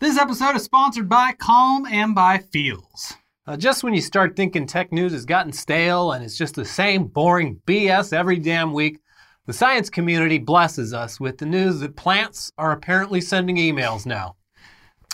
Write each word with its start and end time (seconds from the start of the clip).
This 0.00 0.16
episode 0.16 0.56
is 0.56 0.62
sponsored 0.64 1.10
by 1.10 1.32
Calm 1.32 1.84
and 1.84 2.14
by 2.14 2.38
Feals. 2.38 3.12
Uh, 3.46 3.54
just 3.54 3.84
when 3.84 3.92
you 3.92 4.00
start 4.00 4.34
thinking 4.34 4.66
tech 4.66 4.92
news 4.92 5.12
has 5.12 5.26
gotten 5.26 5.52
stale 5.52 6.12
and 6.12 6.24
it's 6.24 6.38
just 6.38 6.54
the 6.54 6.64
same 6.64 7.04
boring 7.04 7.60
BS 7.66 8.14
every 8.14 8.38
damn 8.38 8.72
week, 8.72 9.00
the 9.44 9.52
science 9.52 9.90
community 9.90 10.38
blesses 10.38 10.94
us 10.94 11.20
with 11.20 11.36
the 11.36 11.44
news 11.44 11.80
that 11.80 11.96
plants 11.96 12.50
are 12.56 12.72
apparently 12.72 13.20
sending 13.20 13.56
emails 13.56 14.06
now. 14.06 14.36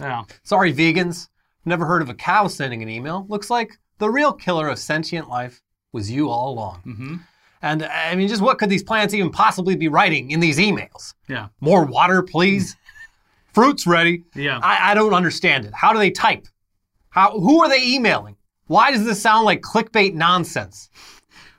Yeah. 0.00 0.22
Sorry, 0.44 0.72
vegans. 0.72 1.30
Never 1.64 1.84
heard 1.84 2.02
of 2.02 2.08
a 2.08 2.14
cow 2.14 2.46
sending 2.46 2.80
an 2.80 2.88
email. 2.88 3.26
Looks 3.28 3.50
like 3.50 3.72
the 3.98 4.08
real 4.08 4.32
killer 4.32 4.68
of 4.68 4.78
sentient 4.78 5.28
life 5.28 5.62
was 5.90 6.08
you 6.12 6.30
all 6.30 6.52
along. 6.52 6.82
Mm-hmm. 6.86 7.16
And 7.60 7.82
I 7.82 8.14
mean, 8.14 8.28
just 8.28 8.40
what 8.40 8.58
could 8.58 8.70
these 8.70 8.84
plants 8.84 9.14
even 9.14 9.30
possibly 9.30 9.74
be 9.74 9.88
writing 9.88 10.30
in 10.30 10.38
these 10.38 10.58
emails? 10.58 11.14
Yeah. 11.28 11.48
More 11.60 11.84
water, 11.84 12.22
please. 12.22 12.76
Fruits 13.56 13.86
ready. 13.86 14.22
Yeah. 14.34 14.60
I, 14.62 14.90
I 14.90 14.94
don't 14.94 15.14
understand 15.14 15.64
it. 15.64 15.72
How 15.72 15.94
do 15.94 15.98
they 15.98 16.10
type? 16.10 16.46
How? 17.08 17.30
Who 17.30 17.62
are 17.62 17.70
they 17.70 17.82
emailing? 17.82 18.36
Why 18.66 18.90
does 18.90 19.06
this 19.06 19.18
sound 19.18 19.46
like 19.46 19.62
clickbait 19.62 20.12
nonsense? 20.12 20.90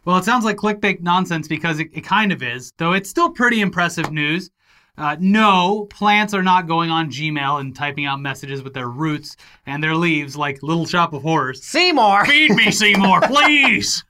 Well, 0.06 0.18
it 0.18 0.24
sounds 0.24 0.46
like 0.46 0.58
clickbait 0.58 1.02
nonsense 1.02 1.48
because 1.48 1.80
it, 1.80 1.88
it 1.92 2.02
kind 2.02 2.32
of 2.32 2.44
is, 2.44 2.72
though 2.78 2.94
it's 2.94 3.10
still 3.10 3.32
pretty 3.32 3.62
impressive 3.62 4.12
news. 4.12 4.52
Uh, 4.96 5.16
no, 5.20 5.88
plants 5.90 6.36
are 6.36 6.44
not 6.44 6.68
going 6.68 6.92
on 6.92 7.10
Gmail 7.10 7.62
and 7.62 7.76
typing 7.76 8.06
out 8.06 8.22
messages 8.22 8.62
with 8.62 8.76
their 8.76 8.90
roots 8.90 9.36
and 9.66 9.84
their 9.84 9.96
leaves 9.96 10.38
like 10.38 10.62
Little 10.62 10.86
Shop 10.86 11.14
of 11.14 11.24
Horrors. 11.24 11.64
Seymour. 11.64 12.28
Feed 12.28 12.52
me, 12.52 12.70
Seymour, 12.70 13.22
please. 13.24 14.04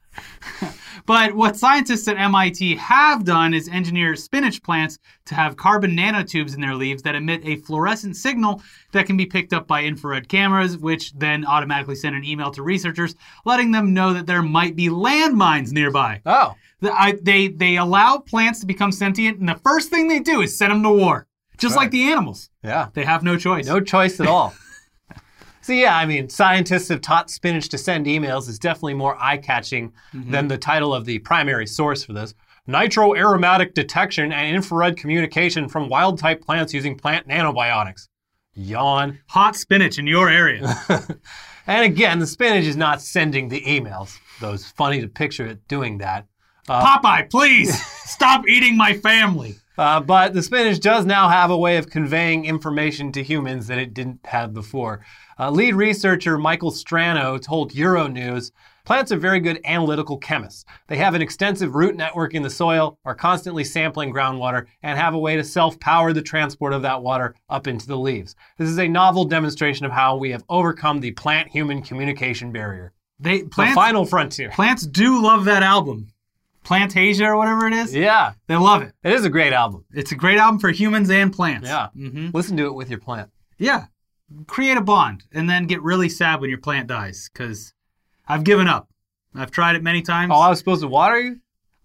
But 1.05 1.33
what 1.35 1.55
scientists 1.55 2.07
at 2.07 2.17
MIT 2.17 2.75
have 2.75 3.23
done 3.23 3.53
is 3.53 3.67
engineer 3.69 4.15
spinach 4.15 4.61
plants 4.63 4.99
to 5.25 5.35
have 5.35 5.55
carbon 5.57 5.95
nanotubes 5.95 6.53
in 6.55 6.61
their 6.61 6.75
leaves 6.75 7.03
that 7.03 7.15
emit 7.15 7.41
a 7.45 7.55
fluorescent 7.57 8.15
signal 8.15 8.61
that 8.91 9.05
can 9.05 9.15
be 9.17 9.25
picked 9.25 9.53
up 9.53 9.67
by 9.67 9.83
infrared 9.83 10.27
cameras, 10.27 10.77
which 10.77 11.13
then 11.13 11.45
automatically 11.45 11.95
send 11.95 12.15
an 12.15 12.23
email 12.25 12.51
to 12.51 12.61
researchers 12.63 13.15
letting 13.45 13.71
them 13.71 13.93
know 13.93 14.13
that 14.13 14.25
there 14.27 14.41
might 14.43 14.75
be 14.75 14.87
landmines 14.89 15.71
nearby. 15.71 16.21
Oh, 16.25 16.55
The- 16.81 16.93
I- 16.93 17.17
they 17.21 17.47
they 17.47 17.77
allow 17.77 18.17
plants 18.17 18.59
to 18.61 18.65
become 18.65 18.91
sentient, 18.91 19.39
and 19.39 19.47
the 19.49 19.55
first 19.63 19.89
thing 19.89 20.07
they 20.07 20.19
do 20.19 20.41
is 20.41 20.57
send 20.57 20.71
them 20.71 20.83
to 20.83 20.89
war, 20.91 21.25
just 21.57 21.75
Right. 21.75 21.83
like 21.83 21.91
the 21.91 22.11
animals. 22.11 22.49
yeah. 22.63 22.87
They 22.93 23.03
have 23.05 23.23
no 23.23 23.37
choice. 23.37 23.65
No 23.67 23.79
choice 23.79 24.19
at 24.19 24.27
all. 24.27 24.53
so 25.67 25.73
yeah, 25.73 25.97
I 25.97 26.05
mean, 26.05 26.29
scientists 26.29 26.87
have 26.87 27.01
taught 27.01 27.29
spinach 27.29 27.67
to 27.69 27.77
send 27.77 28.05
emails 28.05 28.47
is 28.47 28.57
definitely 28.57 28.93
more 28.93 29.21
eye-catching 29.21 29.91
than 30.13 30.47
the 30.47 30.57
title 30.57 30.93
of 30.93 31.03
the 31.03 31.19
primary 31.19 31.67
source 31.67 32.05
for 32.05 32.13
this. 32.13 32.33
Nitroaromatic 32.69 33.73
detection 33.73 34.31
and 34.31 34.55
infrared 34.55 34.95
communication 34.95 35.67
from 35.67 35.89
wild-type 35.89 36.41
plants 36.41 36.73
using 36.73 36.97
plant 36.97 37.27
nanobionics. 37.27 38.07
Yawn. 38.53 39.19
Hot 39.27 39.57
spinach 39.57 39.99
in 39.99 40.07
your 40.07 40.29
area. 40.29 40.73
And 41.67 41.83
again, 41.83 42.19
the 42.19 42.27
spinach 42.27 42.63
is 42.63 42.77
not 42.77 43.01
sending 43.01 43.49
the 43.49 43.59
emails, 43.59 44.17
though 44.39 44.53
it's 44.53 44.71
funny 44.71 45.01
to 45.01 45.07
picture 45.09 45.45
it 45.45 45.67
doing 45.67 45.97
that. 45.97 46.25
Popeye, 46.65 47.29
please 47.29 47.77
stop 48.09 48.47
eating 48.47 48.77
my 48.77 48.93
family. 48.93 49.55
Uh, 49.77 49.99
but 49.99 50.33
the 50.33 50.41
spinach 50.41 50.79
does 50.79 51.05
now 51.05 51.29
have 51.29 51.51
a 51.51 51.57
way 51.57 51.77
of 51.77 51.87
conveying 51.87 52.45
information 52.45 53.11
to 53.11 53.21
humans 53.21 53.67
that 53.67 53.77
it 53.77 53.93
didn't 53.93 54.19
have 54.25 54.51
before. 54.51 55.05
Uh, 55.39 55.51
lead 55.51 55.75
researcher 55.75 56.37
Michael 56.37 56.71
Strano 56.71 57.41
told 57.41 57.71
Euronews 57.73 58.51
plants 58.85 59.11
are 59.11 59.17
very 59.17 59.39
good 59.39 59.59
analytical 59.65 60.17
chemists. 60.17 60.65
They 60.87 60.97
have 60.97 61.13
an 61.13 61.21
extensive 61.21 61.75
root 61.75 61.95
network 61.95 62.33
in 62.33 62.41
the 62.41 62.49
soil, 62.49 62.97
are 63.05 63.13
constantly 63.13 63.63
sampling 63.63 64.13
groundwater, 64.13 64.65
and 64.81 64.97
have 64.97 65.13
a 65.13 65.19
way 65.19 65.35
to 65.35 65.43
self 65.43 65.79
power 65.79 66.13
the 66.13 66.21
transport 66.21 66.73
of 66.73 66.81
that 66.83 67.03
water 67.03 67.35
up 67.49 67.67
into 67.67 67.85
the 67.87 67.97
leaves. 67.97 68.35
This 68.57 68.69
is 68.69 68.79
a 68.79 68.87
novel 68.87 69.25
demonstration 69.25 69.85
of 69.85 69.91
how 69.91 70.15
we 70.15 70.31
have 70.31 70.43
overcome 70.49 71.01
the 71.01 71.11
plant 71.11 71.49
human 71.49 71.81
communication 71.81 72.51
barrier. 72.51 72.93
They 73.19 73.41
The 73.41 73.71
final 73.75 74.05
frontier. 74.05 74.49
plants 74.51 74.85
do 74.87 75.21
love 75.21 75.45
that 75.45 75.63
album, 75.63 76.07
Plantasia 76.63 77.27
or 77.27 77.37
whatever 77.37 77.67
it 77.67 77.73
is. 77.73 77.95
Yeah, 77.95 78.33
They 78.47 78.55
love 78.57 78.81
it. 78.83 78.93
it 79.03 79.13
is 79.13 79.25
a 79.25 79.29
great 79.29 79.53
album. 79.53 79.85
It's 79.93 80.11
a 80.11 80.15
great 80.15 80.37
album 80.37 80.59
for 80.59 80.69
humans 80.69 81.09
and 81.09 81.31
plants. 81.33 81.67
Yeah. 81.67 81.87
Mm-hmm. 81.95 82.29
Listen 82.33 82.57
to 82.57 82.65
it 82.67 82.73
with 82.75 82.89
your 82.89 82.99
plant. 82.99 83.29
Yeah. 83.57 83.85
Create 84.47 84.77
a 84.77 84.81
bond 84.81 85.23
and 85.31 85.49
then 85.49 85.67
get 85.67 85.81
really 85.81 86.09
sad 86.09 86.41
when 86.41 86.49
your 86.49 86.59
plant 86.59 86.87
dies 86.87 87.29
because 87.31 87.73
I've 88.27 88.43
given 88.43 88.67
up. 88.67 88.89
I've 89.33 89.51
tried 89.51 89.75
it 89.75 89.83
many 89.83 90.01
times. 90.01 90.31
Oh, 90.33 90.39
I 90.39 90.49
was 90.49 90.59
supposed 90.59 90.81
to 90.81 90.87
water 90.87 91.19
you? 91.19 91.39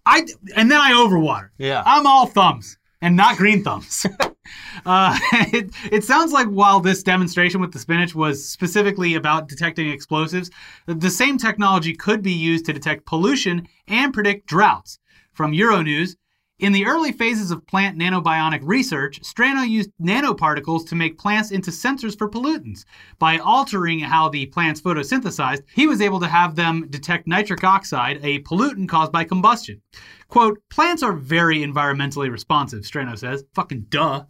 I 0.05 0.25
and 0.55 0.69
then 0.69 0.79
I 0.79 0.91
overwater. 0.91 1.49
Yeah. 1.57 1.83
I'm 1.85 2.05
all 2.05 2.25
thumbs 2.25 2.77
and 3.01 3.15
not 3.15 3.37
green 3.37 3.63
thumbs. 3.63 4.05
uh, 4.85 5.17
it, 5.53 5.71
it 5.91 6.03
sounds 6.03 6.31
like 6.31 6.47
while 6.47 6.79
this 6.79 7.03
demonstration 7.03 7.61
with 7.61 7.71
the 7.71 7.79
spinach 7.79 8.15
was 8.15 8.47
specifically 8.47 9.15
about 9.15 9.47
detecting 9.47 9.89
explosives, 9.89 10.49
the 10.85 11.09
same 11.09 11.37
technology 11.37 11.93
could 11.93 12.21
be 12.21 12.33
used 12.33 12.65
to 12.65 12.73
detect 12.73 13.05
pollution 13.05 13.67
and 13.87 14.13
predict 14.13 14.47
droughts. 14.47 14.99
From 15.33 15.51
Euronews, 15.51 16.15
in 16.63 16.71
the 16.71 16.85
early 16.85 17.11
phases 17.11 17.51
of 17.51 17.67
plant 17.67 17.97
nanobionic 17.97 18.61
research, 18.63 19.19
Strano 19.21 19.67
used 19.67 19.91
nanoparticles 20.01 20.87
to 20.87 20.95
make 20.95 21.17
plants 21.17 21.51
into 21.51 21.71
sensors 21.71 22.17
for 22.17 22.29
pollutants. 22.29 22.85
By 23.19 23.37
altering 23.37 23.99
how 23.99 24.29
the 24.29 24.45
plants 24.45 24.79
photosynthesized, 24.79 25.63
he 25.75 25.87
was 25.87 25.99
able 25.99 26.21
to 26.21 26.27
have 26.27 26.55
them 26.55 26.87
detect 26.89 27.27
nitric 27.27 27.65
oxide, 27.65 28.21
a 28.23 28.39
pollutant 28.43 28.87
caused 28.87 29.11
by 29.11 29.25
combustion. 29.25 29.81
Quote, 30.29 30.57
plants 30.69 31.03
are 31.03 31.11
very 31.11 31.57
environmentally 31.57 32.31
responsive, 32.31 32.83
Strano 32.83 33.17
says. 33.17 33.43
Fucking 33.53 33.87
duh. 33.89 34.23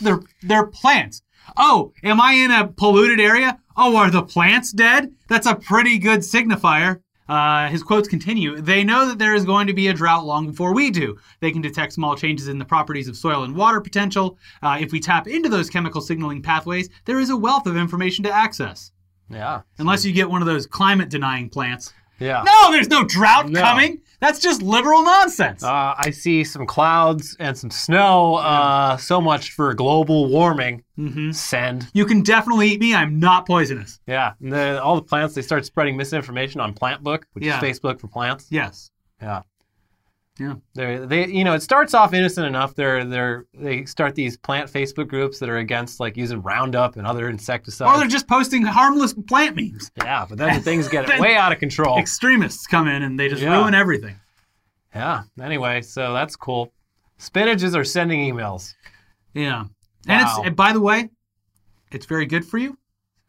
They're, 0.00 0.22
they're 0.42 0.66
plants. 0.66 1.22
Oh, 1.56 1.92
am 2.02 2.20
I 2.20 2.32
in 2.32 2.50
a 2.50 2.66
polluted 2.66 3.20
area? 3.20 3.60
Oh, 3.76 3.96
are 3.96 4.10
the 4.10 4.24
plants 4.24 4.72
dead? 4.72 5.12
That's 5.28 5.46
a 5.46 5.54
pretty 5.54 5.98
good 5.98 6.20
signifier. 6.20 7.02
Uh, 7.28 7.68
his 7.68 7.82
quotes 7.82 8.08
continue. 8.08 8.60
They 8.60 8.84
know 8.84 9.06
that 9.08 9.18
there 9.18 9.34
is 9.34 9.44
going 9.44 9.66
to 9.66 9.72
be 9.72 9.88
a 9.88 9.94
drought 9.94 10.24
long 10.24 10.46
before 10.46 10.74
we 10.74 10.90
do. 10.90 11.16
They 11.40 11.50
can 11.50 11.62
detect 11.62 11.92
small 11.92 12.16
changes 12.16 12.48
in 12.48 12.58
the 12.58 12.64
properties 12.64 13.08
of 13.08 13.16
soil 13.16 13.42
and 13.42 13.56
water 13.56 13.80
potential. 13.80 14.38
Uh, 14.62 14.78
if 14.80 14.92
we 14.92 15.00
tap 15.00 15.26
into 15.26 15.48
those 15.48 15.70
chemical 15.70 16.00
signaling 16.00 16.42
pathways, 16.42 16.88
there 17.04 17.20
is 17.20 17.30
a 17.30 17.36
wealth 17.36 17.66
of 17.66 17.76
information 17.76 18.24
to 18.24 18.32
access. 18.32 18.92
Yeah. 19.28 19.62
Unless 19.78 20.04
you 20.04 20.12
get 20.12 20.30
one 20.30 20.40
of 20.40 20.46
those 20.46 20.66
climate 20.66 21.08
denying 21.08 21.48
plants. 21.48 21.92
Yeah. 22.18 22.42
No, 22.46 22.72
there's 22.72 22.88
no 22.88 23.04
drought 23.04 23.48
No. 23.48 23.60
coming. 23.60 24.00
That's 24.20 24.38
just 24.40 24.62
liberal 24.62 25.02
nonsense. 25.04 25.62
Uh, 25.62 25.94
I 25.98 26.10
see 26.10 26.42
some 26.42 26.66
clouds 26.66 27.36
and 27.38 27.56
some 27.56 27.70
snow. 27.70 28.36
Uh, 28.36 28.96
so 28.96 29.20
much 29.20 29.50
for 29.52 29.74
global 29.74 30.28
warming. 30.30 30.82
Mhm. 30.98 31.34
Send. 31.34 31.88
You 31.92 32.06
can 32.06 32.22
definitely 32.22 32.70
eat 32.70 32.80
me. 32.80 32.94
I'm 32.94 33.18
not 33.20 33.46
poisonous. 33.46 34.00
Yeah. 34.06 34.32
And 34.40 34.52
the, 34.52 34.82
all 34.82 34.94
the 34.96 35.02
plants, 35.02 35.34
they 35.34 35.42
start 35.42 35.66
spreading 35.66 35.96
misinformation 35.98 36.60
on 36.62 36.72
Plant 36.72 37.02
Book, 37.02 37.26
which 37.34 37.44
Yeah. 37.44 37.58
is 37.58 37.62
Facebook 37.62 38.00
for 38.00 38.08
plants. 38.08 38.46
Yes. 38.50 38.90
Yeah. 39.20 39.42
Yeah. 40.38 40.54
They, 40.74 40.98
they, 40.98 41.26
you 41.28 41.44
know, 41.44 41.54
it 41.54 41.62
starts 41.62 41.94
off 41.94 42.12
innocent 42.12 42.46
enough. 42.46 42.74
They're, 42.74 43.04
they're, 43.04 43.46
they 43.54 43.86
start 43.86 44.14
these 44.14 44.36
plant 44.36 44.70
Facebook 44.70 45.08
groups 45.08 45.38
that 45.38 45.48
are 45.48 45.56
against 45.56 45.98
like 45.98 46.16
using 46.16 46.42
Roundup 46.42 46.96
and 46.96 47.06
other 47.06 47.28
insecticides. 47.30 47.90
Or 47.90 47.98
they're 47.98 48.06
just 48.08 48.28
posting 48.28 48.62
harmless 48.62 49.14
plant 49.14 49.56
memes. 49.56 49.90
yeah, 49.96 50.26
but 50.28 50.36
then 50.36 50.60
things 50.60 50.88
get 50.88 51.08
way 51.20 51.36
out 51.36 51.52
of 51.52 51.58
control. 51.58 51.98
Extremists 51.98 52.66
come 52.66 52.86
in 52.86 53.02
and 53.02 53.18
they 53.18 53.28
just 53.28 53.40
Yeah. 53.42 53.58
ruin 53.58 53.74
everything. 53.74 54.16
Yeah. 54.94 55.22
Anyway, 55.40 55.80
so 55.82 56.12
that's 56.12 56.36
cool. 56.36 56.72
Spinaches 57.18 57.74
are 57.74 57.84
sending 57.84 58.20
emails. 58.32 58.74
Yeah. 59.32 59.64
And 60.08 60.22
it's 60.22 60.38
and 60.44 60.54
by 60.54 60.72
the 60.72 60.80
way, 60.80 61.08
it's 61.90 62.06
very 62.06 62.26
good 62.26 62.44
for 62.44 62.58
you. 62.58 62.78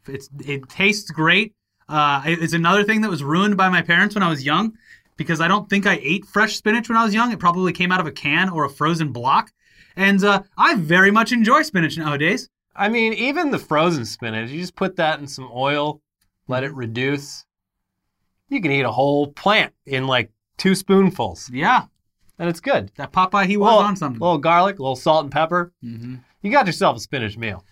It's 0.08 0.30
it 0.46 0.68
tastes 0.70 1.10
great. 1.10 1.54
Uh, 1.90 2.22
it's 2.26 2.54
another 2.54 2.84
thing 2.84 3.00
that 3.02 3.10
was 3.10 3.24
ruined 3.24 3.56
by 3.56 3.70
my 3.70 3.82
parents 3.82 4.14
when 4.14 4.24
I 4.24 4.30
was 4.30 4.46
young 4.46 4.74
because 5.18 5.42
I 5.42 5.48
don't 5.48 5.70
think 5.70 5.86
I 5.86 6.00
ate 6.02 6.26
fresh 6.26 6.56
spinach 6.56 6.88
when 6.90 6.98
I 6.98 7.04
was 7.04 7.14
young. 7.14 7.32
It 7.32 7.40
probably 7.40 7.74
came 7.74 7.92
out 7.92 8.00
of 8.00 8.08
a 8.08 8.12
can 8.12 8.50
or 8.50 8.64
a 8.66 8.70
frozen 8.70 9.12
block. 9.12 9.52
And 9.96 10.24
uh, 10.24 10.44
I 10.58 10.76
very 10.76 11.12
much 11.12 11.32
enjoy 11.32 11.64
spinach 11.64 11.98
nowadays. 11.98 12.50
I 12.76 12.88
mean, 12.90 13.14
even 13.14 13.50
the 13.52 13.58
frozen 13.60 14.06
spinach, 14.06 14.52
you 14.52 14.62
just 14.62 14.76
put 14.76 14.96
that 14.98 15.20
in 15.20 15.28
some 15.28 15.50
oil, 15.54 16.02
let 16.48 16.64
it 16.64 16.74
reduce. 16.74 17.46
You 18.50 18.62
can 18.62 18.72
eat 18.72 18.82
a 18.84 18.92
whole 18.92 19.28
plant 19.34 19.74
in 19.86 20.08
like 20.08 20.32
two 20.58 20.76
spoonfuls, 20.76 21.50
Yeah, 21.52 21.86
and 22.40 22.48
it's 22.50 22.60
good. 22.60 22.92
that 22.96 23.12
Popeye 23.12 23.46
he 23.48 23.58
was 23.58 23.66
Little, 23.68 23.80
on 23.80 23.96
something. 23.96 24.22
A 24.22 24.24
little 24.24 24.38
garlic, 24.38 24.80
a 24.80 24.82
little 24.82 24.96
salt 24.96 25.24
and 25.24 25.32
pepper. 25.32 25.74
hmm 25.82 26.16
You 26.42 26.52
got 26.52 26.68
yourself 26.68 26.98
a 26.98 27.00
spinach 27.00 27.38
meal. 27.38 27.66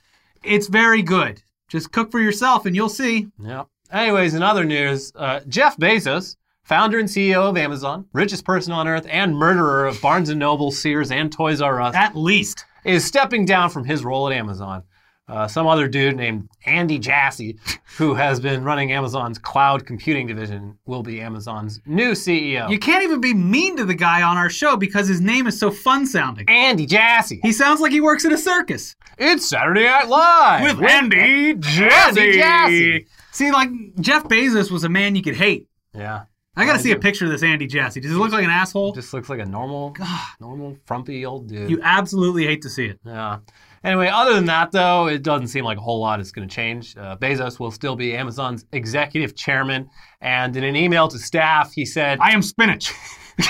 It's 0.44 0.68
very 0.68 1.02
good. 1.02 1.42
Just 1.68 1.92
cook 1.92 2.12
for 2.12 2.20
yourself 2.20 2.66
and 2.66 2.76
you'll 2.76 2.90
see. 2.90 3.28
Yeah. 3.40 3.64
Anyways, 3.92 4.34
in 4.34 4.42
other 4.44 4.64
news, 4.66 5.12
uh, 5.16 5.42
Jeff 5.48 5.78
Bezos, 5.78 6.36
founder 6.66 7.00
and 7.00 7.08
CEO 7.08 7.50
of 7.50 7.56
Amazon, 7.58 8.06
richest 8.12 8.44
person 8.44 8.74
on 8.74 8.88
earth, 8.88 9.08
and 9.10 9.38
murderer 9.38 9.86
of 9.88 10.02
Barnes 10.02 10.30
and 10.30 10.40
Noble, 10.40 10.72
Sears, 10.72 11.12
and 11.12 11.32
Toys 11.32 11.62
R 11.62 11.80
Us, 11.82 11.96
At 11.96 12.16
least. 12.18 12.66
is 12.84 13.06
stepping 13.06 13.46
down 13.46 13.70
from 13.70 13.86
his 13.86 14.04
role 14.04 14.28
at 14.30 14.36
Amazon. 14.36 14.84
Uh, 15.28 15.48
some 15.48 15.66
other 15.66 15.88
dude 15.88 16.16
named 16.16 16.48
Andy 16.68 17.00
Jassy, 17.00 17.58
who 17.98 18.14
has 18.14 18.40
been 18.40 18.64
running 18.64 18.92
Amazon's 18.92 19.40
cloud 19.40 19.84
computing 19.84 20.28
division, 20.28 20.78
will 20.86 21.02
be 21.02 21.20
Amazon's 21.20 21.82
new 21.88 22.12
CEO. 22.12 22.70
You 22.70 22.78
can't 22.78 23.04
even 23.04 23.22
be 23.22 23.34
mean 23.34 23.76
to 23.78 23.86
the 23.86 23.96
guy 23.96 24.22
on 24.22 24.38
our 24.38 24.52
show 24.52 24.78
because 24.78 25.08
his 25.08 25.22
name 25.22 25.48
is 25.48 25.58
so 25.60 25.72
fun 25.72 26.06
sounding. 26.06 26.48
Andy 26.48 26.86
Jassy. 26.86 27.40
He 27.42 27.54
sounds 27.54 27.82
like 27.82 27.92
he 27.92 28.02
works 28.02 28.24
at 28.24 28.34
a 28.34 28.38
circus. 28.38 28.96
It's 29.18 29.50
Saturday 29.50 29.86
Night 29.86 30.08
Live 30.08 30.78
With 30.80 30.88
Andy 30.92 31.56
Jassy. 31.56 32.20
Andy 32.22 32.34
Jassy. 32.34 33.08
See, 33.32 33.52
like 33.52 33.70
Jeff 34.02 34.26
Bezos 34.26 34.70
was 34.70 34.84
a 34.84 34.90
man 34.90 35.16
you 35.16 35.24
could 35.24 35.38
hate. 35.38 35.68
Yeah, 35.96 36.26
I 36.58 36.66
gotta 36.66 36.80
I 36.80 36.82
see 36.82 36.92
a 36.92 37.00
picture 37.00 37.26
of 37.26 37.32
this 37.32 37.44
Andy 37.44 37.68
Jassy. 37.68 38.00
Does 38.00 38.12
he 38.12 38.18
look 38.18 38.32
like 38.32 38.44
an 38.44 38.50
asshole? 38.50 38.94
just 38.94 39.14
looks 39.14 39.30
like 39.30 39.40
a 39.40 39.46
normal, 39.46 39.90
God. 39.92 40.28
normal 40.40 40.78
frumpy 40.86 41.26
old 41.26 41.48
dude. 41.48 41.70
You 41.70 41.80
absolutely 41.84 42.46
hate 42.46 42.62
to 42.62 42.70
see 42.70 42.86
it. 42.86 43.00
Yeah. 43.06 43.40
Anyway, 43.84 44.08
other 44.08 44.34
than 44.34 44.46
that, 44.46 44.72
though, 44.72 45.08
it 45.08 45.22
doesn't 45.22 45.50
seem 45.50 45.64
like 45.64 45.78
a 45.78 45.82
whole 45.82 46.00
lot 46.00 46.20
is 46.20 46.32
going 46.32 46.48
to 46.48 46.54
change. 46.54 46.98
Uh, 46.98 47.16
Bezos 47.18 47.60
will 47.60 47.70
still 47.70 47.96
be 47.96 48.16
Amazon's 48.16 48.66
executive 48.72 49.36
chairman. 49.36 49.88
And 50.22 50.58
in 50.58 50.64
an 50.64 50.76
email 50.76 51.08
to 51.10 51.20
staff, 51.20 51.72
he 51.72 51.86
said, 51.86 52.18
I 52.20 52.32
am 52.32 52.42
spinach. 52.42 52.92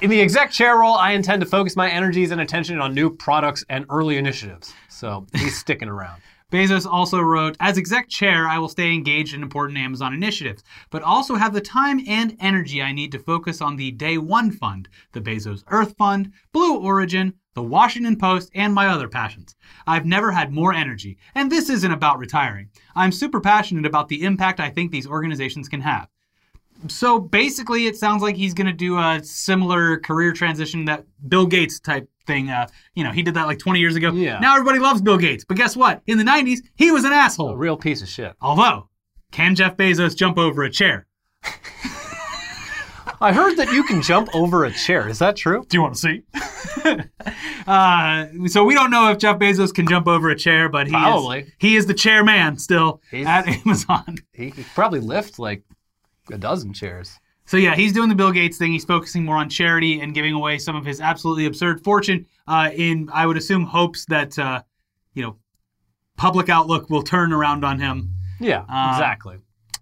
In 0.00 0.10
the 0.10 0.20
exec 0.20 0.50
chair 0.50 0.78
role, 0.78 0.94
I 0.94 1.12
intend 1.12 1.42
to 1.42 1.46
focus 1.46 1.76
my 1.76 1.88
energies 1.88 2.30
and 2.30 2.40
attention 2.40 2.80
on 2.80 2.94
new 2.94 3.14
products 3.14 3.62
and 3.68 3.84
early 3.90 4.16
initiatives. 4.16 4.72
So 4.88 5.26
he's 5.34 5.56
sticking 5.56 5.88
around. 5.88 6.22
Bezos 6.52 6.84
also 6.84 7.18
wrote, 7.18 7.56
As 7.60 7.78
exec 7.78 8.10
chair, 8.10 8.46
I 8.46 8.58
will 8.58 8.68
stay 8.68 8.92
engaged 8.92 9.32
in 9.32 9.42
important 9.42 9.78
Amazon 9.78 10.12
initiatives, 10.12 10.62
but 10.90 11.02
also 11.02 11.34
have 11.34 11.54
the 11.54 11.62
time 11.62 12.04
and 12.06 12.36
energy 12.40 12.82
I 12.82 12.92
need 12.92 13.10
to 13.12 13.18
focus 13.18 13.62
on 13.62 13.74
the 13.74 13.90
Day 13.90 14.18
One 14.18 14.50
Fund, 14.50 14.86
the 15.12 15.22
Bezos 15.22 15.64
Earth 15.68 15.96
Fund, 15.96 16.30
Blue 16.52 16.76
Origin, 16.76 17.32
the 17.54 17.62
Washington 17.62 18.16
Post, 18.16 18.50
and 18.54 18.74
my 18.74 18.88
other 18.88 19.08
passions. 19.08 19.56
I've 19.86 20.04
never 20.04 20.30
had 20.30 20.52
more 20.52 20.74
energy, 20.74 21.16
and 21.34 21.50
this 21.50 21.70
isn't 21.70 21.90
about 21.90 22.18
retiring. 22.18 22.68
I'm 22.94 23.12
super 23.12 23.40
passionate 23.40 23.86
about 23.86 24.08
the 24.08 24.22
impact 24.22 24.60
I 24.60 24.68
think 24.68 24.90
these 24.90 25.06
organizations 25.06 25.70
can 25.70 25.80
have. 25.80 26.06
So 26.88 27.18
basically, 27.18 27.86
it 27.86 27.96
sounds 27.96 28.20
like 28.20 28.36
he's 28.36 28.52
going 28.52 28.66
to 28.66 28.74
do 28.74 28.98
a 28.98 29.20
similar 29.22 30.00
career 30.00 30.34
transition 30.34 30.84
that 30.84 31.06
Bill 31.26 31.46
Gates 31.46 31.80
type 31.80 32.10
thing. 32.26 32.50
Uh, 32.50 32.66
you 32.94 33.04
know, 33.04 33.10
he 33.12 33.22
did 33.22 33.34
that 33.34 33.46
like 33.46 33.58
20 33.58 33.78
years 33.80 33.96
ago. 33.96 34.12
Yeah. 34.12 34.38
Now 34.38 34.54
everybody 34.54 34.78
loves 34.78 35.00
Bill 35.02 35.18
Gates. 35.18 35.44
But 35.44 35.56
guess 35.56 35.76
what? 35.76 36.02
In 36.06 36.18
the 36.18 36.24
90s, 36.24 36.58
he 36.76 36.90
was 36.90 37.04
an 37.04 37.12
asshole. 37.12 37.50
A 37.50 37.56
real 37.56 37.76
piece 37.76 38.02
of 38.02 38.08
shit. 38.08 38.34
Although, 38.40 38.88
can 39.30 39.54
Jeff 39.54 39.76
Bezos 39.76 40.16
jump 40.16 40.38
over 40.38 40.62
a 40.62 40.70
chair? 40.70 41.06
I 43.20 43.32
heard 43.32 43.56
that 43.56 43.72
you 43.72 43.84
can 43.84 44.02
jump 44.02 44.34
over 44.34 44.64
a 44.64 44.72
chair. 44.72 45.08
Is 45.08 45.20
that 45.20 45.36
true? 45.36 45.64
Do 45.68 45.76
you 45.76 45.82
want 45.82 45.94
to 45.94 46.00
see? 46.00 46.22
uh, 47.68 48.26
so 48.48 48.64
we 48.64 48.74
don't 48.74 48.90
know 48.90 49.10
if 49.12 49.18
Jeff 49.18 49.38
Bezos 49.38 49.72
can 49.72 49.86
jump 49.86 50.08
over 50.08 50.28
a 50.30 50.36
chair, 50.36 50.68
but 50.68 50.86
he 50.88 50.92
Probably. 50.92 51.40
is 51.42 51.52
he 51.58 51.76
is 51.76 51.86
the 51.86 51.94
chairman 51.94 52.58
still 52.58 53.00
He's- 53.12 53.26
at 53.26 53.46
Amazon. 53.66 54.16
He 54.32 54.50
could 54.50 54.66
probably 54.74 54.98
lift 55.00 55.38
like 55.38 55.62
a 56.32 56.38
dozen 56.38 56.72
chairs. 56.72 57.16
So 57.44 57.56
yeah, 57.56 57.74
he's 57.74 57.92
doing 57.92 58.08
the 58.08 58.14
Bill 58.14 58.32
Gates 58.32 58.56
thing. 58.56 58.72
He's 58.72 58.84
focusing 58.84 59.24
more 59.24 59.36
on 59.36 59.48
charity 59.48 60.00
and 60.00 60.14
giving 60.14 60.32
away 60.32 60.58
some 60.58 60.76
of 60.76 60.84
his 60.84 61.00
absolutely 61.00 61.46
absurd 61.46 61.82
fortune 61.84 62.26
uh, 62.46 62.70
in, 62.74 63.08
I 63.12 63.26
would 63.26 63.36
assume, 63.36 63.64
hopes 63.64 64.04
that 64.06 64.38
uh, 64.38 64.62
you 65.14 65.22
know, 65.22 65.36
public 66.16 66.48
outlook 66.48 66.88
will 66.88 67.02
turn 67.02 67.32
around 67.32 67.64
on 67.64 67.78
him. 67.78 68.10
Yeah, 68.40 68.64
Uh, 68.68 68.92
exactly. 68.94 69.38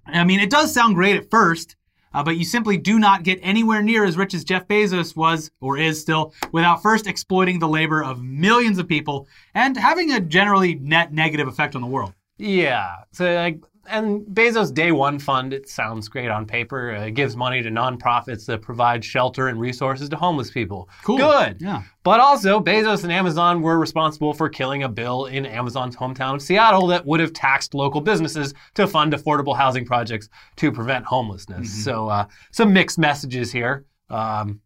I 0.07 0.25
mean, 0.25 0.41
it 0.41 0.51
does 0.51 0.73
sound 0.73 0.95
great 0.97 1.17
at 1.17 1.31
first, 1.31 1.77
uh, 2.13 2.23
but 2.25 2.37
you 2.37 2.45
simply 2.45 2.77
do 2.77 2.99
not 2.99 3.23
get 3.23 3.39
anywhere 3.43 3.83
near 3.83 4.05
as 4.05 4.17
rich 4.17 4.35
as 4.35 4.43
Jeff 4.43 4.67
Bezos 4.67 5.15
was 5.15 5.51
or 5.61 5.79
is 5.79 6.01
still 6.01 6.35
without 6.53 6.83
first 6.83 7.07
exploiting 7.07 7.59
the 7.59 7.69
labor 7.69 8.03
of 8.03 8.23
millions 8.23 8.79
of 8.79 8.89
people 8.89 9.29
and 9.55 9.77
having 9.77 10.13
a 10.13 10.21
generally 10.21 10.75
net 10.77 11.13
negative 11.13 11.47
effect 11.47 11.77
on 11.77 11.81
the 11.83 11.87
world. 11.87 12.13
Yeah. 12.39 12.97
So 13.13 13.33
like 13.35 13.61
and 13.91 14.25
Bezos 14.27 14.73
Day 14.73 14.93
One 14.93 15.19
Fund, 15.19 15.53
it 15.53 15.69
sounds 15.69 16.09
great 16.09 16.29
on 16.29 16.47
paper. 16.47 16.95
Uh, 16.95 17.07
it 17.07 17.13
gives 17.13 17.37
money 17.37 17.63
to 17.63 17.71
nonprofits 17.71 18.47
that 18.47 18.63
provide 18.63 19.05
shelter 19.05 19.49
and 19.49 19.61
resources 19.61 20.09
to 20.09 20.17
homeless 20.17 20.51
people. 20.51 20.89
Cool. 21.03 21.19
Good. 21.19 21.61
Yeah. 21.61 21.83
But 22.03 22.21
also, 22.21 22.61
Bezos 22.61 23.03
and 23.03 23.13
Amazon 23.13 23.61
were 23.61 23.79
responsible 23.79 24.33
for 24.33 24.49
killing 24.49 24.85
a 24.85 24.89
bill 24.89 25.27
in 25.27 25.45
Amazon's 25.45 25.97
hometown 25.97 26.37
of 26.37 26.43
Seattle 26.43 26.87
that 26.87 27.05
would 27.05 27.21
have 27.21 27.33
taxed 27.33 27.75
local 27.75 28.01
businesses 28.01 28.55
to 28.75 28.87
fund 28.87 29.13
affordable 29.13 29.57
housing 29.57 29.85
projects 29.85 30.29
to 30.57 30.73
prevent 30.73 31.05
homelessness. 31.05 31.85
So, 31.85 32.09
uh, 32.09 32.27
some 32.53 32.73
mixed 32.73 32.99
messages 32.99 33.53
here. 33.53 33.85
Um, 34.09 34.61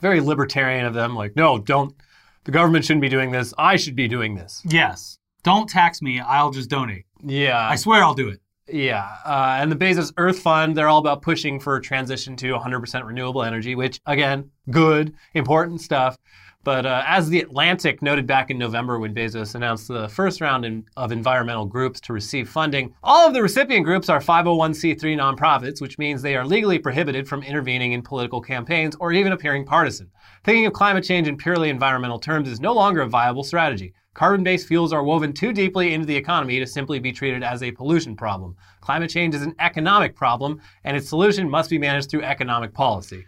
very 0.00 0.20
libertarian 0.20 0.86
of 0.86 0.94
them, 0.94 1.14
like, 1.14 1.36
no, 1.36 1.58
don't, 1.58 1.94
the 2.44 2.50
government 2.50 2.84
shouldn't 2.84 3.02
be 3.02 3.08
doing 3.08 3.30
this. 3.30 3.52
I 3.58 3.76
should 3.76 3.96
be 3.96 4.08
doing 4.08 4.34
this. 4.34 4.62
Yes. 4.64 5.18
Don't 5.44 5.68
tax 5.68 6.00
me. 6.02 6.20
I'll 6.20 6.50
just 6.50 6.70
donate. 6.70 7.04
Yeah. 7.24 7.58
I 7.58 7.76
swear 7.76 8.04
I'll 8.04 8.14
do 8.14 8.28
it. 8.28 8.40
Yeah, 8.68 9.16
uh, 9.24 9.58
and 9.60 9.72
the 9.72 9.76
Bezos 9.76 10.12
Earth 10.16 10.38
Fund, 10.38 10.76
they're 10.76 10.88
all 10.88 11.00
about 11.00 11.20
pushing 11.20 11.58
for 11.58 11.76
a 11.76 11.82
transition 11.82 12.36
to 12.36 12.52
100% 12.52 13.04
renewable 13.04 13.42
energy, 13.42 13.74
which, 13.74 14.00
again, 14.06 14.50
good, 14.70 15.14
important 15.34 15.80
stuff. 15.80 16.16
But 16.64 16.86
uh, 16.86 17.02
as 17.06 17.28
The 17.28 17.40
Atlantic 17.40 18.02
noted 18.02 18.24
back 18.24 18.50
in 18.50 18.56
November 18.56 19.00
when 19.00 19.12
Bezos 19.12 19.56
announced 19.56 19.88
the 19.88 20.08
first 20.08 20.40
round 20.40 20.64
in, 20.64 20.84
of 20.96 21.10
environmental 21.10 21.66
groups 21.66 22.00
to 22.02 22.12
receive 22.12 22.48
funding, 22.48 22.94
all 23.02 23.26
of 23.26 23.34
the 23.34 23.42
recipient 23.42 23.84
groups 23.84 24.08
are 24.08 24.20
501c3 24.20 25.00
nonprofits, 25.16 25.80
which 25.80 25.98
means 25.98 26.22
they 26.22 26.36
are 26.36 26.46
legally 26.46 26.78
prohibited 26.78 27.26
from 27.26 27.42
intervening 27.42 27.92
in 27.92 28.02
political 28.02 28.40
campaigns 28.40 28.94
or 29.00 29.12
even 29.12 29.32
appearing 29.32 29.64
partisan. 29.64 30.08
Thinking 30.44 30.66
of 30.66 30.72
climate 30.72 31.02
change 31.02 31.26
in 31.26 31.36
purely 31.36 31.68
environmental 31.68 32.20
terms 32.20 32.48
is 32.48 32.60
no 32.60 32.72
longer 32.72 33.00
a 33.00 33.08
viable 33.08 33.42
strategy. 33.42 33.92
Carbon 34.14 34.44
based 34.44 34.68
fuels 34.68 34.92
are 34.92 35.02
woven 35.02 35.32
too 35.32 35.52
deeply 35.52 35.94
into 35.94 36.06
the 36.06 36.16
economy 36.16 36.60
to 36.60 36.66
simply 36.66 37.00
be 37.00 37.12
treated 37.12 37.42
as 37.42 37.62
a 37.62 37.72
pollution 37.72 38.14
problem. 38.14 38.54
Climate 38.80 39.10
change 39.10 39.34
is 39.34 39.42
an 39.42 39.54
economic 39.58 40.14
problem, 40.14 40.60
and 40.84 40.96
its 40.96 41.08
solution 41.08 41.50
must 41.50 41.70
be 41.70 41.78
managed 41.78 42.10
through 42.10 42.22
economic 42.22 42.72
policy. 42.72 43.24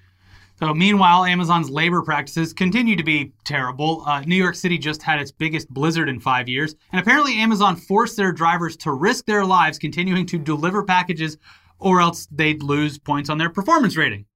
So, 0.61 0.73
meanwhile, 0.73 1.25
Amazon's 1.25 1.69
labor 1.69 2.01
practices 2.03 2.53
continue 2.53 2.95
to 2.95 3.03
be 3.03 3.33
terrible. 3.45 4.05
Uh, 4.07 4.21
New 4.21 4.37
York 4.37 4.55
City 4.55 4.79
just 4.79 5.03
had 5.03 5.19
its 5.21 5.33
biggest 5.33 5.69
blizzard 5.69 6.09
in 6.09 6.21
five 6.21 6.49
years, 6.49 6.77
and 6.93 7.01
apparently, 7.01 7.35
Amazon 7.39 7.75
forced 7.75 8.17
their 8.17 8.31
drivers 8.33 8.77
to 8.79 8.93
risk 8.93 9.25
their 9.27 9.45
lives 9.45 9.79
continuing 9.79 10.27
to 10.27 10.39
deliver 10.39 10.85
packages, 10.85 11.39
or 11.81 12.01
else 12.01 12.29
they'd 12.31 12.63
lose 12.63 12.99
points 12.99 13.29
on 13.31 13.37
their 13.39 13.51
performance 13.51 13.97
rating. 13.97 14.27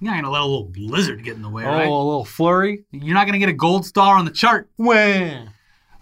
You're 0.00 0.12
not 0.12 0.22
gonna 0.22 0.32
let 0.32 0.42
a 0.42 0.46
little 0.46 0.64
blizzard 0.64 1.22
get 1.22 1.36
in 1.36 1.42
the 1.42 1.48
way, 1.50 1.64
Oh, 1.64 1.68
right? 1.68 1.86
a 1.86 1.90
little 1.90 2.24
flurry? 2.24 2.84
You're 2.90 3.14
not 3.14 3.26
gonna 3.26 3.38
get 3.38 3.48
a 3.48 3.52
gold 3.54 3.84
star 3.86 4.16
on 4.16 4.24
the 4.24 4.30
chart. 4.30 4.68
When? 4.76 5.50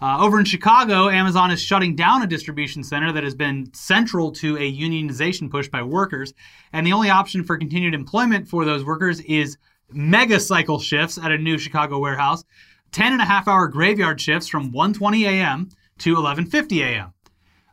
Uh, 0.03 0.17
over 0.19 0.37
in 0.37 0.43
Chicago, 0.43 1.07
Amazon 1.07 1.49
is 1.49 1.61
shutting 1.61 1.95
down 1.95 2.21
a 2.21 2.27
distribution 2.27 2.83
center 2.83 3.13
that 3.13 3.23
has 3.23 3.33
been 3.33 3.73
central 3.73 4.33
to 4.33 4.57
a 4.57 4.69
unionization 4.69 5.49
push 5.49 5.69
by 5.69 5.81
workers. 5.81 6.33
And 6.73 6.85
the 6.85 6.91
only 6.91 7.09
option 7.09 7.41
for 7.41 7.57
continued 7.57 7.93
employment 7.93 8.45
for 8.45 8.65
those 8.65 8.83
workers 8.83 9.21
is 9.21 9.57
mega 9.93 10.41
cycle 10.41 10.77
shifts 10.77 11.17
at 11.17 11.31
a 11.31 11.37
new 11.37 11.57
Chicago 11.57 11.99
warehouse, 11.99 12.43
10 12.91 13.13
and 13.13 13.21
a 13.21 13.25
half 13.25 13.47
hour 13.47 13.69
graveyard 13.69 14.19
shifts 14.19 14.49
from 14.49 14.73
1.20 14.73 15.21
a.m. 15.21 15.69
to 15.99 16.17
11.50 16.17 16.81
a.m. 16.81 17.13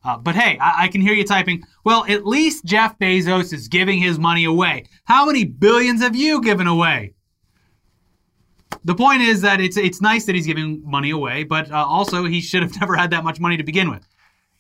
Uh, 0.04 0.16
but 0.16 0.36
hey, 0.36 0.56
I-, 0.60 0.84
I 0.84 0.88
can 0.88 1.00
hear 1.00 1.14
you 1.14 1.24
typing, 1.24 1.64
well, 1.82 2.04
at 2.08 2.24
least 2.24 2.64
Jeff 2.64 2.96
Bezos 3.00 3.52
is 3.52 3.66
giving 3.66 3.98
his 3.98 4.20
money 4.20 4.44
away. 4.44 4.84
How 5.02 5.26
many 5.26 5.42
billions 5.42 6.00
have 6.00 6.14
you 6.14 6.40
given 6.40 6.68
away? 6.68 7.12
The 8.84 8.94
point 8.94 9.22
is 9.22 9.40
that 9.42 9.60
it's 9.60 9.76
it's 9.76 10.00
nice 10.00 10.24
that 10.26 10.34
he's 10.34 10.46
giving 10.46 10.82
money 10.84 11.10
away, 11.10 11.44
but 11.44 11.70
uh, 11.70 11.84
also 11.84 12.24
he 12.24 12.40
should 12.40 12.62
have 12.62 12.74
never 12.80 12.96
had 12.96 13.10
that 13.10 13.24
much 13.24 13.38
money 13.40 13.56
to 13.56 13.62
begin 13.64 13.90
with. 13.90 14.06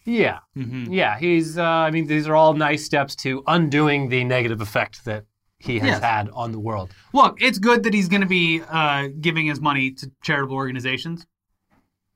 Yeah. 0.04 0.38
Yeah, 0.54 1.18
he's, 1.18 1.58
uh, 1.58 1.62
I 1.62 1.90
mean, 1.90 2.06
these 2.06 2.26
are 2.26 2.34
all 2.34 2.54
nice 2.54 2.84
steps 2.84 3.14
to 3.16 3.42
undoing 3.46 4.08
the 4.08 4.24
negative 4.24 4.60
effect 4.60 5.04
that 5.04 5.24
he 5.58 5.78
has 5.78 5.88
Yes. 5.88 6.02
had 6.02 6.30
on 6.30 6.52
the 6.52 6.58
world. 6.58 6.90
Look, 7.12 7.40
it's 7.40 7.58
good 7.58 7.82
that 7.82 7.92
he's 7.94 8.08
going 8.08 8.22
to 8.22 8.26
be 8.26 8.62
uh, 8.68 9.08
giving 9.20 9.46
his 9.46 9.60
money 9.60 9.90
to 9.92 10.10
charitable 10.22 10.56
organizations, 10.56 11.26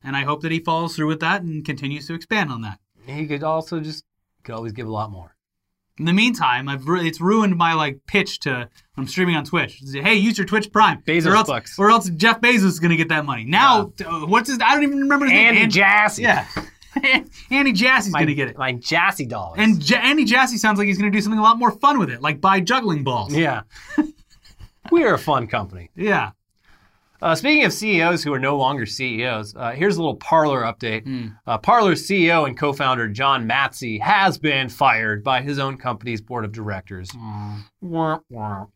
and 0.03 0.17
I 0.17 0.23
hope 0.25 0.41
that 0.43 0.51
he 0.51 0.61
follows 0.61 0.97
through 0.97 1.09
with 1.09 1.21
that 1.21 1.43
and 1.43 1.65
continues 1.65 2.07
to 2.07 2.15
expand 2.15 2.51
on 2.51 2.63
that. 2.63 2.81
He 3.07 3.27
could 3.27 3.45
also 3.45 3.81
just, 3.81 4.05
could 4.45 4.55
always 4.55 4.73
give 4.73 4.87
a 4.87 4.93
lot 4.93 5.11
more. 5.11 5.34
In 5.99 6.07
the 6.07 6.13
meantime, 6.13 6.69
I've 6.69 6.87
ru- 6.89 7.01
it's 7.05 7.21
ruined 7.21 7.57
my 7.57 7.75
like 7.75 8.01
pitch 8.07 8.41
to 8.41 8.69
I'm 8.97 9.07
streaming 9.07 9.37
on 9.37 9.45
Twitch. 9.45 9.81
Say, 9.83 10.01
hey, 10.03 10.15
use 10.15 10.37
your 10.37 10.47
Twitch 10.47 10.73
Prime, 10.73 11.03
Bezos 11.03 11.27
or 11.27 11.37
else, 11.37 11.49
bucks. 11.49 11.79
or 11.79 11.91
else 11.91 12.09
Jeff 12.11 12.41
Bezos 12.41 12.65
is 12.65 12.81
going 12.81 12.91
to 12.91 12.97
get 12.97 13.09
that 13.11 13.25
money. 13.25 13.45
Now, 13.45 13.93
uh, 14.05 14.27
what's 14.27 14.49
his? 14.49 14.59
I 14.61 14.75
don't 14.75 14.83
even 14.83 14.99
remember 15.01 15.27
his 15.27 15.33
name. 15.33 15.49
Andy 15.49 15.63
An- 15.63 15.71
Jassy. 15.71 16.23
Yeah, 16.23 16.47
Andy 17.51 17.73
Jassy's 17.73 18.13
My, 18.13 18.21
going 18.21 18.29
to 18.29 18.35
get 18.35 18.49
it. 18.49 18.59
My 18.59 18.73
Jassy 18.73 19.27
dollars. 19.27 19.59
And 19.61 19.81
J- 19.81 19.97
Andy 19.97 20.25
Jassy 20.25 20.57
sounds 20.59 20.79
like 20.79 20.87
he's 20.89 20.99
going 20.99 21.11
to 21.13 21.17
do 21.17 21.21
something 21.23 21.39
a 21.39 21.43
lot 21.43 21.59
more 21.59 21.71
fun 21.73 21.99
with 21.99 22.11
it, 22.11 22.21
like 22.23 22.41
buy 22.41 22.61
juggling 22.61 23.05
balls. 23.05 23.33
yeah. 23.35 23.63
We're 24.91 25.15
a 25.15 25.19
fun 25.19 25.47
company. 25.47 25.91
Yeah. 25.97 26.33
Uh, 27.25 27.35
speaking 27.35 27.65
of 27.65 27.73
CEOs 27.73 28.23
who 28.23 28.35
are 28.35 28.39
no 28.39 28.59
longer 28.59 28.85
CEOs, 28.85 29.57
uh, 29.57 29.71
here's 29.71 29.97
a 29.97 29.99
little 29.99 30.17
Parler 30.17 30.61
update. 30.61 31.07
Uh, 31.47 31.57
Parler's 31.57 32.07
CEO 32.07 32.47
and 32.47 32.55
co-founder 32.55 33.09
John 33.09 33.49
Matze 33.49 33.99
has 34.03 34.37
been 34.37 34.69
fired 34.69 35.25
by 35.25 35.41
his 35.41 35.59
own 35.59 35.79
company's 35.79 36.21
board 36.21 36.45
of 36.45 36.53
directors. 36.53 37.11
Wah, 37.81 38.19
wah. 38.29 38.67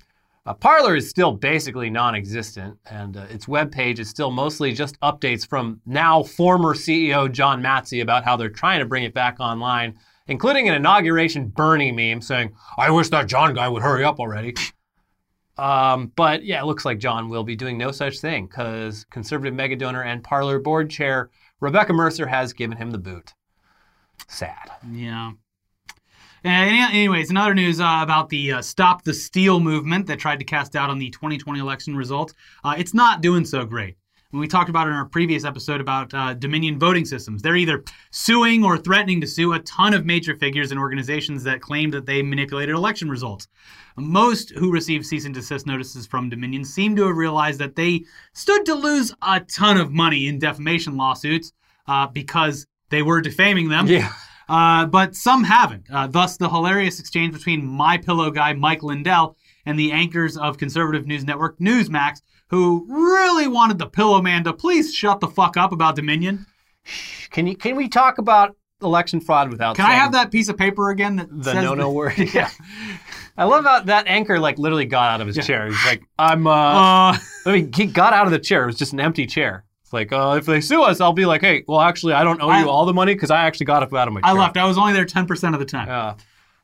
Uh, 0.46 0.54
Parler 0.54 0.96
is 0.96 1.10
still 1.10 1.32
basically 1.32 1.90
non 1.90 2.14
existent, 2.14 2.78
and 2.90 3.18
uh, 3.18 3.26
its 3.28 3.44
webpage 3.44 3.98
is 3.98 4.08
still 4.08 4.30
mostly 4.30 4.72
just 4.72 4.98
updates 5.00 5.46
from 5.46 5.82
now 5.84 6.22
former 6.22 6.74
CEO 6.74 7.30
John 7.30 7.62
Matze 7.62 8.00
about 8.00 8.24
how 8.24 8.34
they're 8.34 8.48
trying 8.48 8.78
to 8.78 8.86
bring 8.86 9.04
it 9.04 9.12
back 9.12 9.40
online, 9.40 9.98
including 10.26 10.70
an 10.70 10.74
inauguration 10.74 11.48
Bernie 11.48 11.92
meme 11.92 12.22
saying, 12.22 12.54
I 12.78 12.90
wish 12.92 13.10
that 13.10 13.26
John 13.26 13.52
guy 13.52 13.68
would 13.68 13.82
hurry 13.82 14.04
up 14.04 14.18
already. 14.18 14.54
Um, 15.58 16.12
but 16.14 16.44
yeah, 16.44 16.60
it 16.60 16.66
looks 16.66 16.84
like 16.84 16.98
John 16.98 17.28
will 17.28 17.44
be 17.44 17.56
doing 17.56 17.76
no 17.76 17.90
such 17.90 18.20
thing 18.20 18.46
because 18.46 19.04
conservative 19.10 19.54
megadonor 19.54 20.04
and 20.06 20.22
Parler 20.22 20.58
board 20.58 20.88
chair 20.90 21.30
Rebecca 21.60 21.92
Mercer 21.92 22.26
has 22.26 22.52
given 22.52 22.76
him 22.76 22.90
the 22.90 22.98
boot. 22.98 23.34
Sad. 24.28 24.70
Yeah. 24.90 25.32
And 26.44 26.70
any- 26.70 26.98
anyways, 26.98 27.30
another 27.30 27.54
news 27.54 27.80
uh, 27.80 28.00
about 28.02 28.28
the 28.28 28.52
uh, 28.52 28.62
Stop 28.62 29.02
the 29.02 29.14
Steal 29.14 29.58
movement 29.58 30.06
that 30.06 30.20
tried 30.20 30.38
to 30.38 30.44
cast 30.44 30.72
doubt 30.72 30.90
on 30.90 30.98
the 30.98 31.10
2020 31.10 31.58
election 31.58 31.96
results. 31.96 32.34
Uh, 32.62 32.74
it's 32.78 32.94
not 32.94 33.20
doing 33.20 33.44
so 33.44 33.64
great. 33.64 33.96
And 34.30 34.40
we 34.40 34.46
talked 34.46 34.68
about 34.68 34.86
it 34.86 34.90
in 34.90 34.96
our 34.96 35.06
previous 35.06 35.46
episode 35.46 35.80
about 35.80 36.12
uh, 36.12 36.34
Dominion 36.34 36.78
voting 36.78 37.06
systems. 37.06 37.40
They're 37.40 37.56
either 37.56 37.82
suing 38.10 38.62
or 38.62 38.76
threatening 38.76 39.22
to 39.22 39.26
sue 39.26 39.54
a 39.54 39.60
ton 39.60 39.94
of 39.94 40.04
major 40.04 40.36
figures 40.36 40.70
and 40.70 40.78
organizations 40.78 41.42
that 41.44 41.62
claim 41.62 41.90
that 41.92 42.04
they 42.04 42.20
manipulated 42.20 42.74
election 42.74 43.08
results. 43.08 43.48
Most 43.96 44.50
who 44.50 44.70
received 44.70 45.06
cease 45.06 45.24
and 45.24 45.34
desist 45.34 45.66
notices 45.66 46.06
from 46.06 46.28
Dominion 46.28 46.62
seem 46.62 46.94
to 46.96 47.06
have 47.06 47.16
realized 47.16 47.58
that 47.60 47.74
they 47.74 48.04
stood 48.34 48.66
to 48.66 48.74
lose 48.74 49.14
a 49.22 49.40
ton 49.40 49.78
of 49.78 49.92
money 49.92 50.26
in 50.26 50.38
defamation 50.38 50.98
lawsuits 50.98 51.54
uh, 51.86 52.06
because 52.06 52.66
they 52.90 53.00
were 53.00 53.22
defaming 53.22 53.70
them. 53.70 53.86
Yeah. 53.86 54.12
Uh, 54.46 54.84
but 54.84 55.14
some 55.14 55.44
haven't. 55.44 55.86
Uh, 55.90 56.06
thus, 56.06 56.36
the 56.36 56.50
hilarious 56.50 57.00
exchange 57.00 57.32
between 57.32 57.64
my 57.66 57.96
pillow 57.96 58.30
guy 58.30 58.52
Mike 58.52 58.82
Lindell 58.82 59.36
and 59.68 59.78
the 59.78 59.92
anchors 59.92 60.36
of 60.36 60.56
conservative 60.58 61.06
news 61.06 61.24
network 61.24 61.58
Newsmax, 61.58 62.22
who 62.48 62.86
really 62.88 63.46
wanted 63.46 63.78
the 63.78 63.86
Pillow 63.86 64.22
Man 64.22 64.42
to 64.44 64.52
please 64.54 64.94
shut 64.94 65.20
the 65.20 65.28
fuck 65.28 65.56
up 65.56 65.72
about 65.72 65.94
Dominion. 65.94 66.46
Can 67.30 67.46
you 67.46 67.54
can 67.54 67.76
we 67.76 67.88
talk 67.88 68.16
about 68.18 68.56
election 68.80 69.20
fraud 69.20 69.50
without 69.50 69.76
Can 69.76 69.84
I 69.84 69.92
have 69.94 70.12
that 70.12 70.30
piece 70.30 70.48
of 70.48 70.56
paper 70.56 70.88
again? 70.90 71.16
That 71.16 71.28
the 71.30 71.44
says 71.44 71.62
no 71.64 71.74
no 71.74 71.90
word? 71.92 72.16
yeah. 72.34 72.50
I 73.36 73.44
love 73.44 73.64
how 73.64 73.80
that 73.80 74.06
anchor 74.06 74.40
like 74.40 74.58
literally 74.58 74.86
got 74.86 75.10
out 75.10 75.20
of 75.20 75.26
his 75.26 75.46
chair. 75.46 75.66
He's 75.66 75.84
like, 75.84 76.02
I'm 76.18 76.46
uh, 76.46 76.50
Uh, 77.12 77.18
I 77.46 77.52
mean, 77.52 77.72
he 77.72 77.84
got 77.86 78.12
out 78.14 78.26
of 78.26 78.32
the 78.32 78.38
chair. 78.38 78.62
It 78.64 78.66
was 78.66 78.76
just 78.76 78.92
an 78.94 79.00
empty 79.00 79.26
chair. 79.26 79.64
It's 79.82 79.92
like, 79.92 80.12
uh, 80.12 80.36
if 80.38 80.46
they 80.46 80.60
sue 80.60 80.82
us, 80.82 81.00
I'll 81.00 81.12
be 81.12 81.24
like, 81.24 81.40
hey, 81.40 81.64
well, 81.68 81.80
actually, 81.80 82.12
I 82.14 82.22
don't 82.24 82.42
owe 82.42 82.48
I- 82.48 82.60
you 82.62 82.68
all 82.68 82.84
the 82.84 82.92
money 82.94 83.14
because 83.14 83.30
I 83.30 83.42
actually 83.46 83.66
got 83.66 83.82
up 83.82 83.92
out 83.94 84.08
of 84.08 84.14
my 84.14 84.20
I 84.22 84.32
chair. 84.32 84.40
left. 84.40 84.56
I 84.56 84.64
was 84.66 84.76
only 84.76 84.92
there 84.92 85.06
10% 85.06 85.54
of 85.54 85.60
the 85.60 85.64
time. 85.66 85.88
Uh, 85.88 86.14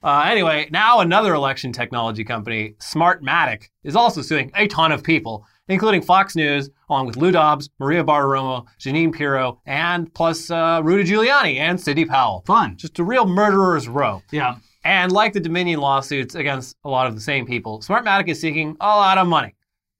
uh, 0.04 0.26
anyway, 0.28 0.68
now 0.70 1.00
another 1.00 1.32
election 1.32 1.72
technology 1.72 2.24
company, 2.24 2.74
Smartmatic, 2.78 3.68
is 3.84 3.96
also 3.96 4.20
suing 4.20 4.52
a 4.54 4.66
ton 4.68 4.92
of 4.92 5.02
people, 5.02 5.46
including 5.68 6.02
Fox 6.02 6.36
News, 6.36 6.68
along 6.90 7.06
with 7.06 7.16
Lou 7.16 7.32
Dobbs, 7.32 7.70
Maria 7.78 8.04
Bartiromo, 8.04 8.66
Jeanine 8.78 9.14
Pirro, 9.14 9.62
and 9.64 10.12
plus 10.12 10.50
uh, 10.50 10.82
Rudy 10.84 11.10
Giuliani 11.10 11.56
and 11.56 11.80
Sidney 11.80 12.04
Powell. 12.04 12.44
Fun. 12.46 12.76
Just 12.76 12.98
a 12.98 13.04
real 13.04 13.26
murderer's 13.26 13.88
row. 13.88 14.22
Yeah. 14.30 14.56
And 14.84 15.10
like 15.10 15.32
the 15.32 15.40
Dominion 15.40 15.80
lawsuits 15.80 16.34
against 16.34 16.76
a 16.84 16.90
lot 16.90 17.06
of 17.06 17.14
the 17.14 17.20
same 17.22 17.46
people, 17.46 17.80
Smartmatic 17.80 18.28
is 18.28 18.38
seeking 18.38 18.76
a 18.80 18.86
lot 18.86 19.16
of 19.16 19.26
money 19.26 19.54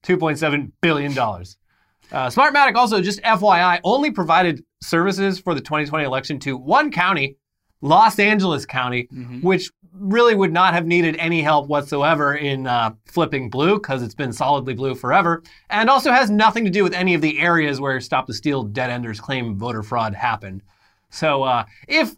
$2.7 0.05 0.71
billion. 0.83 1.13
Uh, 1.13 2.29
Smartmatic 2.29 2.75
also, 2.75 3.01
just 3.01 3.23
FYI, 3.23 3.81
only 3.83 4.11
provided 4.11 4.63
services 4.83 5.39
for 5.39 5.55
the 5.55 5.63
2020 5.63 6.05
election 6.05 6.39
to 6.41 6.59
one 6.59 6.91
county, 6.91 7.39
Los 7.81 8.19
Angeles 8.19 8.67
County, 8.67 9.09
which 9.43 9.71
really 9.99 10.35
would 10.35 10.53
not 10.53 10.75
have 10.75 10.87
needed 10.87 11.17
any 11.19 11.43
help 11.43 11.69
whatsoever 11.69 12.35
in 12.35 12.67
uh, 12.67 12.95
flipping 13.07 13.49
blue 13.49 13.75
because 13.75 14.03
it's 14.03 14.15
been 14.15 14.33
solidly 14.33 14.75
blue 14.75 14.95
forever, 14.95 15.43
and 15.71 15.89
also 15.89 16.11
has 16.11 16.31
nothing 16.31 16.65
to 16.65 16.71
do 16.71 16.83
with 16.83 16.95
any 16.95 17.15
of 17.15 17.21
the 17.21 17.39
areas 17.39 17.81
where 17.81 18.01
Stop 18.01 18.27
the 18.27 18.35
Steal 18.35 18.65
dead 18.65 18.91
enders 18.91 19.21
claim 19.21 19.57
voter 19.57 19.83
fraud 19.83 20.15
happened. 20.15 20.63
So 21.11 21.45
uh, 21.45 21.65
if 21.87 22.15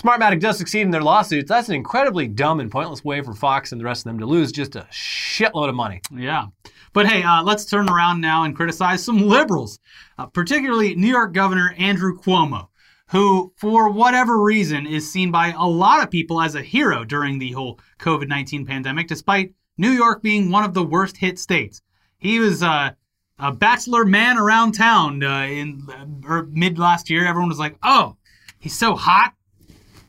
Smartmatic 0.00 0.40
does 0.40 0.56
succeed 0.58 0.82
in 0.82 0.90
their 0.90 1.02
lawsuits, 1.02 1.48
that's 1.48 1.68
an 1.68 1.74
incredibly 1.74 2.28
dumb 2.28 2.60
and 2.60 2.70
pointless 2.70 3.04
way 3.04 3.20
for 3.20 3.34
Fox 3.34 3.72
and 3.72 3.80
the 3.80 3.84
rest 3.84 4.00
of 4.00 4.04
them 4.04 4.20
to 4.20 4.26
lose 4.26 4.52
just 4.52 4.76
a 4.76 4.86
shitload 4.92 5.68
of 5.68 5.74
money. 5.74 6.00
Yeah. 6.14 6.46
But 6.92 7.06
hey, 7.06 7.22
uh, 7.22 7.42
let's 7.42 7.64
turn 7.64 7.88
around 7.88 8.20
now 8.20 8.44
and 8.44 8.54
criticize 8.54 9.02
some 9.02 9.20
liberals, 9.26 9.80
uh, 10.16 10.26
particularly 10.26 10.94
New 10.94 11.08
York 11.08 11.32
Governor 11.32 11.74
Andrew 11.78 12.16
Cuomo, 12.16 12.67
who, 13.10 13.52
for 13.56 13.90
whatever 13.90 14.38
reason, 14.42 14.86
is 14.86 15.10
seen 15.10 15.30
by 15.30 15.52
a 15.56 15.66
lot 15.66 16.02
of 16.02 16.10
people 16.10 16.40
as 16.40 16.54
a 16.54 16.62
hero 16.62 17.04
during 17.04 17.38
the 17.38 17.52
whole 17.52 17.80
COVID 17.98 18.28
19 18.28 18.66
pandemic, 18.66 19.08
despite 19.08 19.54
New 19.76 19.90
York 19.90 20.22
being 20.22 20.50
one 20.50 20.64
of 20.64 20.74
the 20.74 20.84
worst 20.84 21.16
hit 21.16 21.38
states. 21.38 21.80
He 22.18 22.38
was 22.40 22.62
uh, 22.62 22.90
a 23.38 23.52
bachelor 23.52 24.04
man 24.04 24.36
around 24.38 24.72
town 24.72 25.22
uh, 25.22 25.42
in 25.42 25.86
uh, 26.28 26.42
mid 26.50 26.78
last 26.78 27.08
year. 27.08 27.26
Everyone 27.26 27.48
was 27.48 27.58
like, 27.58 27.78
oh, 27.82 28.16
he's 28.58 28.76
so 28.76 28.94
hot. 28.94 29.34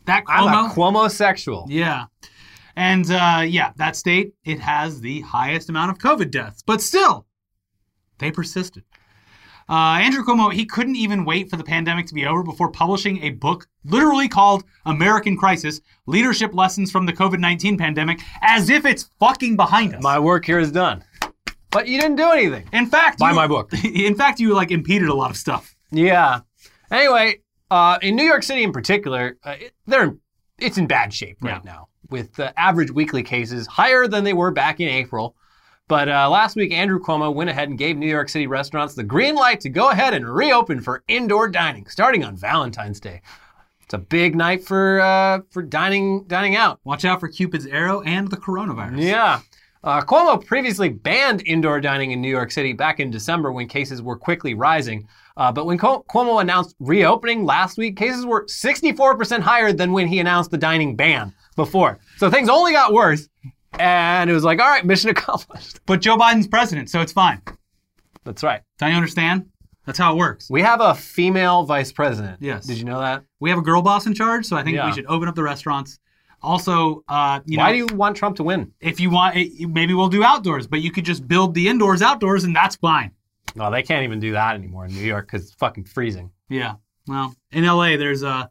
That 0.06 0.26
Cuomo. 0.26 0.48
I'm 0.48 0.66
a 0.66 0.74
Cuomo-sexual. 0.74 1.68
Yeah. 1.70 2.06
And 2.76 3.10
uh, 3.12 3.44
yeah, 3.48 3.74
that 3.78 3.96
state, 3.96 4.34
it 4.44 4.60
has 4.60 5.02
the 5.02 5.22
highest 5.22 5.70
amount 5.70 5.92
of 5.92 6.00
COVID 6.00 6.32
deaths. 6.32 6.64
But 6.66 6.82
still, 6.82 7.28
they 8.18 8.32
persisted. 8.32 8.84
Uh, 9.70 10.00
Andrew 10.02 10.24
Cuomo, 10.24 10.52
he 10.52 10.66
couldn't 10.66 10.96
even 10.96 11.26
wait 11.26 11.50
for 11.50 11.56
the 11.56 11.64
pandemic 11.64 12.08
to 12.08 12.14
be 12.16 12.26
over 12.26 12.42
before 12.44 12.72
publishing 12.72 13.22
a 13.24 13.30
book 13.32 13.68
literally 13.86 14.28
called 14.28 14.64
American 14.86 15.38
Crisis 15.38 15.80
Leadership 16.08 16.56
Lessons 16.56 16.90
from 16.92 17.06
the 17.06 17.14
COVID 17.14 17.40
19 17.40 17.78
Pandemic, 17.78 18.20
as 18.42 18.70
if 18.72 18.86
it's 18.86 19.12
fucking 19.20 19.56
behind 19.56 19.94
us. 19.94 20.02
My 20.02 20.18
work 20.18 20.46
here 20.46 20.58
is 20.60 20.72
done. 20.72 21.04
But 21.72 21.88
you 21.88 22.02
didn't 22.02 22.16
do 22.16 22.32
anything. 22.32 22.68
in 22.74 22.88
fact, 22.88 23.20
Buy 23.20 23.30
you- 23.30 23.36
my 23.36 23.46
book. 23.46 23.72
In 23.84 24.16
fact, 24.16 24.40
you 24.40 24.56
like 24.56 24.72
impeded 24.72 25.08
a 25.08 25.14
lot 25.14 25.30
of 25.30 25.38
stuff. 25.38 25.76
Yeah. 25.92 26.40
Anyway, 26.92 27.42
uh, 27.70 28.00
in 28.02 28.16
New 28.16 28.24
York 28.24 28.42
City 28.42 28.64
in 28.64 28.72
particular, 28.72 29.38
uh, 29.44 29.52
it, 29.60 29.74
they're 29.86 30.16
it's 30.58 30.78
in 30.80 30.88
bad 30.88 31.14
shape 31.14 31.38
right 31.42 31.62
Yeah. 31.64 31.72
now, 31.72 31.88
with 32.10 32.34
the 32.34 32.60
average 32.60 32.90
weekly 32.90 33.22
cases 33.22 33.68
higher 33.68 34.08
than 34.08 34.24
they 34.24 34.34
were 34.34 34.50
back 34.50 34.80
in 34.80 34.88
April. 34.90 35.36
But 35.90 36.08
uh, 36.08 36.30
last 36.30 36.56
week, 36.56 36.72
Andrew 36.72 37.00
Cuomo 37.00 37.34
went 37.34 37.50
ahead 37.50 37.68
and 37.68 37.78
gave 37.78 37.98
New 37.98 38.08
York 38.08 38.30
City 38.30 38.46
restaurants 38.46 38.94
the 38.94 39.04
green 39.04 39.34
light 39.34 39.60
to 39.62 39.70
go 39.70 39.90
ahead 39.90 40.14
and 40.14 40.24
reopen 40.24 40.82
for 40.82 41.04
indoor 41.08 41.50
dining, 41.50 41.88
starting 41.88 42.24
on 42.24 42.38
Valentine's 42.38 43.00
Day. 43.00 43.22
It's 43.82 43.96
a 43.96 43.98
big 43.98 44.36
night 44.36 44.64
for 44.64 45.02
uh, 45.02 45.42
for 45.50 45.64
dining 45.64 46.26
dining 46.26 46.56
out. 46.56 46.80
Watch 46.84 47.06
out 47.06 47.20
for 47.20 47.28
Cupid's 47.28 47.66
arrow 47.66 48.02
and 48.02 48.30
the 48.30 48.38
coronavirus. 48.38 49.02
Yeah. 49.02 49.40
Uh, 49.84 50.02
Cuomo 50.02 50.46
previously 50.46 50.90
banned 50.90 51.42
indoor 51.48 51.82
dining 51.82 52.12
in 52.12 52.22
New 52.22 52.30
York 52.30 52.52
City 52.52 52.72
back 52.72 53.00
in 53.00 53.10
December 53.10 53.52
when 53.52 53.68
cases 53.68 54.04
were 54.04 54.16
quickly 54.16 54.54
rising. 54.54 55.08
Uh, 55.38 55.52
but 55.52 55.66
when 55.66 55.80
Cuomo 55.80 56.40
announced 56.40 56.76
reopening 56.80 57.46
last 57.46 57.80
week, 57.80 57.98
cases 57.98 58.28
were 58.28 58.46
64% 58.46 59.40
higher 59.40 59.74
than 59.74 59.92
when 59.92 60.08
he 60.08 60.20
announced 60.20 60.52
the 60.52 60.58
dining 60.58 60.96
ban 60.96 61.34
before. 61.56 61.98
So 62.18 62.30
things 62.30 62.50
only 62.50 62.74
got 62.74 62.94
worse. 62.94 63.28
And 63.78 64.30
it 64.30 64.34
was 64.34 64.44
like, 64.44 64.60
all 64.60 64.68
right, 64.70 64.86
mission 64.86 65.10
accomplished. 65.16 65.80
But 65.86 66.02
Joe 66.02 66.18
Biden's 66.18 66.48
president, 66.48 66.90
so 66.90 67.02
it's 67.02 67.14
fine. 67.14 67.42
That's 68.24 68.44
right. 68.44 68.62
Don't 68.80 68.90
you 68.92 68.96
understand? 68.96 69.46
That's 69.86 69.98
how 69.98 70.14
it 70.14 70.18
works. 70.18 70.50
We 70.50 70.62
have 70.62 70.82
a 70.82 70.94
female 70.94 71.64
vice 71.64 71.92
president. 71.92 72.38
Yes. 72.42 72.66
Did 72.66 72.78
you 72.78 72.84
know 72.86 73.00
that? 73.00 73.24
We 73.40 73.50
have 73.50 73.60
a 73.60 73.62
girl 73.64 73.82
boss 73.82 74.06
in 74.06 74.14
charge, 74.14 74.46
so 74.46 74.56
I 74.56 74.64
think 74.64 74.76
Yeah. 74.76 74.86
we 74.88 74.94
should 74.94 75.06
open 75.08 75.28
up 75.28 75.36
the 75.36 75.44
restaurants. 75.44 76.00
Also, 76.42 77.04
uh, 77.10 77.40
you 77.46 77.58
know, 77.58 77.64
Why 77.64 77.72
do 77.72 77.78
you 77.80 77.88
want 77.88 78.16
Trump 78.16 78.36
to 78.38 78.44
win? 78.44 78.72
if 78.80 79.00
you 79.00 79.10
want, 79.10 79.36
it, 79.36 79.68
maybe 79.68 79.94
we'll 79.94 80.08
do 80.10 80.24
outdoors, 80.24 80.68
but 80.68 80.82
you 80.82 80.92
could 80.92 81.06
just 81.06 81.28
build 81.28 81.54
the 81.54 81.68
indoors 81.68 82.02
outdoors, 82.02 82.44
and 82.44 82.56
that's 82.56 82.76
fine. 82.78 83.12
Well, 83.56 83.72
they 83.72 83.82
can't 83.84 84.04
even 84.04 84.20
do 84.20 84.32
that 84.34 84.56
anymore 84.56 84.86
in 84.86 84.94
New 84.94 85.02
York 85.04 85.26
because 85.28 85.48
it's 85.48 85.54
fucking 85.56 85.86
freezing. 85.86 86.32
Yeah. 86.50 86.76
Well, 87.08 87.36
in 87.52 87.66
LA, 87.66 87.98
there's 87.98 88.24
uh, 88.24 88.46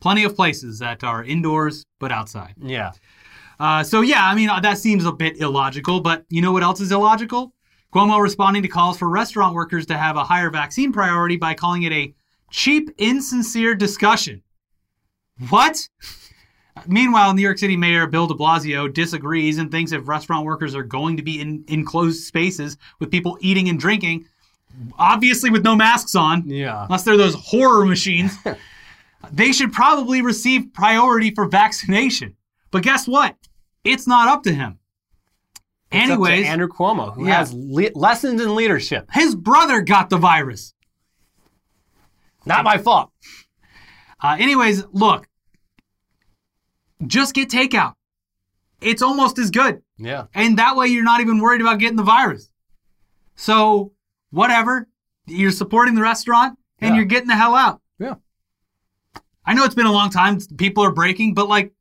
plenty 0.00 0.24
of 0.24 0.34
places 0.34 0.80
that 0.80 1.04
are 1.04 1.22
indoors 1.22 1.84
but 2.00 2.10
outside. 2.10 2.54
Yeah. 2.60 2.90
Uh, 3.60 3.84
so 3.84 4.00
yeah, 4.00 4.26
I 4.26 4.34
mean 4.34 4.48
uh, 4.48 4.58
that 4.60 4.78
seems 4.78 5.04
a 5.04 5.12
bit 5.12 5.38
illogical, 5.40 6.00
but 6.00 6.24
you 6.30 6.40
know 6.40 6.50
what 6.50 6.62
else 6.62 6.80
is 6.80 6.90
illogical? 6.90 7.52
Cuomo 7.94 8.20
responding 8.20 8.62
to 8.62 8.68
calls 8.68 8.96
for 8.98 9.08
restaurant 9.08 9.54
workers 9.54 9.84
to 9.86 9.98
have 9.98 10.16
a 10.16 10.24
higher 10.24 10.48
vaccine 10.50 10.92
priority 10.92 11.36
by 11.36 11.52
calling 11.54 11.82
it 11.82 11.92
a 11.92 12.14
cheap, 12.50 12.88
insincere 12.98 13.74
discussion. 13.74 14.42
What? 15.50 15.88
Meanwhile, 16.86 17.34
New 17.34 17.42
York 17.42 17.58
City 17.58 17.76
Mayor 17.76 18.06
Bill 18.06 18.26
de 18.26 18.34
Blasio 18.34 18.90
disagrees 18.92 19.58
and 19.58 19.70
thinks 19.70 19.92
if 19.92 20.08
restaurant 20.08 20.46
workers 20.46 20.74
are 20.74 20.82
going 20.82 21.16
to 21.18 21.22
be 21.22 21.40
in 21.40 21.64
enclosed 21.68 22.24
spaces 22.24 22.78
with 22.98 23.10
people 23.10 23.36
eating 23.40 23.68
and 23.68 23.78
drinking, 23.78 24.24
obviously 24.98 25.50
with 25.50 25.64
no 25.64 25.76
masks 25.76 26.14
on, 26.14 26.44
Yeah. 26.48 26.84
unless 26.84 27.02
they're 27.02 27.16
those 27.18 27.34
horror 27.34 27.84
machines, 27.84 28.32
they 29.32 29.52
should 29.52 29.72
probably 29.72 30.22
receive 30.22 30.72
priority 30.72 31.34
for 31.34 31.46
vaccination. 31.46 32.36
But 32.70 32.82
guess 32.84 33.06
what? 33.08 33.36
It's 33.84 34.06
not 34.06 34.28
up 34.28 34.42
to 34.44 34.52
him. 34.52 34.78
It's 35.92 36.02
up 36.02 36.06
to 36.06 36.12
Anyways, 36.12 36.46
Andrew 36.46 36.68
Cuomo, 36.68 37.14
who 37.14 37.26
Yeah. 37.26 37.38
has 37.38 37.52
le- 37.54 37.90
lessons 37.94 38.40
in 38.40 38.54
leadership. 38.54 39.08
his 39.12 39.34
brother 39.34 39.80
got 39.80 40.10
the 40.10 40.18
virus. 40.18 40.74
Not 42.46 42.64
my 42.64 42.78
fault. 42.78 43.10
Uh, 44.22 44.36
anyways, 44.38 44.84
look, 44.92 45.28
just 47.06 47.34
get 47.34 47.48
takeout. 47.50 47.94
it's 48.80 49.02
almost 49.02 49.38
as 49.38 49.50
good. 49.50 49.82
Yeah. 49.98 50.24
And 50.32 50.58
that 50.58 50.74
way 50.74 50.86
you're 50.86 51.04
not 51.04 51.20
even 51.20 51.38
worried 51.38 51.60
about 51.60 51.78
getting 51.80 51.96
the 51.98 52.02
virus. 52.02 52.50
So, 53.36 53.92
whatever. 54.30 54.88
You're 55.26 55.50
supporting 55.50 55.94
the 55.94 56.00
restaurant 56.00 56.58
and 56.78 56.90
Yeah. 56.90 56.96
you're 56.96 57.04
getting 57.04 57.28
the 57.28 57.36
hell 57.36 57.54
out. 57.54 57.82
Yeah. 57.98 58.14
I 59.44 59.52
know 59.52 59.64
it's 59.64 59.74
been 59.74 59.84
a 59.84 59.92
long 59.92 60.08
time, 60.08 60.38
people 60.56 60.82
are 60.82 60.92
breaking, 60.92 61.34
but 61.34 61.46
like, 61.46 61.74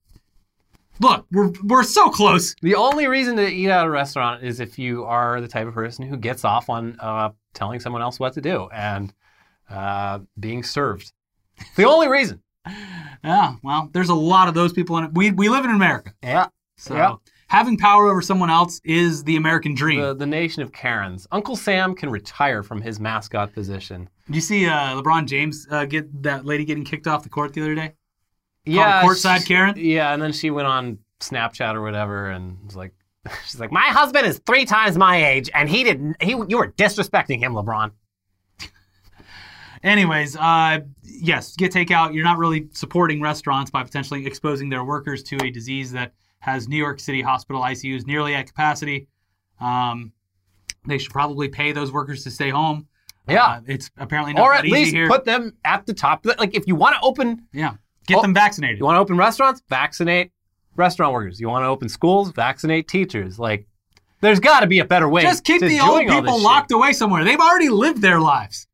look, 1.00 1.26
we're, 1.32 1.52
we're 1.64 1.84
so 1.84 2.10
close. 2.10 2.56
The 2.62 2.76
only 2.76 3.08
reason 3.08 3.36
to 3.38 3.48
eat 3.48 3.70
at 3.70 3.86
a 3.86 3.90
restaurant 3.90 4.44
is 4.44 4.60
if 4.60 4.78
you 4.80 5.06
are 5.06 5.42
the 5.42 5.48
type 5.48 5.68
of 5.68 5.74
person 5.74 6.06
who 6.08 6.18
gets 6.18 6.44
off 6.46 6.70
on 6.70 6.98
uh, 7.00 7.30
telling 7.54 7.80
someone 7.80 8.02
else 8.02 8.20
what 8.20 8.34
to 8.34 8.42
do 8.42 8.70
and 8.74 9.14
uh, 9.70 10.20
being 10.40 10.64
served. 10.64 11.12
The 11.76 11.86
only 11.86 12.08
reason. 12.08 12.42
Yeah, 13.22 13.56
well, 13.64 13.90
there's 13.92 14.08
a 14.08 14.14
lot 14.16 14.48
of 14.48 14.54
those 14.54 14.72
people 14.72 14.98
in 14.98 15.04
it. 15.04 15.12
We, 15.14 15.32
we 15.32 15.50
live 15.50 15.66
in 15.66 15.72
America. 15.72 16.14
Yeah. 16.24 16.48
So 16.78 16.96
Yeah. 16.96 17.16
having 17.48 17.78
power 17.78 18.08
over 18.10 18.22
someone 18.22 18.50
else 18.50 18.80
is 18.86 19.26
the 19.26 19.36
American 19.36 19.76
dream. 19.76 20.00
The, 20.00 20.14
the 20.16 20.26
nation 20.26 20.62
of 20.64 20.72
Karens. 20.72 21.28
Uncle 21.30 21.58
Sam 21.58 21.96
can 21.96 22.10
retire 22.10 22.64
from 22.64 22.80
his 22.82 22.98
mascot 22.98 23.52
position. 23.54 24.10
Did 24.28 24.36
you 24.36 24.42
see 24.42 24.68
uh, 24.68 25.02
LeBron 25.02 25.26
James 25.28 25.68
uh, 25.70 25.84
get 25.84 26.24
that 26.24 26.46
lady 26.46 26.64
getting 26.64 26.86
kicked 26.86 27.08
off 27.08 27.24
the 27.24 27.30
court 27.30 27.52
the 27.54 27.62
other 27.62 27.76
day? 27.76 27.94
Yeah. 28.70 29.04
courtside 29.04 29.46
Karen? 29.46 29.76
Yeah, 29.78 30.14
and 30.14 30.22
then 30.22 30.32
she 30.32 30.52
went 30.52 30.68
on 30.68 31.00
Snapchat 31.20 31.76
or 31.76 31.82
whatever 31.82 32.30
and 32.30 32.58
was 32.66 32.76
like, 32.76 32.94
she's 33.46 33.60
like, 33.60 33.72
my 33.72 33.88
husband 33.88 34.26
is 34.26 34.40
three 34.46 34.66
times 34.66 34.98
my 34.98 35.26
age 35.26 35.50
and 35.54 35.70
he 35.70 35.84
didn't, 35.84 36.22
he, 36.22 36.32
you 36.32 36.58
were 36.58 36.72
disrespecting 36.72 37.40
him, 37.40 37.54
LeBron. 37.54 37.92
Anyways, 39.82 40.36
uh, 40.36 40.80
yes, 41.04 41.56
get 41.56 41.72
takeout. 41.72 42.14
You're 42.14 42.26
not 42.26 42.38
really 42.38 42.68
supporting 42.74 43.22
restaurants 43.22 43.72
by 43.72 43.84
potentially 43.84 44.26
exposing 44.26 44.70
their 44.70 44.84
workers 44.84 45.24
to 45.24 45.38
a 45.42 45.50
disease 45.50 45.92
that 45.94 46.14
has 46.40 46.68
New 46.68 46.78
York 46.78 47.00
City 47.00 47.22
hospital 47.22 47.62
ICUs 47.62 48.06
nearly 48.06 48.36
at 48.36 48.48
capacity. 48.48 49.08
Um, 49.62 50.12
they 50.86 50.98
should 50.98 51.12
probably 51.12 51.48
pay 51.48 51.72
those 51.72 51.92
workers 51.92 52.24
to 52.24 52.32
stay 52.32 52.50
home. 52.50 52.88
Yeah. 53.28 53.46
Uh, 53.46 53.62
it's 53.68 53.92
apparently 53.98 54.34
not 54.34 54.42
or 54.42 54.54
at 54.54 54.66
least 54.66 54.92
here. 54.92 55.08
put 55.08 55.24
them 55.24 55.56
at 55.64 55.86
the 55.86 55.94
top. 55.94 56.26
Like 56.26 56.56
if 56.56 56.68
you 56.68 56.76
want 56.76 56.96
to 56.96 57.02
open 57.02 57.48
yeah, 57.54 57.76
get 58.10 58.20
Oh, 58.20 58.22
them 58.22 58.34
vaccinated. 58.34 58.78
You 58.80 58.86
want 58.86 58.96
to 58.98 59.00
open 59.00 59.18
restaurants? 59.18 59.62
Vaccinate 59.70 60.32
restaurant 60.76 61.14
workers. 61.14 61.40
You 61.40 61.48
want 61.50 61.64
to 61.64 61.68
open 61.68 61.90
schools? 61.90 62.32
Vaccinate 62.32 62.88
teachers. 62.88 63.40
Like, 63.40 63.68
there's 64.22 64.40
got 64.40 64.60
to 64.62 64.68
be 64.68 64.80
a 64.80 64.86
better 64.86 65.08
way. 65.08 65.22
Just 65.22 65.44
keep 65.46 65.62
the 65.62 65.80
old 65.80 66.00
doing 66.02 66.10
all 66.10 66.16
this 66.16 66.16
people 66.22 66.38
shit. 66.40 66.44
locked 66.44 66.72
away 66.72 66.92
somewhere. 66.94 67.24
They've 67.24 67.40
already 67.40 67.70
lived 67.70 68.02
their 68.02 68.20
lives. 68.20 68.68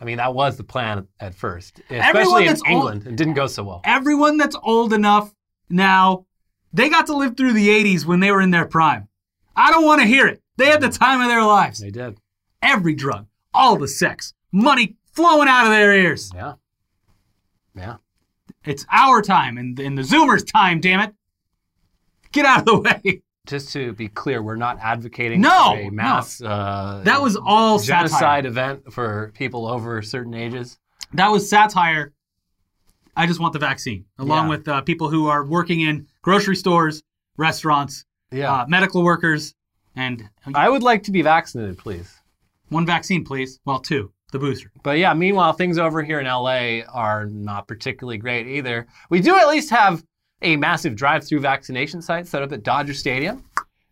I 0.00 0.04
mean, 0.04 0.16
that 0.16 0.34
was 0.34 0.56
the 0.56 0.64
plan 0.64 1.06
at 1.20 1.32
first, 1.32 1.80
Everyone 1.88 2.00
especially 2.16 2.42
in 2.42 2.46
that's 2.48 2.62
old- 2.62 2.70
England. 2.72 3.06
It 3.06 3.14
didn't 3.16 3.34
go 3.34 3.46
so 3.46 3.62
well. 3.62 3.80
Everyone 3.84 4.36
that's 4.36 4.56
old 4.64 4.92
enough 4.92 5.32
now, 5.70 6.26
they 6.72 6.88
got 6.88 7.06
to 7.06 7.16
live 7.16 7.36
through 7.36 7.52
the 7.52 7.68
80s 7.68 8.04
when 8.04 8.18
they 8.18 8.32
were 8.32 8.40
in 8.42 8.50
their 8.50 8.66
prime. 8.66 9.06
I 9.54 9.70
don't 9.70 9.84
want 9.84 10.00
to 10.00 10.06
hear 10.08 10.26
it. 10.26 10.42
They 10.56 10.66
had 10.66 10.80
the 10.80 10.88
time 10.88 11.20
of 11.20 11.28
their 11.28 11.44
lives. 11.44 11.78
They 11.78 11.90
did. 11.90 12.18
Every 12.62 12.94
drug, 12.94 13.26
all 13.54 13.76
the 13.76 13.86
sex, 13.86 14.34
money 14.50 14.96
flowing 15.12 15.46
out 15.48 15.66
of 15.66 15.70
their 15.70 15.92
ears. 15.94 16.32
Yeah. 16.34 16.54
Yeah. 17.76 17.96
It's 18.64 18.86
our 18.92 19.22
time 19.22 19.58
and, 19.58 19.78
and 19.80 19.96
the 19.98 20.02
Zoomers' 20.02 20.46
time, 20.50 20.80
damn 20.80 21.00
it. 21.00 21.14
Get 22.32 22.46
out 22.46 22.60
of 22.60 22.64
the 22.66 22.78
way. 23.04 23.22
Just 23.46 23.72
to 23.72 23.92
be 23.92 24.06
clear, 24.08 24.40
we're 24.40 24.54
not 24.56 24.78
advocating 24.80 25.40
No, 25.40 25.74
a 25.74 25.90
mass 25.90 26.40
uh, 26.40 27.02
That 27.04 27.20
was 27.20 27.36
all 27.36 27.78
satire. 27.80 28.04
genocide 28.06 28.46
event 28.46 28.92
for 28.92 29.32
people 29.34 29.66
over 29.66 30.00
certain 30.00 30.32
ages. 30.34 30.78
That 31.14 31.28
was 31.28 31.50
satire. 31.50 32.12
I 33.16 33.26
just 33.26 33.40
want 33.40 33.52
the 33.52 33.58
vaccine, 33.58 34.04
along 34.18 34.44
Yeah. 34.46 34.50
with 34.50 34.68
uh, 34.68 34.80
people 34.82 35.10
who 35.10 35.26
are 35.26 35.44
working 35.44 35.80
in 35.80 36.06
grocery 36.22 36.54
stores, 36.56 37.02
restaurants, 37.36 38.04
Yeah. 38.30 38.52
uh, 38.62 38.66
medical 38.68 39.02
workers, 39.02 39.54
and 39.96 40.28
I 40.54 40.68
would 40.68 40.82
like 40.84 41.02
to 41.04 41.10
be 41.10 41.20
vaccinated, 41.22 41.78
please. 41.78 42.14
one 42.68 42.86
vaccine, 42.86 43.22
please. 43.24 43.60
Well, 43.66 43.80
two, 43.80 44.12
the 44.32 44.38
booster. 44.38 44.72
But 44.82 44.98
yeah, 44.98 45.14
meanwhile, 45.14 45.52
things 45.52 45.78
over 45.78 46.02
here 46.02 46.18
in 46.18 46.26
LA 46.26 46.80
are 46.92 47.26
not 47.26 47.68
particularly 47.68 48.18
great 48.18 48.46
either. 48.46 48.86
We 49.10 49.20
do 49.20 49.36
at 49.36 49.48
least 49.48 49.70
have 49.70 50.02
a 50.40 50.56
massive 50.56 50.96
drive 50.96 51.24
through 51.24 51.40
vaccination 51.40 52.02
site 52.02 52.26
set 52.26 52.42
up 52.42 52.52
at 52.52 52.64
Dodger 52.64 52.94
Stadium. 52.94 53.44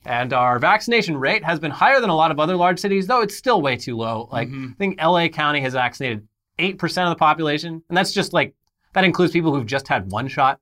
And 0.07 0.33
our 0.33 0.59
vaccination 0.59 1.17
rate 1.17 1.45
has 1.45 1.61
been 1.61 1.71
higher 1.71 2.01
than 2.01 2.11
a 2.11 2.17
lot 2.17 2.31
of 2.31 2.41
other 2.41 2.57
large 2.57 2.81
cities, 2.81 3.07
though 3.07 3.21
it's 3.21 3.37
still 3.37 3.61
way 3.61 3.77
too 3.77 3.97
low. 3.97 4.29
Like, 4.33 4.49
mm-hmm. 4.49 4.69
I 4.73 4.75
think 4.77 5.01
LA 5.01 5.29
County 5.29 5.61
has 5.61 5.75
vaccinated 5.75 6.27
8% 6.59 7.05
of 7.05 7.11
the 7.11 7.17
population. 7.17 7.83
And 7.89 7.97
that's 7.97 8.13
just 8.13 8.33
like, 8.33 8.55
that 8.95 9.05
includes 9.05 9.33
people 9.33 9.55
who've 9.55 9.67
just 9.67 9.87
had 9.87 10.11
one 10.11 10.27
shot. 10.27 10.59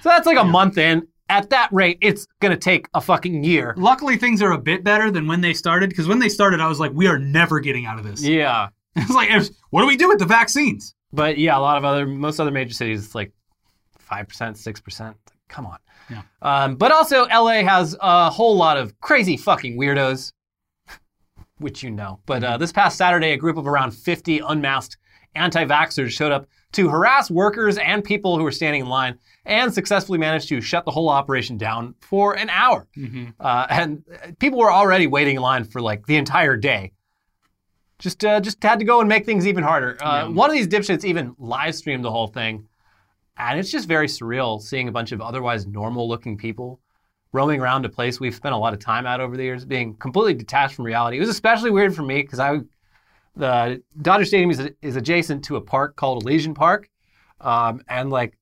So 0.00 0.08
that's 0.08 0.26
like 0.26 0.38
a 0.38 0.44
month 0.44 0.78
in. 0.78 1.06
At 1.28 1.50
that 1.50 1.68
rate, 1.72 1.98
it's 2.00 2.26
going 2.40 2.52
to 2.52 2.58
take 2.58 2.88
a 2.92 3.00
fucking 3.00 3.44
year. 3.44 3.74
Luckily, 3.78 4.16
things 4.16 4.42
are 4.42 4.52
a 4.52 4.58
bit 4.58 4.84
better 4.84 5.10
than 5.10 5.26
when 5.26 5.40
they 5.40 5.54
started, 5.54 5.88
because 5.88 6.08
when 6.08 6.18
they 6.18 6.28
started, 6.28 6.60
I 6.60 6.66
was 6.66 6.80
like, 6.80 6.92
we 6.92 7.06
are 7.06 7.18
never 7.18 7.60
getting 7.60 7.86
out 7.86 7.98
of 7.98 8.04
this. 8.04 8.22
Yeah. 8.22 8.68
It's 8.96 9.10
like, 9.10 9.30
what 9.70 9.80
do 9.80 9.86
we 9.86 9.96
do 9.96 10.08
with 10.08 10.18
the 10.18 10.26
vaccines? 10.26 10.94
But 11.12 11.38
yeah, 11.38 11.56
a 11.56 11.60
lot 11.60 11.78
of 11.78 11.84
other, 11.84 12.06
most 12.06 12.38
other 12.40 12.50
major 12.50 12.74
cities, 12.74 13.04
it's 13.04 13.14
like 13.14 13.32
5%, 14.10 14.26
6%. 14.26 15.14
Come 15.48 15.66
on. 15.66 15.78
Yeah. 16.10 16.22
Um, 16.40 16.76
but 16.76 16.92
also, 16.92 17.26
LA 17.26 17.62
has 17.62 17.96
a 18.00 18.30
whole 18.30 18.56
lot 18.56 18.76
of 18.76 18.98
crazy 19.00 19.36
fucking 19.36 19.78
weirdos, 19.78 20.32
which 21.58 21.82
you 21.82 21.90
know. 21.90 22.20
But 22.26 22.44
uh, 22.44 22.56
this 22.58 22.72
past 22.72 22.98
Saturday, 22.98 23.32
a 23.32 23.36
group 23.36 23.56
of 23.56 23.66
around 23.66 23.92
50 23.92 24.40
unmasked 24.40 24.96
anti 25.34 25.64
vaxxers 25.64 26.10
showed 26.10 26.32
up 26.32 26.46
to 26.72 26.88
harass 26.88 27.30
workers 27.30 27.78
and 27.78 28.02
people 28.02 28.36
who 28.36 28.44
were 28.44 28.52
standing 28.52 28.82
in 28.82 28.88
line 28.88 29.18
and 29.44 29.72
successfully 29.72 30.18
managed 30.18 30.48
to 30.48 30.60
shut 30.60 30.84
the 30.84 30.90
whole 30.90 31.08
operation 31.08 31.56
down 31.56 31.94
for 32.00 32.34
an 32.36 32.48
hour. 32.50 32.86
Uh, 33.40 33.66
and 33.68 34.02
people 34.38 34.58
were 34.58 34.72
already 34.72 35.06
waiting 35.06 35.36
in 35.36 35.42
line 35.42 35.64
for 35.64 35.80
like 35.80 36.06
the 36.06 36.16
entire 36.16 36.56
day. 36.56 36.92
Just, 38.02 38.24
uh, 38.24 38.40
just 38.40 38.60
had 38.62 38.80
to 38.80 38.84
go 38.84 38.98
and 38.98 39.08
make 39.08 39.24
things 39.24 39.46
even 39.46 39.62
harder. 39.62 39.96
Uh, 40.02 40.24
Yeah. 40.24 40.28
One 40.28 40.50
of 40.50 40.54
these 40.54 40.66
dipshits 40.66 41.04
even 41.04 41.36
live 41.38 41.76
streamed 41.76 42.04
the 42.04 42.10
whole 42.10 42.26
thing, 42.26 42.66
and 43.36 43.60
it's 43.60 43.70
just 43.70 43.86
very 43.86 44.08
surreal 44.08 44.60
seeing 44.60 44.88
a 44.88 44.92
bunch 44.92 45.12
of 45.12 45.20
otherwise 45.20 45.66
normal-looking 45.68 46.36
people 46.36 46.80
roaming 47.32 47.60
around 47.60 47.84
a 47.84 47.88
place 47.88 48.18
we've 48.18 48.34
spent 48.34 48.54
a 48.54 48.58
lot 48.58 48.74
of 48.74 48.80
time 48.80 49.06
at 49.06 49.20
over 49.20 49.36
the 49.36 49.44
years, 49.44 49.64
being 49.64 49.94
completely 49.94 50.34
detached 50.34 50.74
from 50.74 50.84
reality. 50.84 51.16
It 51.16 51.20
was 51.20 51.28
especially 51.28 51.70
weird 51.70 51.94
for 51.94 52.02
me 52.02 52.22
because 52.22 52.40
I, 52.40 52.58
the 53.36 53.82
Dodger 54.02 54.24
Stadium 54.24 54.50
is, 54.50 54.68
is 54.82 54.96
adjacent 54.96 55.44
to 55.44 55.56
a 55.56 55.60
park 55.60 55.94
called 55.94 56.24
Elysian 56.24 56.54
Park, 56.54 56.90
um, 57.40 57.82
and 57.88 58.10
like 58.10 58.36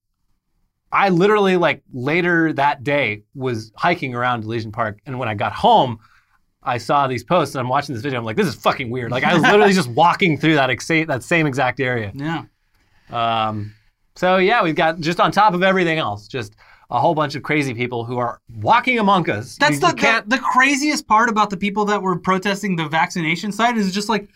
I 0.90 1.10
literally 1.10 1.56
like 1.56 1.82
later 1.92 2.52
that 2.54 2.82
day 2.82 3.24
was 3.34 3.72
hiking 3.76 4.14
around 4.14 4.44
Elysian 4.44 4.72
Park, 4.72 5.00
and 5.04 5.18
when 5.18 5.28
I 5.28 5.34
got 5.34 5.52
home, 5.52 5.98
I 6.62 6.78
saw 6.78 7.06
these 7.06 7.24
posts 7.24 7.54
and 7.54 7.60
I'm 7.60 7.68
watching 7.68 7.94
this 7.94 8.02
video. 8.02 8.18
I'm 8.18 8.24
like, 8.24 8.36
this 8.36 8.46
is 8.46 8.54
fucking 8.54 8.90
weird. 8.90 9.10
Like 9.10 9.24
I 9.24 9.32
was 9.34 9.42
literally 9.42 9.72
just 9.72 9.88
walking 10.02 10.36
through 10.38 10.54
that 10.56 10.68
exa- 10.70 11.06
that 11.06 11.22
same 11.22 11.46
exact 11.46 11.80
area. 11.80 12.12
Yeah. 12.14 12.44
Um, 13.10 13.74
so 14.16 14.36
yeah, 14.36 14.62
we've 14.62 14.74
got 14.74 15.00
just 15.00 15.20
on 15.20 15.32
top 15.32 15.54
of 15.54 15.62
everything 15.62 15.98
else, 15.98 16.28
just 16.28 16.54
a 16.90 16.98
whole 17.00 17.14
bunch 17.14 17.34
of 17.34 17.42
crazy 17.42 17.72
people 17.72 18.04
who 18.04 18.18
are 18.18 18.40
walking 18.56 18.98
among 18.98 19.30
us. 19.30 19.56
That's 19.56 19.74
You- 19.74 19.80
the, 19.80 19.86
you 19.88 19.94
the 19.94 20.24
the 20.26 20.38
craziest 20.38 21.06
part 21.06 21.28
about 21.28 21.50
the 21.50 21.56
people 21.56 21.84
that 21.86 22.02
were 22.02 22.18
protesting 22.18 22.76
the 22.76 22.88
vaccination 22.88 23.52
site 23.52 23.76
is 23.76 23.92
just 23.94 24.08
like, 24.08 24.28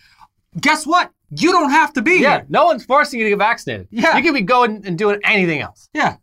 guess 0.61 0.87
what? 0.87 1.11
You 1.37 1.51
don't 1.53 1.71
have 1.71 1.93
to 1.95 2.03
be 2.03 2.21
yeah, 2.21 2.37
here. 2.37 2.47
no 2.49 2.65
one's 2.67 2.85
forcing 2.85 3.19
you 3.19 3.27
to 3.27 3.31
get 3.31 3.39
vaccinated. 3.39 3.89
Yeah. 3.91 4.17
you 4.17 4.23
can 4.23 4.35
be 4.35 4.41
going 4.41 4.83
and 4.87 4.97
doing 4.97 5.19
anything 5.25 5.61
else. 5.61 5.89
Yeah. 5.93 6.17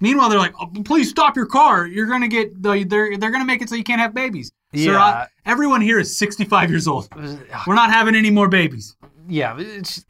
Meanwhile, 0.00 0.28
they're 0.28 0.38
like, 0.38 0.54
oh, 0.60 0.66
please 0.84 1.08
stop 1.10 1.36
your 1.36 1.46
car. 1.46 1.86
You're 1.86 2.06
gonna 2.06 2.28
get 2.28 2.62
the, 2.62 2.84
they're 2.84 3.16
they're 3.16 3.30
gonna 3.30 3.44
make 3.44 3.62
it 3.62 3.68
so 3.68 3.74
you 3.74 3.84
can't 3.84 4.00
have 4.00 4.14
babies. 4.14 4.52
Yeah. 4.72 4.98
I- 4.98 5.26
everyone 5.46 5.80
here 5.80 5.98
is 5.98 6.16
65 6.16 6.70
years 6.70 6.86
old. 6.88 7.08
Uh, 7.12 7.36
We're 7.66 7.74
not 7.76 7.90
having 7.90 8.14
any 8.14 8.30
more 8.30 8.48
babies. 8.48 8.96
Yeah, 9.28 9.56
just, 9.56 10.04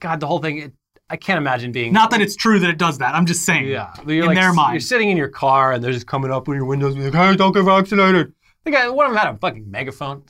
God, 0.00 0.20
the 0.20 0.26
whole 0.26 0.40
thing. 0.40 0.58
It, 0.58 0.72
I 1.10 1.16
can't 1.16 1.38
imagine 1.38 1.72
being. 1.72 1.92
Not 1.94 2.10
that 2.10 2.20
it's 2.20 2.36
true 2.36 2.58
that 2.58 2.68
it 2.68 2.76
does 2.76 2.98
that. 2.98 3.14
I'm 3.14 3.24
just 3.24 3.46
saying. 3.46 3.66
Yeah, 3.66 3.92
In 4.02 4.08
you're 4.10 4.26
like, 4.26 4.36
their 4.36 4.52
mind. 4.52 4.74
You're 4.74 4.80
sitting 4.80 5.08
in 5.10 5.16
your 5.16 5.28
car 5.30 5.72
and 5.72 5.82
they're 5.82 5.92
just 5.92 6.06
coming 6.06 6.30
up 6.30 6.48
on 6.48 6.54
your 6.54 6.66
windows, 6.66 6.94
like, 6.96 7.14
"Hey, 7.14 7.34
don't 7.36 7.52
get 7.52 7.64
vaccinated." 7.64 8.34
The 8.64 8.70
guy, 8.72 8.88
one 8.90 9.06
of 9.06 9.12
them 9.12 9.18
had 9.24 9.34
a 9.34 9.38
fucking 9.38 9.70
megaphone. 9.70 10.24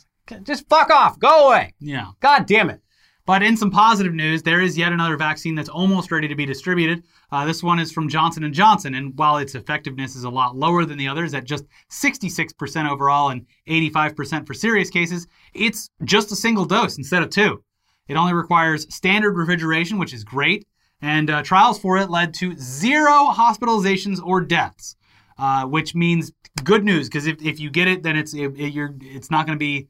Just 0.45 0.69
fuck 0.69 0.91
off, 0.91 1.19
go 1.19 1.49
away. 1.49 1.75
Yeah. 1.81 2.09
God 2.21 2.47
damn 2.47 2.71
it. 2.71 2.81
But 3.29 3.43
in 3.43 3.59
some 3.59 3.71
positive 3.71 4.15
news, 4.15 4.43
there 4.43 4.63
is 4.63 4.79
yet 4.79 4.91
another 4.91 5.19
vaccine 5.19 5.55
that's 5.55 5.69
almost 5.69 6.11
ready 6.11 6.29
to 6.29 6.35
be 6.35 6.47
distributed. 6.47 7.05
Uh, 7.31 7.45
this 7.45 7.63
one 7.63 7.79
is 7.79 7.93
from 7.93 8.09
Johnson 8.09 8.51
& 8.53 8.55
Johnson, 8.55 8.95
and 8.95 9.13
while 9.19 9.37
its 9.37 9.55
effectiveness 9.55 10.17
is 10.17 10.25
a 10.25 10.31
lot 10.31 10.57
lower 10.57 10.87
than 10.87 10.97
the 10.97 11.09
others 11.09 11.35
at 11.35 11.45
just 11.45 11.67
66% 11.93 12.91
overall 12.91 13.29
and 13.29 13.45
85% 13.69 14.47
for 14.47 14.55
serious 14.55 14.89
cases, 14.89 15.27
it's 15.53 15.91
just 16.05 16.33
a 16.33 16.37
single 16.37 16.65
dose 16.65 16.97
instead 16.97 17.23
of 17.23 17.29
two. 17.29 17.63
It 18.09 18.17
only 18.17 18.33
requires 18.33 18.87
standard 18.95 19.37
refrigeration, 19.37 19.99
which 19.99 20.15
is 20.15 20.25
great, 20.25 20.67
and 21.03 21.29
uh, 21.29 21.43
trials 21.43 21.79
for 21.79 21.99
it 21.99 22.09
led 22.09 22.33
to 22.37 22.57
zero 22.57 23.27
hospitalizations 23.31 24.23
or 24.25 24.41
deaths, 24.41 24.97
uh, 25.37 25.67
which 25.67 25.95
means 25.95 26.33
good 26.65 26.83
news 26.83 27.11
because 27.11 27.27
if, 27.27 27.43
if 27.43 27.61
you 27.61 27.69
get 27.69 27.89
it, 27.89 28.03
then 28.03 28.17
it's 28.17 28.33
it, 28.33 28.59
it- 28.59 28.73
you're 28.73 28.95
it's 29.03 29.31
not 29.31 29.45
going 29.45 29.55
to 29.59 29.61
be 29.63 29.87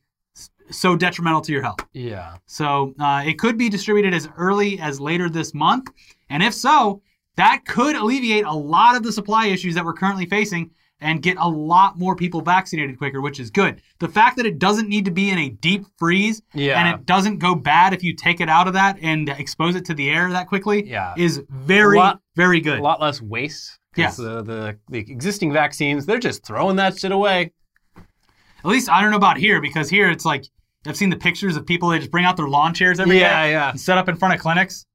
so 0.71 0.97
detrimental 0.97 1.41
to 1.43 1.53
your 1.53 1.63
health. 1.63 1.81
Yeah. 1.93 2.37
So 2.47 2.95
uh, 2.99 3.23
it 3.27 3.39
could 3.39 3.57
be 3.59 3.69
distributed 3.69 4.15
as 4.15 4.29
early 4.37 4.79
as 4.81 5.01
later 5.01 5.29
this 5.29 5.55
month. 5.55 5.89
And 6.31 6.43
if 6.43 6.55
so, 6.55 7.03
that 7.37 7.65
could 7.67 7.97
alleviate 7.97 8.45
a 8.45 8.53
lot 8.53 8.97
of 8.97 9.03
the 9.03 9.13
supply 9.13 9.47
issues 9.47 9.75
that 9.75 9.85
we're 9.85 9.93
currently 9.95 10.27
facing 10.27 10.71
and 11.01 11.23
get 11.23 11.37
a 11.39 11.49
lot 11.49 11.97
more 11.97 12.17
people 12.17 12.41
vaccinated 12.41 12.99
quicker, 12.99 13.21
which 13.21 13.39
is 13.39 13.51
good. 13.53 13.81
The 14.01 14.09
fact 14.09 14.37
that 14.37 14.47
it 14.47 14.59
doesn't 14.59 14.89
need 14.89 15.05
to 15.05 15.13
be 15.13 15.31
in 15.31 15.39
a 15.39 15.49
deep 15.51 15.85
freeze 15.97 16.43
Yeah. 16.55 16.81
and 16.81 16.89
it 17.01 17.07
doesn't 17.07 17.39
go 17.39 17.55
bad 17.55 17.95
if 17.95 18.03
you 18.03 18.15
take 18.15 18.41
it 18.41 18.49
out 18.49 18.67
of 18.67 18.73
that 18.75 18.99
and 19.01 19.29
expose 19.29 19.77
it 19.77 19.85
to 19.85 19.95
the 19.95 20.11
air 20.11 20.29
that 20.31 20.49
quickly 20.49 20.89
Yeah. 20.91 21.15
is 21.17 21.41
very, 21.49 21.97
lot- 21.97 22.21
very 22.35 22.61
good. 22.61 22.81
A 22.81 22.83
lot 22.83 23.01
less 23.01 23.23
waste. 23.23 23.79
Yes. 23.97 24.17
The, 24.17 24.43
the, 24.43 24.79
the 24.91 24.99
existing 24.99 25.53
vaccines, 25.53 26.05
they're 26.05 26.19
just 26.19 26.45
throwing 26.45 26.75
that 26.77 26.99
shit 26.99 27.13
away. 27.13 27.53
At 27.97 28.65
least 28.65 28.91
I 28.91 29.01
don't 29.01 29.13
know 29.13 29.17
about 29.17 29.39
here 29.39 29.61
because 29.61 29.89
here 29.89 30.11
it's 30.11 30.25
like 30.25 30.45
I've 30.87 30.97
seen 30.97 31.11
the 31.11 31.17
pictures 31.17 31.57
of 31.57 31.67
people 31.67 31.89
they 31.89 31.99
just 31.99 32.11
bring 32.11 32.25
out 32.25 32.37
their 32.37 32.49
lawn 32.49 32.73
chairs 32.73 33.01
every 33.01 33.17
day 33.17 33.21
Yeah, 33.23 33.45
yeah. 33.47 33.71
and 33.71 33.81
set 33.81 33.99
up 33.99 34.09
in 34.09 34.17
front 34.17 34.35
of 34.35 34.41
clinics. 34.41 34.87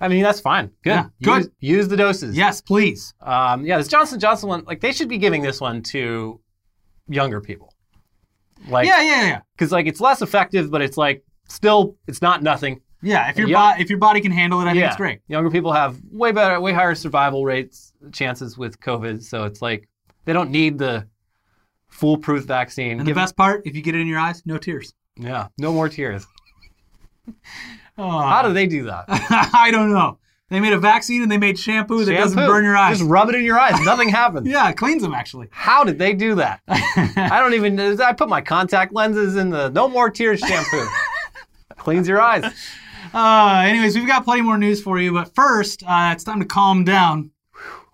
I 0.00 0.08
mean, 0.08 0.22
that's 0.22 0.40
fine. 0.40 0.66
Good. 0.82 0.90
Yeah, 0.90 1.06
good. 1.22 1.42
Use, 1.42 1.50
use 1.60 1.88
the 1.88 1.96
doses. 1.96 2.36
Yes, 2.36 2.60
please. 2.60 3.14
Um, 3.20 3.64
yeah, 3.64 3.78
this 3.78 3.88
Johnson 3.88 4.18
Johnson 4.20 4.48
one, 4.48 4.64
like 4.64 4.80
they 4.80 4.92
should 4.92 5.08
be 5.08 5.18
giving 5.18 5.42
this 5.42 5.60
one 5.60 5.82
to 5.84 6.40
younger 7.08 7.40
people. 7.40 7.72
Like, 8.68 8.86
yeah, 8.86 9.02
yeah, 9.02 9.22
yeah. 9.26 9.40
because 9.56 9.72
like 9.72 9.86
it's 9.86 10.00
less 10.00 10.22
effective, 10.22 10.70
but 10.70 10.82
it's 10.82 10.96
like 10.96 11.22
still 11.48 11.96
it's 12.06 12.22
not 12.22 12.42
nothing. 12.42 12.80
Yeah, 13.02 13.28
if 13.28 13.36
your 13.38 13.48
Yeah. 13.48 13.74
bo- 13.76 13.80
if 13.82 13.90
your 13.90 13.98
body 13.98 14.20
can 14.20 14.32
handle 14.32 14.60
it, 14.60 14.64
I 14.64 14.72
think 14.72 14.84
it's 14.84 14.96
great. 14.96 15.20
Younger 15.28 15.50
people 15.50 15.72
have 15.72 15.98
way 16.10 16.32
better, 16.32 16.58
way 16.60 16.72
higher 16.72 16.94
survival 16.94 17.44
rates, 17.44 17.92
chances 18.12 18.56
with 18.56 18.80
COVID. 18.80 19.22
So 19.22 19.44
it's 19.44 19.60
like 19.60 19.88
they 20.24 20.32
don't 20.32 20.50
need 20.50 20.78
the 20.78 21.06
foolproof 21.88 22.44
vaccine. 22.44 22.92
And 22.92 23.00
the 23.02 23.06
Give- 23.06 23.16
best 23.16 23.36
part, 23.36 23.62
if 23.66 23.74
you 23.76 23.82
get 23.82 23.94
it 23.94 24.00
in 24.00 24.06
your 24.06 24.18
eyes, 24.18 24.42
no 24.46 24.58
tears. 24.58 24.94
Yeah, 25.16 25.48
no 25.58 25.72
more 25.72 25.88
tears. 25.88 26.26
Oh, 27.96 28.10
How 28.10 28.42
do 28.42 28.52
they 28.52 28.66
do 28.66 28.84
that? 28.86 29.04
I 29.08 29.70
don't 29.70 29.92
know. 29.92 30.18
They 30.50 30.58
made 30.58 30.72
a 30.72 30.78
vaccine 30.80 31.22
and 31.22 31.30
they 31.30 31.38
made 31.38 31.56
shampoo 31.56 32.04
that 32.04 32.12
doesn't 32.12 32.36
burn 32.36 32.64
your 32.64 32.76
eyes. 32.76 32.98
Just 32.98 33.08
rub 33.08 33.28
it 33.28 33.36
in 33.36 33.44
your 33.44 33.56
eyes. 33.58 33.80
Nothing 33.84 34.08
happens. 34.20 34.48
yeah, 34.48 34.68
it 34.68 34.76
cleans 34.76 35.00
them 35.00 35.14
actually. 35.14 35.46
How 35.52 35.84
did 35.84 35.96
they 35.96 36.12
do 36.12 36.34
that? 36.34 36.60
I 36.68 37.38
don't 37.38 37.54
even. 37.54 37.78
I 38.00 38.12
put 38.14 38.28
my 38.28 38.40
contact 38.40 38.92
lenses 38.92 39.36
in 39.36 39.50
the 39.50 39.68
no 39.70 39.88
more 39.88 40.10
tears 40.10 40.40
shampoo. 40.40 40.84
Cleans 41.76 42.08
your 42.08 42.20
eyes. 42.20 42.44
Uh, 43.14 43.62
anyways, 43.64 43.94
we've 43.94 44.08
got 44.08 44.24
plenty 44.24 44.42
more 44.42 44.58
news 44.58 44.82
for 44.82 44.98
you, 44.98 45.12
but 45.12 45.32
first, 45.34 45.84
uh, 45.84 46.10
it's 46.12 46.24
time 46.24 46.40
to 46.40 46.46
calm 46.46 46.82
down. 46.82 47.30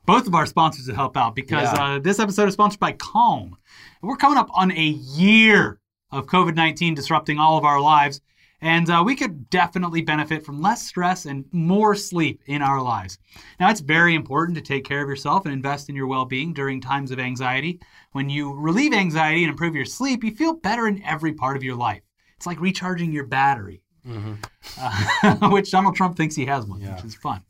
Both 0.07 0.27
of 0.27 0.35
our 0.35 0.47
sponsors 0.47 0.87
to 0.87 0.95
help 0.95 1.15
out 1.17 1.35
because 1.37 1.71
Yeah. 1.75 1.85
uh, 1.85 1.99
this 1.99 2.19
episode 2.19 2.49
is 2.49 2.55
sponsored 2.55 2.81
by 2.81 2.93
Calm. 2.93 3.57
We're 4.03 4.17
coming 4.17 4.39
up 4.39 4.49
on 4.55 4.73
a 4.73 4.83
year 4.83 5.79
of 6.13 6.27
COVID 6.27 6.55
19 6.55 6.95
disrupting 6.95 7.39
all 7.39 7.57
of 7.57 7.65
our 7.65 7.81
lives, 7.81 8.21
and 8.61 8.91
uh, 8.91 9.03
we 9.05 9.17
could 9.17 9.49
definitely 9.51 10.03
benefit 10.03 10.45
from 10.45 10.61
less 10.61 10.87
stress 10.87 11.27
and 11.27 11.45
more 11.53 11.95
sleep 11.95 12.43
in 12.47 12.63
our 12.63 12.83
lives. 12.83 13.19
Now, 13.59 13.71
it's 13.71 13.81
very 13.81 14.15
important 14.15 14.57
to 14.57 14.63
take 14.63 14.85
care 14.85 15.03
of 15.03 15.09
yourself 15.09 15.45
and 15.45 15.53
invest 15.53 15.89
in 15.89 15.97
your 15.97 16.07
well 16.07 16.25
being 16.25 16.53
during 16.53 16.81
times 16.81 17.11
of 17.11 17.19
anxiety. 17.19 17.81
When 18.13 18.29
you 18.29 18.53
relieve 18.55 18.93
anxiety 18.93 19.45
and 19.45 19.51
improve 19.51 19.75
your 19.75 19.85
sleep, 19.85 20.25
you 20.25 20.35
feel 20.35 20.55
better 20.55 20.87
in 20.87 21.03
every 21.05 21.33
part 21.33 21.57
of 21.57 21.63
your 21.63 21.77
life. 21.77 22.03
It's 22.37 22.47
like 22.47 22.61
recharging 22.61 23.13
your 23.13 23.27
battery 23.27 23.83
uh, 24.79 25.49
which 25.51 25.71
Donald 25.71 25.97
Trump 25.97 26.17
thinks 26.17 26.35
he 26.35 26.47
has 26.47 26.67
one, 26.67 26.81
which 26.95 27.05
is 27.05 27.15
fun. 27.15 27.43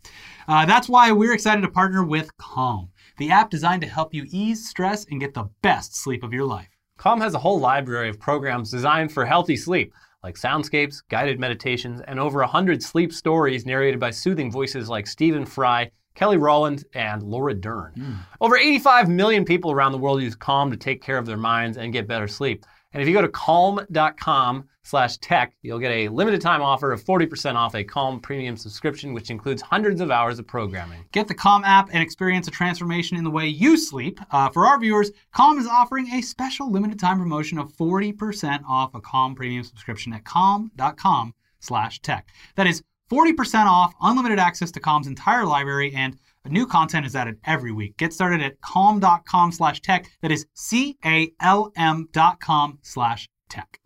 Uh, 0.48 0.66
that's 0.66 0.88
why 0.88 1.12
we're 1.12 1.32
excited 1.34 1.62
to 1.62 1.68
partner 1.68 2.04
with 2.04 2.36
Calm, 2.38 2.90
the 3.18 3.30
app 3.30 3.50
designed 3.50 3.82
to 3.82 3.88
help 3.88 4.12
you 4.14 4.26
ease 4.30 4.68
stress 4.68 5.04
and 5.10 5.20
get 5.20 5.34
the 5.34 5.48
best 5.62 5.94
sleep 5.94 6.22
of 6.22 6.32
your 6.32 6.44
life. 6.44 6.68
Calm 7.00 7.18
has 7.22 7.32
a 7.32 7.38
whole 7.38 7.58
library 7.58 8.10
of 8.10 8.20
programs 8.20 8.70
designed 8.70 9.10
for 9.10 9.24
healthy 9.24 9.56
sleep, 9.56 9.94
like 10.22 10.34
soundscapes, 10.34 11.02
guided 11.08 11.40
meditations, 11.40 12.02
and 12.06 12.20
over 12.20 12.40
100 12.40 12.82
sleep 12.82 13.10
stories 13.10 13.64
narrated 13.64 13.98
by 13.98 14.10
soothing 14.10 14.52
voices 14.52 14.90
like 14.90 15.06
Stephen 15.06 15.46
Fry, 15.46 15.90
Kelly 16.14 16.36
Rowland, 16.36 16.84
and 16.92 17.22
Laura 17.22 17.54
Dern. 17.54 17.92
Hmm. 17.94 18.14
Over 18.42 18.58
85 18.58 19.08
million 19.08 19.46
people 19.46 19.72
around 19.72 19.92
the 19.92 19.98
world 19.98 20.20
use 20.20 20.34
Calm 20.34 20.70
to 20.70 20.76
take 20.76 21.00
care 21.00 21.16
of 21.16 21.24
their 21.24 21.38
minds 21.38 21.78
and 21.78 21.90
get 21.90 22.06
better 22.06 22.28
sleep. 22.28 22.66
And 22.92 23.00
if 23.00 23.08
you 23.08 23.14
go 23.14 23.22
to 23.22 23.28
calm.com 23.28 24.68
slash 24.82 25.18
tech, 25.18 25.54
you'll 25.62 25.78
get 25.78 25.92
a 25.92 26.08
limited 26.08 26.40
time 26.40 26.62
offer 26.62 26.92
of 26.92 27.04
40% 27.04 27.54
off 27.54 27.74
a 27.74 27.84
Calm 27.84 28.20
premium 28.20 28.56
subscription, 28.56 29.12
which 29.12 29.30
includes 29.30 29.62
hundreds 29.62 30.00
of 30.00 30.10
hours 30.10 30.38
of 30.38 30.46
programming. 30.46 31.04
Get 31.12 31.28
the 31.28 31.34
Calm 31.34 31.64
app 31.64 31.90
and 31.92 32.02
experience 32.02 32.48
a 32.48 32.50
transformation 32.50 33.16
in 33.16 33.24
the 33.24 33.30
way 33.30 33.46
you 33.46 33.76
sleep. 33.76 34.20
Uh, 34.30 34.48
for 34.48 34.66
our 34.66 34.78
viewers, 34.80 35.10
Calm 35.32 35.58
is 35.58 35.66
offering 35.66 36.08
a 36.12 36.22
special 36.22 36.70
limited 36.70 36.98
time 36.98 37.18
promotion 37.18 37.58
of 37.58 37.72
40% 37.72 38.64
off 38.68 38.94
a 38.94 39.00
Calm 39.00 39.34
premium 39.34 39.62
subscription 39.62 40.12
at 40.12 40.24
calm.com 40.24 41.34
slash 41.60 42.00
tech. 42.00 42.28
That 42.56 42.66
is 42.66 42.82
40% 43.10 43.66
off, 43.66 43.92
unlimited 44.00 44.38
access 44.38 44.70
to 44.72 44.80
Calm's 44.80 45.08
entire 45.08 45.44
library, 45.44 45.92
and 45.94 46.16
new 46.48 46.66
content 46.66 47.04
is 47.04 47.14
added 47.14 47.38
every 47.44 47.72
week. 47.72 47.96
Get 47.96 48.12
started 48.12 48.40
at 48.40 48.60
calm.com 48.62 49.52
slash 49.52 49.80
tech. 49.80 50.06
That 50.22 50.32
is 50.32 50.46
C-A-L-M 50.54 52.08
dot 52.12 52.40
com 52.40 52.78
slash 52.82 53.28
tech. 53.48 53.78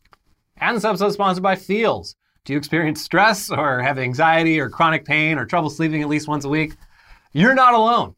And 0.56 0.76
this 0.76 0.84
episode 0.84 1.06
is 1.06 1.14
sponsored 1.14 1.42
by 1.42 1.56
Feals. 1.56 2.14
Do 2.44 2.52
you 2.52 2.58
experience 2.58 3.02
stress 3.02 3.50
or 3.50 3.80
have 3.80 3.98
anxiety 3.98 4.60
or 4.60 4.68
chronic 4.68 5.04
pain 5.04 5.38
or 5.38 5.46
trouble 5.46 5.70
sleeping 5.70 6.02
at 6.02 6.08
least 6.08 6.28
once 6.28 6.44
a 6.44 6.48
week? 6.48 6.74
You're 7.32 7.54
not 7.54 7.74
alone. 7.74 8.14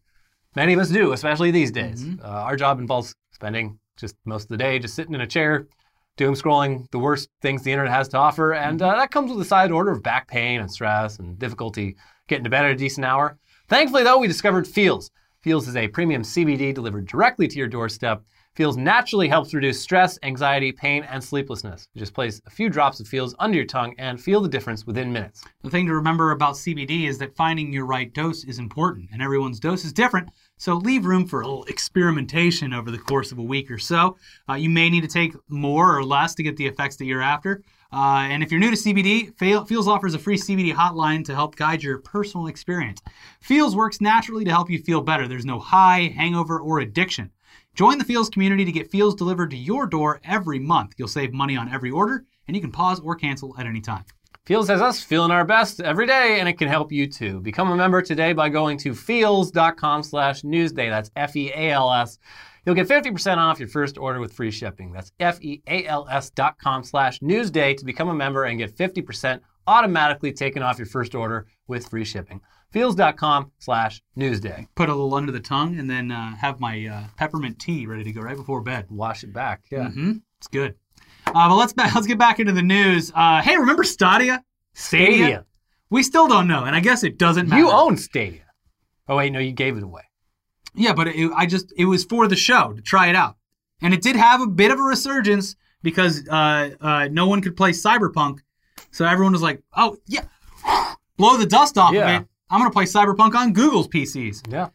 Many 0.54 0.72
of 0.72 0.80
us 0.80 0.90
do, 0.90 1.12
especially 1.12 1.50
these 1.50 1.70
days. 1.70 2.04
Uh, 2.22 2.26
our 2.26 2.56
job 2.56 2.80
involves 2.80 3.14
spending 3.32 3.78
just 3.96 4.16
most 4.24 4.44
of 4.44 4.48
the 4.48 4.56
day 4.56 4.78
just 4.78 4.94
sitting 4.94 5.14
in 5.14 5.20
a 5.20 5.26
chair, 5.26 5.68
doom 6.16 6.34
scrolling 6.34 6.90
the 6.90 6.98
worst 6.98 7.28
things 7.40 7.62
the 7.62 7.72
internet 7.72 7.92
has 7.92 8.08
to 8.08 8.18
offer, 8.18 8.52
and 8.52 8.82
uh, 8.82 8.96
that 8.96 9.10
comes 9.10 9.30
with 9.30 9.40
a 9.40 9.44
side 9.44 9.70
order 9.70 9.92
of 9.92 10.02
back 10.02 10.28
pain 10.28 10.60
and 10.60 10.70
stress 10.70 11.18
and 11.18 11.38
difficulty 11.38 11.96
getting 12.28 12.44
to 12.44 12.50
bed 12.50 12.64
at 12.64 12.72
a 12.72 12.76
decent 12.76 13.04
hour. 13.06 13.38
Thankfully, 13.68 14.04
though, 14.04 14.18
we 14.18 14.28
discovered 14.28 14.64
Feals. 14.66 15.10
Feals 15.40 15.66
is 15.66 15.74
a 15.74 15.88
premium 15.88 16.22
CBD 16.22 16.72
delivered 16.72 17.06
directly 17.06 17.48
to 17.48 17.58
your 17.58 17.66
doorstep. 17.66 18.22
Feals 18.54 18.76
naturally 18.76 19.26
helps 19.26 19.52
reduce 19.52 19.82
stress, 19.82 20.20
anxiety, 20.22 20.70
pain, 20.70 21.02
and 21.02 21.22
sleeplessness. 21.22 21.88
You 21.92 21.98
just 21.98 22.14
place 22.14 22.40
a 22.46 22.50
few 22.50 22.70
drops 22.70 23.00
of 23.00 23.08
Feals 23.08 23.34
under 23.40 23.56
your 23.56 23.66
tongue 23.66 23.94
and 23.98 24.20
feel 24.20 24.40
the 24.40 24.48
difference 24.48 24.86
within 24.86 25.12
minutes. 25.12 25.42
The 25.64 25.70
thing 25.70 25.84
to 25.86 25.94
remember 25.94 26.30
about 26.30 26.54
CBD 26.54 27.08
is 27.08 27.18
that 27.18 27.34
finding 27.34 27.72
your 27.72 27.86
right 27.86 28.12
dose 28.14 28.44
is 28.44 28.60
important, 28.60 29.08
and 29.12 29.20
everyone's 29.20 29.58
dose 29.58 29.84
is 29.84 29.92
different. 29.92 30.28
So 30.58 30.74
leave 30.74 31.04
room 31.04 31.26
for 31.26 31.40
a 31.40 31.46
little 31.46 31.64
experimentation 31.64 32.72
over 32.72 32.92
the 32.92 32.98
course 32.98 33.32
of 33.32 33.38
a 33.38 33.42
week 33.42 33.68
or 33.68 33.78
so. 33.78 34.16
Uh, 34.48 34.54
you 34.54 34.70
may 34.70 34.88
need 34.88 35.02
to 35.02 35.08
take 35.08 35.34
more 35.48 35.96
or 35.96 36.04
less 36.04 36.36
to 36.36 36.44
get 36.44 36.56
the 36.56 36.66
effects 36.66 36.96
that 36.96 37.06
you're 37.06 37.20
after. 37.20 37.62
Uh, 37.92 38.26
and 38.28 38.42
if 38.42 38.50
you're 38.50 38.60
new 38.60 38.70
to 38.70 38.76
CBD, 38.76 39.36
Fe- 39.38 39.64
Feals 39.66 39.88
offers 39.88 40.14
a 40.14 40.18
free 40.18 40.36
CBD 40.36 40.72
hotline 40.72 41.24
to 41.24 41.34
help 41.34 41.56
guide 41.56 41.82
your 41.82 41.98
personal 41.98 42.48
experience. 42.48 43.00
Feals 43.40 43.76
works 43.76 44.00
naturally 44.00 44.44
to 44.44 44.50
help 44.50 44.70
you 44.70 44.78
feel 44.78 45.00
better. 45.00 45.28
There's 45.28 45.44
no 45.44 45.58
high, 45.58 46.12
hangover, 46.16 46.58
or 46.58 46.80
addiction. 46.80 47.30
Join 47.74 47.98
the 47.98 48.04
Feals 48.04 48.30
community 48.30 48.64
to 48.64 48.72
get 48.72 48.90
Feals 48.90 49.14
delivered 49.14 49.50
to 49.50 49.56
your 49.56 49.86
door 49.86 50.20
every 50.24 50.58
month. 50.58 50.94
You'll 50.96 51.08
save 51.08 51.32
money 51.32 51.56
on 51.56 51.72
every 51.72 51.90
order, 51.90 52.24
and 52.48 52.56
you 52.56 52.60
can 52.60 52.72
pause 52.72 53.00
or 53.00 53.14
cancel 53.14 53.54
at 53.58 53.66
any 53.66 53.80
time. 53.80 54.04
Feals 54.46 54.68
has 54.68 54.80
us 54.80 55.02
feeling 55.02 55.32
our 55.32 55.44
best 55.44 55.80
every 55.80 56.06
day, 56.06 56.38
and 56.38 56.48
it 56.48 56.56
can 56.56 56.68
help 56.68 56.92
you 56.92 57.08
too. 57.08 57.40
Become 57.40 57.70
a 57.72 57.76
member 57.76 58.00
today 58.00 58.32
by 58.32 58.48
going 58.48 58.78
to 58.78 58.94
feals.com 58.94 60.04
slash 60.04 60.42
newsday. 60.42 60.88
That's 60.88 61.10
F-E-A-L-S. 61.16 62.18
You'll 62.66 62.74
get 62.74 62.88
50% 62.88 63.36
off 63.36 63.60
your 63.60 63.68
first 63.68 63.96
order 63.96 64.18
with 64.18 64.32
free 64.32 64.50
shipping. 64.50 64.92
That's 64.92 65.12
F-E-A-L-S 65.20 66.30
dot 66.30 66.58
com 66.58 66.82
slash 66.82 67.20
newsday 67.20 67.76
to 67.76 67.84
become 67.84 68.08
a 68.08 68.14
member 68.14 68.44
and 68.44 68.58
get 68.58 68.76
50% 68.76 69.40
automatically 69.68 70.32
taken 70.32 70.62
off 70.62 70.76
your 70.78 70.86
first 70.86 71.14
order 71.14 71.46
with 71.68 71.86
free 71.88 72.04
shipping. 72.04 72.40
Feals.com 72.72 73.52
slash 73.60 74.02
newsday. 74.18 74.66
Put 74.74 74.88
a 74.88 74.92
little 74.94 75.14
under 75.14 75.30
the 75.32 75.40
tongue, 75.40 75.78
and 75.78 75.88
then 75.88 76.10
uh, 76.10 76.34
have 76.36 76.58
my 76.60 76.86
uh, 76.86 77.04
peppermint 77.16 77.58
tea 77.60 77.86
ready 77.86 78.02
to 78.04 78.12
go 78.12 78.20
right 78.20 78.36
before 78.36 78.60
bed. 78.60 78.86
Wash 78.90 79.22
it 79.22 79.32
back. 79.32 79.62
Yeah. 79.70 79.88
hmm 79.88 80.14
It's 80.38 80.48
good. 80.48 80.74
Uh, 81.26 81.48
but 81.48 81.54
let's 81.54 81.74
let's 81.94 82.06
get 82.08 82.18
back 82.18 82.40
into 82.40 82.52
the 82.52 82.62
news. 82.62 83.12
Uh, 83.14 83.40
hey, 83.42 83.56
remember 83.56 83.84
Stadia? 83.84 84.42
Stadia. 84.74 85.44
We 85.88 86.02
still 86.02 86.26
don't 86.26 86.48
know, 86.48 86.64
and 86.64 86.74
I 86.74 86.80
guess 86.80 87.04
it 87.04 87.16
doesn't 87.16 87.48
matter. 87.48 87.62
You 87.62 87.70
own 87.70 87.96
Stadia. 87.96 88.42
Oh, 89.08 89.16
wait, 89.16 89.30
no, 89.30 89.38
you 89.38 89.52
gave 89.52 89.76
it 89.76 89.84
away. 89.84 90.02
Yeah, 90.76 90.92
but 90.92 91.08
it, 91.08 91.30
I 91.34 91.46
just 91.46 91.72
it 91.76 91.86
was 91.86 92.04
for 92.04 92.28
the 92.28 92.36
show 92.36 92.72
to 92.72 92.82
try 92.82 93.08
it 93.08 93.16
out, 93.16 93.36
and 93.82 93.92
it 93.94 94.02
did 94.02 94.16
have 94.16 94.40
a 94.40 94.46
bit 94.46 94.70
of 94.70 94.78
a 94.78 94.82
resurgence 94.82 95.56
because 95.82 96.26
uh, 96.28 96.70
uh, 96.80 97.08
no 97.10 97.26
one 97.26 97.40
could 97.40 97.56
play 97.56 97.70
Cyberpunk, 97.70 98.38
so 98.90 99.04
everyone 99.06 99.32
was 99.32 99.42
like, 99.42 99.62
"Oh 99.76 99.96
yeah, 100.06 100.24
blow 101.16 101.36
the 101.36 101.46
dust 101.46 101.78
off 101.78 101.92
Yeah. 101.94 102.16
of 102.16 102.22
it. 102.22 102.28
I'm 102.50 102.60
gonna 102.60 102.70
play 102.70 102.84
Cyberpunk 102.84 103.34
on 103.34 103.52
Google's 103.52 103.88
PCs." 103.88 104.42
Yeah. 104.52 104.68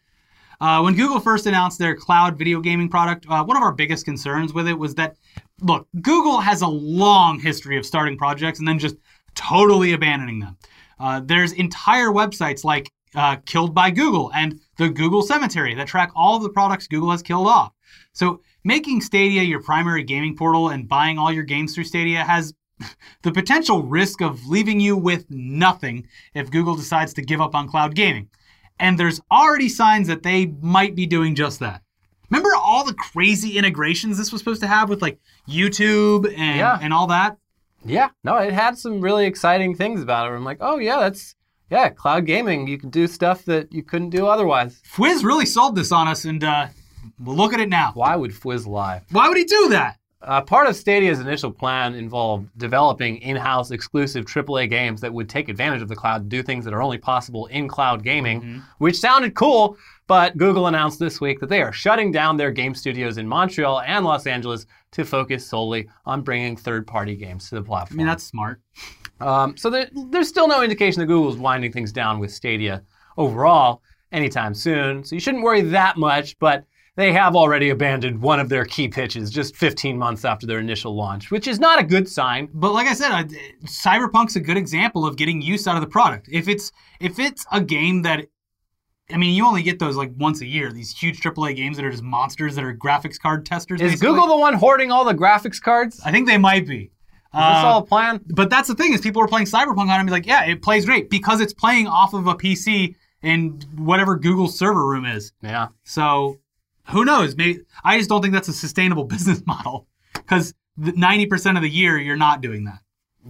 Uh, 0.60 0.80
when 0.80 0.94
Google 0.94 1.18
first 1.18 1.46
announced 1.46 1.78
their 1.80 1.96
cloud 1.96 2.38
video 2.38 2.60
gaming 2.60 2.88
product, 2.88 3.26
uh, 3.28 3.42
one 3.44 3.56
of 3.56 3.62
our 3.64 3.72
biggest 3.72 4.04
concerns 4.04 4.52
with 4.54 4.68
it 4.68 4.78
was 4.78 4.94
that, 4.94 5.16
look, 5.60 5.88
Google 6.00 6.38
has 6.38 6.62
a 6.62 6.68
long 6.68 7.40
history 7.40 7.76
of 7.76 7.84
starting 7.84 8.16
projects 8.16 8.60
and 8.60 8.68
then 8.68 8.78
just 8.78 8.94
totally 9.34 9.92
abandoning 9.92 10.38
them. 10.38 10.56
Uh, 11.00 11.20
there's 11.24 11.50
entire 11.50 12.10
websites 12.10 12.62
like 12.62 12.92
uh, 13.16 13.36
Killed 13.44 13.74
by 13.74 13.90
Google 13.90 14.30
and 14.36 14.60
the 14.78 14.88
Google 14.88 15.22
Cemetery 15.22 15.74
that 15.74 15.86
track 15.86 16.10
all 16.14 16.36
of 16.36 16.42
the 16.42 16.48
products 16.50 16.86
Google 16.86 17.10
has 17.10 17.22
killed 17.22 17.46
off. 17.46 17.72
So 18.12 18.40
making 18.64 19.00
Stadia 19.02 19.42
your 19.42 19.62
primary 19.62 20.02
gaming 20.02 20.36
portal 20.36 20.68
and 20.70 20.88
buying 20.88 21.18
all 21.18 21.30
your 21.32 21.42
games 21.44 21.74
through 21.74 21.84
Stadia 21.84 22.22
has 22.24 22.54
the 23.22 23.32
potential 23.32 23.82
risk 23.82 24.20
of 24.22 24.46
leaving 24.46 24.80
you 24.80 24.96
with 24.96 25.26
nothing 25.30 26.06
if 26.34 26.50
Google 26.50 26.74
decides 26.74 27.12
to 27.14 27.22
give 27.22 27.40
up 27.40 27.54
on 27.54 27.68
cloud 27.68 27.94
gaming. 27.94 28.28
And 28.78 28.98
there's 28.98 29.20
already 29.30 29.68
signs 29.68 30.08
that 30.08 30.22
they 30.22 30.46
might 30.60 30.94
be 30.96 31.06
doing 31.06 31.34
just 31.34 31.60
that. 31.60 31.82
Remember 32.30 32.50
all 32.56 32.84
the 32.84 32.94
crazy 32.94 33.58
integrations 33.58 34.16
this 34.16 34.32
was 34.32 34.40
supposed 34.40 34.62
to 34.62 34.66
have 34.66 34.88
with 34.88 35.02
like 35.02 35.18
YouTube 35.46 36.26
and 36.36 36.56
Yeah. 36.58 36.78
and 36.80 36.92
all 36.92 37.06
that. 37.08 37.36
Yeah, 37.84 38.08
no, 38.24 38.36
it 38.36 38.52
had 38.52 38.78
some 38.78 39.00
really 39.00 39.26
exciting 39.26 39.74
things 39.74 40.00
about 40.00 40.30
it. 40.30 40.34
I'm 40.34 40.44
like, 40.44 40.58
oh 40.60 40.78
yeah, 40.78 40.98
that's 41.00 41.34
yeah, 41.72 41.88
cloud 41.88 42.26
gaming. 42.26 42.66
You 42.68 42.76
can 42.76 42.90
do 42.90 43.06
stuff 43.06 43.46
that 43.46 43.72
you 43.72 43.82
couldn't 43.82 44.10
do 44.10 44.26
otherwise. 44.26 44.82
Fwiz 44.86 45.24
really 45.24 45.46
sold 45.46 45.74
this 45.74 45.90
on 45.90 46.06
us, 46.06 46.26
and 46.26 46.44
uh, 46.44 46.66
well, 47.18 47.34
look 47.34 47.54
at 47.54 47.60
it 47.60 47.70
now. 47.70 47.92
Why 47.94 48.14
would 48.14 48.34
Fizz 48.34 48.66
lie? 48.66 49.00
Why 49.10 49.26
would 49.26 49.38
he 49.38 49.44
do 49.44 49.70
that? 49.70 49.96
Uh, 50.20 50.42
part 50.42 50.68
of 50.68 50.76
Stadia's 50.76 51.18
initial 51.18 51.50
plan 51.50 51.94
involved 51.94 52.46
developing 52.58 53.16
in-house 53.16 53.70
exclusive 53.70 54.26
AAA 54.26 54.68
games 54.68 55.00
that 55.00 55.12
would 55.12 55.28
take 55.28 55.48
advantage 55.48 55.82
of 55.82 55.88
the 55.88 55.96
cloud 55.96 56.18
to 56.18 56.28
do 56.28 56.42
things 56.42 56.64
that 56.64 56.74
are 56.74 56.82
only 56.82 56.98
possible 56.98 57.46
in 57.46 57.66
cloud 57.66 58.04
gaming, 58.04 58.62
which 58.78 59.00
sounded 59.00 59.34
cool. 59.34 59.76
But 60.06 60.36
Google 60.36 60.66
announced 60.66 61.00
this 61.00 61.22
week 61.22 61.40
that 61.40 61.48
they 61.48 61.62
are 61.62 61.72
shutting 61.72 62.12
down 62.12 62.36
their 62.36 62.52
game 62.52 62.74
studios 62.74 63.16
in 63.16 63.26
Montreal 63.26 63.80
and 63.80 64.04
Los 64.04 64.26
Angeles 64.26 64.66
to 64.92 65.04
focus 65.04 65.46
solely 65.46 65.88
on 66.04 66.20
bringing 66.20 66.54
third-party 66.54 67.16
games 67.16 67.48
to 67.48 67.54
the 67.54 67.62
platform. 67.62 67.96
I 67.96 67.98
mean, 67.98 68.06
that's 68.06 68.24
smart. 68.24 68.60
Um, 69.22 69.56
so 69.56 69.70
there, 69.70 69.88
there's 70.10 70.28
still 70.28 70.48
no 70.48 70.62
indication 70.62 71.00
that 71.00 71.06
Google's 71.06 71.36
winding 71.36 71.72
things 71.72 71.92
down 71.92 72.18
with 72.18 72.32
Stadia 72.32 72.82
overall 73.16 73.82
anytime 74.10 74.54
soon. 74.54 75.04
So 75.04 75.14
you 75.14 75.20
shouldn't 75.20 75.42
worry 75.42 75.62
that 75.62 75.96
much, 75.96 76.38
but 76.38 76.64
they 76.94 77.12
have 77.12 77.34
already 77.34 77.70
abandoned 77.70 78.20
one 78.20 78.38
of 78.38 78.48
their 78.50 78.64
key 78.66 78.86
pitches 78.88 79.30
just 79.30 79.56
15 79.56 79.96
months 79.96 80.24
after 80.24 80.46
their 80.46 80.58
initial 80.58 80.94
launch, 80.94 81.30
which 81.30 81.48
is 81.48 81.58
not 81.58 81.80
a 81.80 81.82
good 81.82 82.06
sign. 82.08 82.48
But 82.52 82.72
like 82.72 82.86
I 82.86 82.92
said, 82.92 83.10
I, 83.10 83.24
Cyberpunk's 83.64 84.36
a 84.36 84.40
good 84.40 84.58
example 84.58 85.06
of 85.06 85.16
getting 85.16 85.40
use 85.40 85.66
out 85.66 85.76
of 85.76 85.80
the 85.80 85.88
product. 85.88 86.28
If 86.30 86.48
it's 86.48 86.70
if 87.00 87.18
it's 87.18 87.46
a 87.50 87.62
game 87.62 88.02
that, 88.02 88.26
I 89.10 89.16
mean, 89.16 89.34
you 89.34 89.46
only 89.46 89.62
get 89.62 89.78
those 89.78 89.96
like 89.96 90.12
once 90.18 90.42
a 90.42 90.46
year. 90.46 90.70
These 90.70 90.94
huge 90.96 91.20
AAA 91.20 91.56
games 91.56 91.78
that 91.78 91.86
are 91.86 91.90
just 91.90 92.02
monsters 92.02 92.54
that 92.56 92.64
are 92.64 92.74
graphics 92.74 93.18
card 93.18 93.46
testers. 93.46 93.80
Is 93.80 93.92
basically. 93.92 94.08
Google 94.08 94.28
the 94.28 94.36
one 94.36 94.54
hoarding 94.54 94.92
all 94.92 95.06
the 95.06 95.14
graphics 95.14 95.60
cards? 95.60 95.98
I 96.04 96.12
think 96.12 96.26
they 96.26 96.38
might 96.38 96.66
be. 96.66 96.91
This 97.32 97.40
Uh, 97.40 97.62
all 97.66 97.78
a 97.80 97.84
plan? 97.86 98.20
but 98.34 98.50
that's 98.50 98.68
the 98.68 98.74
thing 98.74 98.92
is 98.92 99.00
people 99.00 99.22
are 99.22 99.28
playing 99.28 99.46
Cyberpunk 99.46 99.78
on 99.78 99.88
it 99.90 99.94
and 100.00 100.06
be 100.06 100.12
like, 100.12 100.26
yeah, 100.26 100.44
it 100.44 100.62
plays 100.62 100.84
great 100.84 101.08
because 101.10 101.40
it's 101.40 101.52
playing 101.54 101.86
off 101.86 102.14
of 102.14 102.26
a 102.26 102.34
PC 102.34 102.94
in 103.22 103.60
whatever 103.76 104.16
Google's 104.16 104.58
server 104.58 104.86
room 104.86 105.04
is. 105.06 105.32
Yeah. 105.42 105.68
So 105.84 106.38
who 106.88 107.04
knows? 107.04 107.36
Maybe 107.36 107.60
I 107.84 107.96
just 107.98 108.08
don't 108.10 108.20
think 108.22 108.34
that's 108.34 108.48
a 108.48 108.52
sustainable 108.52 109.04
business 109.16 109.42
model 109.46 109.86
because 110.14 110.52
ninety 110.76 111.26
percent 111.26 111.56
of 111.56 111.62
the 111.62 111.70
year 111.70 111.98
you're 111.98 112.16
not 112.16 112.40
doing 112.40 112.64
that. 112.64 112.80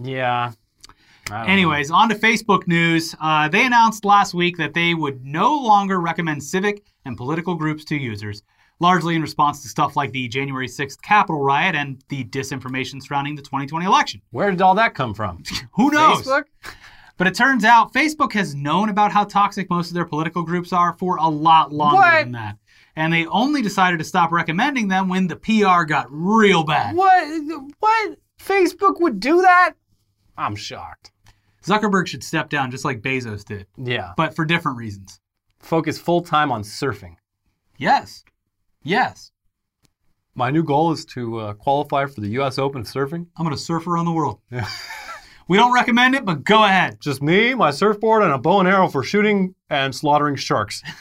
Yeah. 0.01 0.51
Don't 1.27 1.39
know. 1.39 1.45
Anyways, 1.53 1.89
on 1.89 2.09
to 2.09 2.15
Facebook 2.15 2.67
news. 2.67 3.15
Uh, 3.21 3.47
they 3.47 3.65
announced 3.65 4.03
last 4.03 4.33
week 4.33 4.57
that 4.57 4.73
they 4.73 4.93
would 4.93 5.23
no 5.25 5.55
longer 5.55 6.01
recommend 6.01 6.43
civic 6.43 6.83
and 7.05 7.15
political 7.15 7.55
groups 7.55 7.85
to 7.85 7.95
users, 7.95 8.43
largely 8.79 9.15
in 9.15 9.21
response 9.21 9.61
to 9.61 9.67
stuff 9.69 9.95
like 9.95 10.11
the 10.11 10.27
January 10.27 10.67
6th 10.67 11.01
Capitol 11.01 11.41
riot 11.41 11.75
and 11.75 12.01
the 12.09 12.23
disinformation 12.25 13.01
surrounding 13.01 13.35
the 13.35 13.41
2020 13.41 13.85
election. 13.85 14.21
Where 14.31 14.51
did 14.51 14.61
all 14.61 14.75
that 14.75 14.93
come 14.95 15.13
from? 15.13 15.43
Who 15.73 15.91
knows? 15.91 16.23
Facebook? 16.23 16.43
But 17.17 17.27
it 17.27 17.35
turns 17.35 17.63
out 17.63 17.93
Facebook 17.93 18.33
has 18.33 18.55
known 18.55 18.89
about 18.89 19.11
how 19.11 19.23
toxic 19.23 19.69
most 19.69 19.89
of 19.89 19.93
their 19.93 20.05
political 20.05 20.43
groups 20.43 20.73
are 20.73 20.93
for 20.97 21.17
a 21.17 21.27
lot 21.29 21.71
longer 21.71 21.97
What? 21.97 22.23
than 22.23 22.31
that. 22.33 22.57
And 22.95 23.13
they 23.13 23.25
only 23.27 23.61
decided 23.61 23.97
to 23.99 24.03
stop 24.03 24.31
recommending 24.31 24.87
them 24.87 25.09
when 25.09 25.27
the 25.27 25.35
PR 25.35 25.83
got 25.83 26.07
real 26.09 26.63
bad. 26.63 26.95
What? 26.95 27.71
What? 27.79 28.17
Facebook 28.39 28.99
would 28.99 29.19
do 29.19 29.41
that? 29.41 29.73
I'm 30.37 30.55
shocked. 30.55 31.11
Zuckerberg 31.63 32.07
should 32.07 32.23
step 32.23 32.49
down 32.49 32.71
just 32.71 32.83
like 32.83 33.01
Bezos 33.01 33.45
did, 33.45 33.67
Yeah. 33.77 34.11
but 34.17 34.35
for 34.35 34.43
different 34.43 34.77
reasons. 34.77 35.19
Focus 35.59 35.97
full 35.97 36.21
time 36.21 36.51
on 36.51 36.61
surfing. 36.63 37.15
Yes. 37.77 38.23
Yes. 38.83 39.31
My 40.35 40.49
new 40.49 40.63
goal 40.63 40.91
is 40.91 41.05
to 41.05 41.39
uh, 41.39 41.53
qualify 41.53 42.05
for 42.07 42.21
the 42.21 42.29
U.S. 42.29 42.57
Open 42.57 42.81
of 42.81 42.87
surfing. 42.87 43.27
I'm 43.37 43.45
going 43.45 43.55
to 43.55 43.61
surf 43.61 43.87
around 43.87 44.05
the 44.05 44.11
world. 44.11 44.39
we 45.47 45.57
don't 45.57 45.73
recommend 45.73 46.15
it, 46.15 46.25
but 46.25 46.43
go 46.43 46.63
ahead. 46.63 46.99
Just 46.99 47.21
me, 47.21 47.53
my 47.53 47.71
surfboard, 47.71 48.23
and 48.23 48.31
a 48.33 48.37
bow 48.37 48.59
and 48.59 48.67
arrow 48.67 48.87
for 48.87 49.03
shooting 49.03 49.55
and 49.69 49.93
slaughtering 49.95 50.35
sharks. 50.35 50.81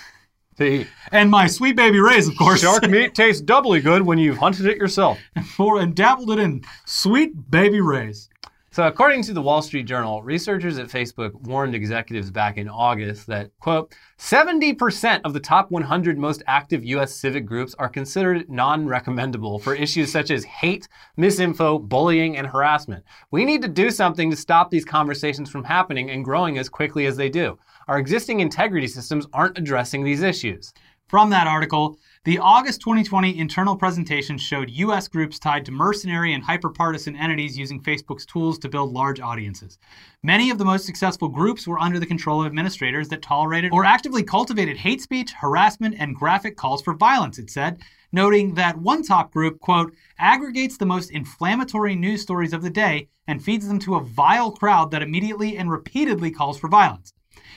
The 0.59 0.87
And 1.11 1.31
my 1.31 1.47
Sweet 1.47 1.77
Baby 1.77 1.99
Ray's, 1.99 2.29
of 2.29 2.37
course. 2.37 2.61
shark 2.61 2.87
meat 2.87 3.15
tastes 3.15 3.41
doubly 3.41 3.81
good 3.81 4.03
when 4.03 4.19
you've 4.19 4.37
hunted 4.37 4.67
it 4.67 4.77
yourself. 4.77 5.19
For, 5.57 5.81
and 5.81 5.97
dabbled 5.97 6.31
it 6.31 6.39
in 6.39 6.63
Sweet 6.85 7.51
Baby 7.51 7.81
Ray's. 7.81 8.29
So, 8.75 8.87
according 8.87 9.23
to 9.25 9.35
the 9.35 9.43
Wall 9.43 9.61
Street 9.61 9.83
Journal, 9.83 10.23
researchers 10.23 10.79
at 10.79 10.89
Facebook 10.89 11.35
warned 11.43 11.75
executives 11.75 12.31
back 12.31 12.57
in 12.57 12.71
August 12.71 13.27
that, 13.27 13.51
quote, 13.61 13.95
70% 14.19 15.21
of 15.25 15.35
the 15.35 15.41
top 15.41 15.71
100 15.71 16.17
most 16.17 16.43
active 16.47 16.83
U.S. 16.87 17.15
civic 17.15 17.45
groups 17.45 17.75
are 17.79 17.91
considered 17.91 18.49
non 18.49 18.87
recommendable 18.87 19.59
for 19.59 19.75
issues 19.75 20.11
such 20.11 20.31
as 20.31 20.45
hate, 20.45 20.89
misinfo, 21.19 21.87
bullying, 21.87 22.39
and 22.39 22.47
harassment. 22.47 23.05
We 23.31 23.45
need 23.45 23.61
to 23.61 23.69
do 23.69 23.91
something 23.91 24.31
to 24.31 24.37
stop 24.39 24.71
these 24.71 24.87
conversations 24.87 25.51
from 25.51 25.65
happening 25.65 26.09
and 26.09 26.25
growing 26.25 26.57
as 26.57 26.71
quickly 26.71 27.05
as 27.05 27.19
they 27.19 27.29
do. 27.29 27.59
Our 27.89 27.99
existing 27.99 28.41
integrity 28.41 28.87
systems 28.87 29.27
aren't 29.35 29.59
addressing 29.59 30.03
these 30.03 30.23
issues. 30.23 30.73
From 31.09 31.29
that 31.29 31.47
article, 31.47 31.99
the 32.25 32.39
August 32.39 32.81
2020 32.83 33.37
internal 33.37 33.75
presentation 33.75 34.39
showed 34.39 34.71
U.S. 34.71 35.09
groups 35.09 35.41
tied 35.41 35.65
to 35.65 35.73
mercenary 35.73 36.35
and 36.35 36.45
hyperpartisan 36.45 37.19
entities 37.19 37.59
using 37.59 37.83
Facebook's 37.83 38.25
tools 38.25 38.61
to 38.61 38.69
build 38.69 38.93
large 38.93 39.19
audiences. 39.19 39.77
Many 40.23 40.49
of 40.51 40.59
the 40.59 40.65
most 40.65 40.87
successful 40.87 41.29
groups 41.29 41.67
were 41.67 41.81
under 41.81 41.99
the 41.99 42.07
control 42.07 42.41
of 42.41 42.47
administrators 42.47 43.09
that 43.09 43.23
tolerated 43.23 43.73
or 43.73 43.85
actively 43.85 44.23
cultivated 44.23 44.77
hate 44.77 45.01
speech, 45.01 45.33
harassment, 45.33 45.97
and 45.99 46.15
graphic 46.15 46.57
calls 46.57 46.81
for 46.81 46.95
violence, 46.95 47.41
it 47.41 47.51
said, 47.51 47.81
noting 48.13 48.55
that 48.55 48.79
one 48.79 49.03
top 49.03 49.33
group, 49.33 49.59
quote, 49.59 49.93
aggregates 50.21 50.77
the 50.77 50.87
most 50.87 51.11
inflammatory 51.11 51.97
news 51.97 52.23
stories 52.23 52.53
of 52.53 52.63
the 52.63 52.71
day 52.71 53.09
and 53.27 53.43
feeds 53.43 53.67
them 53.67 53.81
to 53.81 53.97
a 53.97 54.05
vile 54.05 54.53
crowd 54.53 54.93
that 54.93 55.03
immediately 55.03 55.57
and 55.57 55.73
repeatedly 55.73 56.31
calls 56.31 56.57
for 56.57 56.69
violence. 56.69 57.13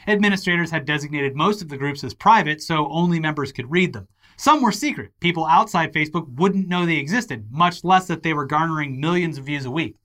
Administrators 0.08 0.72
had 0.72 0.86
designated 0.86 1.36
most 1.36 1.62
of 1.62 1.70
the 1.70 1.78
groups 1.78 2.04
as 2.04 2.16
private, 2.16 2.64
so 2.64 2.88
only 2.90 3.20
members 3.20 3.52
could 3.52 3.70
read 3.70 3.94
them. 3.94 4.08
Some 4.38 4.62
were 4.62 4.72
secret. 4.72 5.12
People 5.20 5.46
outside 5.46 5.94
Facebook 5.94 6.28
wouldn't 6.36 6.68
know 6.68 6.86
they 6.86 6.98
existed, 6.98 7.48
much 7.52 7.84
less 7.84 8.08
that 8.08 8.24
they 8.24 8.34
were 8.34 8.46
garnering 8.46 9.00
millions 9.00 9.38
of 9.38 9.46
views 9.46 9.66
a 9.66 9.72
week. 9.72 9.96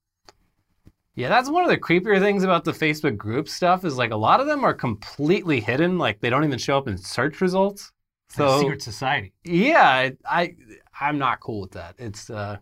Yeah, 1.14 1.28
that's 1.28 1.50
one 1.50 1.64
of 1.64 1.70
the 1.70 1.76
creepier 1.76 2.20
things 2.20 2.44
about 2.44 2.64
the 2.64 2.72
Facebook 2.72 3.16
group 3.16 3.48
stuff 3.48 3.84
is 3.84 3.98
like 3.98 4.10
a 4.10 4.16
lot 4.16 4.40
of 4.40 4.46
them 4.46 4.64
are 4.64 4.72
completely 4.72 5.60
hidden, 5.60 5.98
like 5.98 6.20
they 6.20 6.30
don't 6.30 6.44
even 6.44 6.58
show 6.58 6.78
up 6.78 6.88
in 6.88 6.96
search 6.96 7.40
results. 7.40 7.92
So 8.30 8.60
secret 8.60 8.80
society. 8.80 9.32
yeah, 9.44 9.82
I, 9.82 10.16
I 10.24 10.54
I'm 11.00 11.18
not 11.18 11.40
cool 11.40 11.60
with 11.62 11.72
that. 11.72 11.96
It's 11.98 12.30
uh 12.30 12.58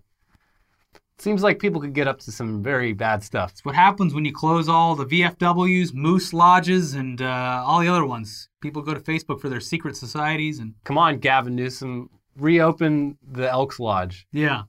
seems 1.20 1.42
like 1.42 1.58
people 1.58 1.80
could 1.80 1.94
get 1.94 2.06
up 2.08 2.18
to 2.20 2.32
some 2.32 2.62
very 2.62 2.92
bad 2.92 3.22
stuff. 3.22 3.50
It's 3.52 3.64
what 3.64 3.74
happens 3.74 4.14
when 4.14 4.24
you 4.24 4.32
close 4.32 4.68
all 4.68 4.94
the 4.94 5.06
VFWs, 5.06 5.92
Moose 5.94 6.32
Lodges, 6.32 6.94
and 6.94 7.20
uh, 7.22 7.62
all 7.66 7.80
the 7.80 7.88
other 7.88 8.04
ones. 8.06 8.48
People 8.60 8.82
go 8.82 8.94
to 8.94 9.00
Facebook 9.00 9.40
for 9.40 9.48
their 9.48 9.60
secret 9.60 9.96
societies, 9.96 10.58
and 10.58 10.74
Come 10.84 10.98
on, 10.98 11.18
Gavin 11.18 11.54
Newsom, 11.54 12.10
reopen 12.36 13.18
the 13.22 13.48
Elks 13.50 13.78
Lodge. 13.80 14.26
yeah. 14.32 14.62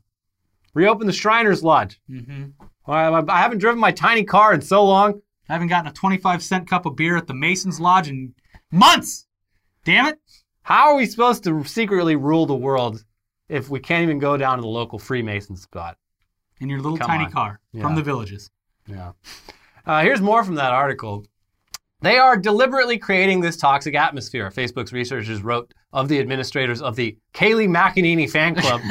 Reopen 0.75 1.07
the 1.07 1.13
Shriners 1.13 1.63
Lodge. 1.63 1.99
hmm 2.07 2.45
I, 2.85 3.07
I 3.07 3.39
haven't 3.41 3.57
driven 3.59 3.79
my 3.79 3.91
tiny 3.91 4.23
car 4.23 4.53
in 4.53 4.61
so 4.61 4.83
long. 4.85 5.21
I 5.49 5.53
haven't 5.53 5.67
gotten 5.67 5.89
a 5.89 5.93
25 5.93 6.41
cent 6.43 6.67
cup 6.69 6.85
of 6.85 6.95
beer 6.95 7.17
at 7.17 7.27
the 7.27 7.33
Masons 7.33 7.79
Lodge 7.79 8.07
in 8.07 8.33
months. 8.71 9.27
Damn 9.83 10.05
it. 10.07 10.19
How 10.63 10.89
are 10.89 10.95
we 10.95 11.05
supposed 11.07 11.43
to 11.45 11.63
secretly 11.63 12.15
rule 12.15 12.45
the 12.45 12.55
world 12.55 13.03
if 13.47 13.69
we 13.69 13.79
can't 13.79 14.03
even 14.03 14.19
go 14.19 14.37
down 14.37 14.57
to 14.57 14.61
the 14.61 14.67
local 14.67 14.99
Freemason 14.99 15.55
spot? 15.55 15.97
In 16.59 16.69
your 16.69 16.79
little 16.81 16.97
Come 16.97 17.07
tiny 17.07 17.25
on. 17.25 17.31
car 17.31 17.59
Yeah. 17.71 17.81
from 17.83 17.95
the 17.95 18.01
villages. 18.03 18.49
Yeah. 18.87 19.11
Uh, 19.85 20.01
here's 20.01 20.21
more 20.21 20.43
from 20.43 20.55
that 20.55 20.71
article. 20.71 21.25
They 22.01 22.17
are 22.17 22.37
deliberately 22.37 22.97
creating 22.97 23.41
this 23.41 23.57
toxic 23.57 23.93
atmosphere, 23.95 24.49
Facebook's 24.51 24.93
researchers 24.93 25.41
wrote 25.43 25.73
of 25.91 26.07
the 26.07 26.19
administrators 26.19 26.81
of 26.81 26.95
the 26.95 27.17
Kayleigh 27.39 27.69
McEnany 27.69 28.29
fan 28.29 28.53
club, 28.53 28.81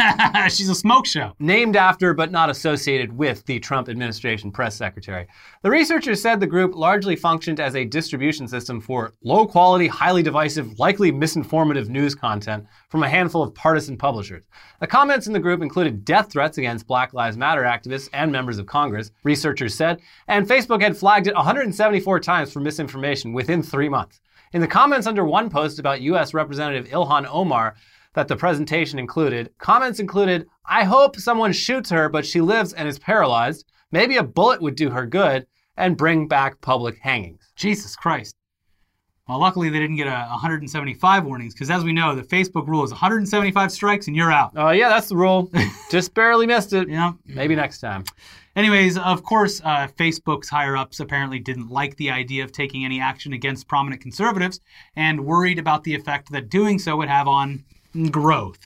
She's 0.50 0.70
a 0.70 0.74
smoke 0.74 1.04
show. 1.04 1.34
named 1.38 1.76
after 1.76 2.14
but 2.14 2.32
not 2.32 2.48
associated 2.48 3.12
with 3.12 3.44
the 3.44 3.61
Trump 3.61 3.90
administration 3.90 4.50
press 4.50 4.74
secretary. 4.74 5.26
The 5.61 5.70
researchers 5.70 6.22
said 6.22 6.40
the 6.40 6.46
group 6.46 6.74
largely 6.74 7.14
functioned 7.14 7.61
as 7.61 7.76
a 7.76 7.84
distribution 7.84 8.48
system 8.48 8.80
for 8.80 9.12
low 9.22 9.46
quality, 9.46 9.87
highly 9.87 10.22
divisive, 10.22 10.78
likely 10.78 11.12
misinformative 11.12 11.90
news 11.90 12.14
content 12.14 12.64
from 12.88 13.02
a 13.02 13.08
handful 13.11 13.42
of 13.42 13.54
partisan 13.54 13.98
publishers. 13.98 14.44
The 14.80 14.87
comments 14.87 15.26
in 15.26 15.34
the 15.34 15.40
group 15.40 15.61
included 15.61 16.06
death 16.06 16.32
threats 16.32 16.56
against 16.56 16.87
Black 16.87 17.12
Lives 17.12 17.37
Matter 17.37 17.64
activists 17.64 18.08
and 18.14 18.32
members 18.32 18.56
of 18.56 18.64
Congress, 18.64 19.11
researchers 19.24 19.74
said, 19.74 20.00
and 20.26 20.48
Facebook 20.48 20.80
had 20.80 20.96
flagged 20.96 21.26
it 21.26 21.34
174 21.34 22.20
times 22.20 22.50
for 22.50 22.61
misinformation 22.61 23.34
within 23.34 23.62
three 23.62 23.90
months. 23.90 24.22
In 24.54 24.62
the 24.62 24.66
comments 24.66 25.06
under 25.06 25.26
one 25.26 25.50
post 25.50 25.78
about 25.78 26.00
U.S. 26.00 26.32
Representative 26.32 26.88
Ilhan 26.88 27.26
Omar, 27.30 27.74
that 28.18 28.26
the 28.26 28.35
presentation 28.35 28.98
included. 28.98 29.48
Comments 29.59 30.00
included, 30.00 30.48
I 30.64 30.83
hope 30.83 31.14
someone 31.14 31.52
shoots 31.52 31.88
her, 31.90 32.09
but 32.09 32.26
she 32.26 32.40
lives 32.40 32.72
and 32.72 32.88
is 32.88 32.98
paralyzed. 32.98 33.70
Maybe 33.92 34.16
a 34.16 34.24
bullet 34.24 34.61
would 34.61 34.74
do 34.74 34.90
her 34.90 35.07
good 35.07 35.46
and 35.76 35.96
bring 35.96 36.26
back 36.26 36.61
public 36.61 36.98
hangings. 36.98 37.52
Jesus 37.54 37.94
Christ. 37.94 38.35
Well, 39.28 39.38
luckily 39.38 39.70
they 39.70 39.78
didn't 39.78 39.94
get 39.94 40.09
a 40.09 40.26
175 40.31 41.26
warnings 41.26 41.54
because, 41.54 41.70
as 41.70 41.85
we 41.85 41.92
know, 41.92 42.16
the 42.16 42.22
Facebook 42.22 42.66
rule 42.66 42.83
is 42.83 42.90
175 42.90 43.70
strikes 43.70 44.09
and 44.09 44.16
you're 44.16 44.33
out. 44.33 44.50
Oh, 44.57 44.70
yeah, 44.70 44.88
that's 44.88 45.09
the 45.09 45.16
rule. 45.16 45.48
Just 45.92 46.12
barely 46.12 46.46
missed 46.46 46.72
it. 46.72 46.88
Yeah. 46.88 47.12
Maybe 47.24 47.54
next 47.54 47.78
time. 47.78 48.02
Anyways, 48.57 48.98
of 48.98 49.22
course, 49.22 49.61
uh, 49.62 49.87
Facebook's 49.96 50.48
higher 50.48 50.76
ups 50.76 50.98
apparently 50.98 51.38
didn't 51.38 51.70
like 51.70 51.96
the 51.98 52.11
idea 52.11 52.42
of 52.42 52.50
taking 52.50 52.85
any 52.85 53.00
action 53.00 53.33
against 53.33 53.68
prominent 53.68 54.02
conservatives 54.02 54.59
and 54.96 55.24
worried 55.24 55.61
about 55.61 55.85
the 55.85 55.94
effect 55.94 56.33
that 56.33 56.48
doing 56.48 56.81
so 56.81 56.96
would 56.96 57.09
have 57.09 57.28
on 57.28 57.62
growth. 58.11 58.59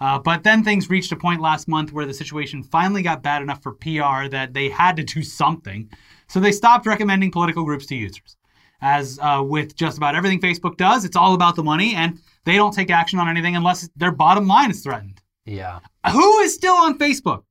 Uh, 0.00 0.18
but 0.18 0.42
then 0.42 0.64
things 0.64 0.90
reached 0.90 1.12
a 1.12 1.16
point 1.16 1.40
last 1.40 1.68
month 1.68 1.92
where 1.92 2.06
the 2.06 2.14
situation 2.14 2.62
finally 2.62 3.02
got 3.02 3.22
bad 3.22 3.40
enough 3.40 3.62
for 3.62 3.72
PR 3.72 4.26
that 4.28 4.52
they 4.52 4.68
had 4.68 4.96
to 4.96 5.04
do 5.04 5.22
something. 5.22 5.88
So 6.26 6.40
they 6.40 6.50
stopped 6.50 6.86
recommending 6.86 7.30
political 7.30 7.64
groups 7.64 7.86
to 7.86 7.94
users. 7.94 8.36
As 8.80 9.20
uh, 9.22 9.42
with 9.46 9.76
just 9.76 9.96
about 9.96 10.16
everything 10.16 10.40
Facebook 10.40 10.76
does, 10.76 11.04
it's 11.04 11.14
all 11.16 11.34
about 11.34 11.54
the 11.54 11.62
money, 11.62 11.94
and 11.94 12.18
they 12.44 12.56
don't 12.56 12.74
take 12.74 12.90
action 12.90 13.20
on 13.20 13.28
anything 13.28 13.54
unless 13.54 13.88
their 13.94 14.10
bottom 14.10 14.48
line 14.48 14.72
is 14.72 14.82
threatened. 14.82 15.20
Yeah. 15.44 15.78
Who 16.10 16.38
is 16.40 16.52
still 16.52 16.74
on 16.74 16.98
Facebook? 16.98 17.44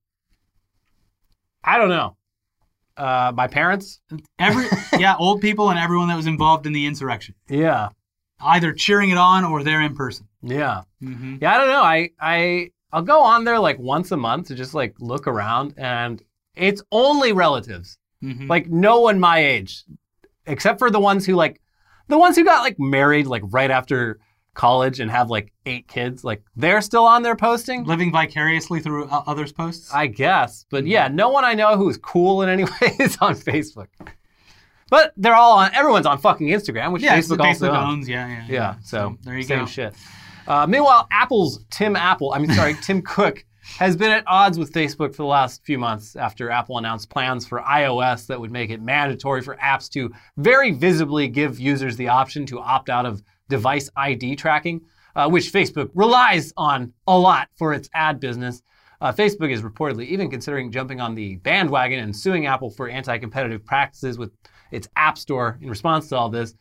I 1.63 1.77
don't 1.77 1.89
know. 1.89 2.17
Uh, 2.97 3.31
my 3.33 3.47
parents? 3.47 4.01
Every 4.39 4.65
yeah, 4.99 5.15
old 5.17 5.39
people 5.39 5.69
and 5.69 5.79
everyone 5.79 6.09
that 6.09 6.17
was 6.17 6.27
involved 6.27 6.65
in 6.67 6.73
the 6.73 6.85
insurrection, 6.85 7.35
Yeah. 7.49 7.89
either 8.41 8.73
cheering 8.73 9.09
it 9.09 9.17
on 9.17 9.45
or 9.45 9.63
there 9.63 9.81
in 9.81 9.95
person. 9.95 10.27
Yeah. 10.41 10.81
Mm-hmm. 11.01 11.37
Yeah, 11.41 11.53
I 11.53 11.57
don't 11.57 11.67
know. 11.69 11.81
I 11.83 12.09
I 12.19 12.71
I'll 12.93 13.01
go 13.01 13.21
on 13.21 13.43
there 13.43 13.59
like 13.59 13.79
once 13.79 14.11
a 14.11 14.17
month 14.17 14.47
to 14.47 14.55
just 14.55 14.73
like 14.73 14.95
look 14.99 15.27
around 15.27 15.73
and 15.77 16.21
it's 16.55 16.81
only 16.91 17.33
relatives. 17.33 17.97
Mm-hmm. 18.23 18.47
Like 18.47 18.67
no 18.69 18.99
one 19.01 19.19
my 19.19 19.39
age 19.39 19.83
except 20.45 20.79
for 20.79 20.89
the 20.89 20.99
ones 20.99 21.25
who 21.25 21.35
like 21.35 21.61
the 22.07 22.17
ones 22.17 22.35
who 22.35 22.43
got 22.43 22.61
like 22.61 22.79
married 22.79 23.27
like 23.27 23.43
right 23.47 23.71
after 23.71 24.19
college 24.53 24.99
and 24.99 25.09
have 25.09 25.29
like 25.29 25.53
eight 25.65 25.87
kids, 25.87 26.23
like 26.23 26.43
they're 26.55 26.81
still 26.81 27.05
on 27.05 27.23
there 27.23 27.35
posting. 27.35 27.85
living 27.85 28.11
vicariously 28.11 28.81
through 28.81 29.05
uh, 29.05 29.23
others' 29.25 29.53
posts. 29.53 29.93
I 29.93 30.07
guess. 30.07 30.65
But 30.69 30.85
yeah, 30.85 31.07
no 31.07 31.29
one 31.29 31.45
I 31.45 31.53
know 31.53 31.77
who's 31.77 31.97
cool 31.97 32.41
in 32.41 32.49
any 32.49 32.63
way 32.81 32.95
is 32.99 33.17
on 33.21 33.35
Facebook. 33.35 33.87
But 34.89 35.13
they're 35.15 35.35
all 35.35 35.57
on 35.57 35.73
everyone's 35.73 36.05
on 36.05 36.17
fucking 36.17 36.47
Instagram, 36.47 36.91
which 36.91 37.01
yeah, 37.01 37.17
Facebook 37.17 37.37
the 37.37 37.43
also 37.43 37.71
owns. 37.71 37.77
owns. 37.77 38.09
Yeah, 38.09 38.27
yeah, 38.27 38.45
Yeah, 38.49 38.75
so, 38.83 39.17
there 39.23 39.37
you 39.37 39.43
same 39.43 39.59
go. 39.59 39.65
shit. 39.65 39.95
Uh, 40.47 40.65
meanwhile, 40.67 41.07
Apple's 41.11 41.63
Tim 41.69 41.95
Apple, 41.95 42.33
I 42.33 42.39
mean, 42.39 42.51
sorry, 42.51 42.75
Tim 42.81 43.01
Cook, 43.01 43.45
has 43.77 43.95
been 43.95 44.11
at 44.11 44.23
odds 44.27 44.57
with 44.57 44.73
Facebook 44.73 45.11
for 45.11 45.23
the 45.23 45.25
last 45.25 45.63
few 45.63 45.77
months 45.77 46.15
after 46.15 46.49
Apple 46.49 46.77
announced 46.77 47.09
plans 47.09 47.45
for 47.45 47.59
iOS 47.61 48.27
that 48.27 48.39
would 48.39 48.51
make 48.51 48.69
it 48.69 48.81
mandatory 48.81 49.41
for 49.41 49.55
apps 49.57 49.89
to 49.89 50.11
very 50.37 50.71
visibly 50.71 51.27
give 51.27 51.59
users 51.59 51.95
the 51.95 52.07
option 52.07 52.45
to 52.47 52.59
opt 52.59 52.89
out 52.89 53.05
of 53.05 53.21
device 53.49 53.89
ID 53.95 54.35
tracking, 54.35 54.81
uh, 55.15 55.29
which 55.29 55.51
Facebook 55.53 55.89
relies 55.93 56.51
on 56.57 56.93
a 57.07 57.17
lot 57.17 57.49
for 57.57 57.73
its 57.73 57.89
ad 57.93 58.19
business. 58.19 58.61
Uh, 58.99 59.11
Facebook 59.11 59.51
is 59.51 59.61
reportedly 59.61 60.05
even 60.07 60.29
considering 60.29 60.71
jumping 60.71 61.01
on 61.01 61.15
the 61.15 61.35
bandwagon 61.37 61.99
and 61.99 62.15
suing 62.15 62.45
Apple 62.45 62.69
for 62.69 62.87
anti 62.89 63.17
competitive 63.17 63.65
practices 63.65 64.17
with 64.17 64.31
its 64.71 64.87
App 64.95 65.17
Store 65.17 65.57
in 65.61 65.69
response 65.69 66.07
to 66.09 66.17
all 66.17 66.29
this. 66.29 66.53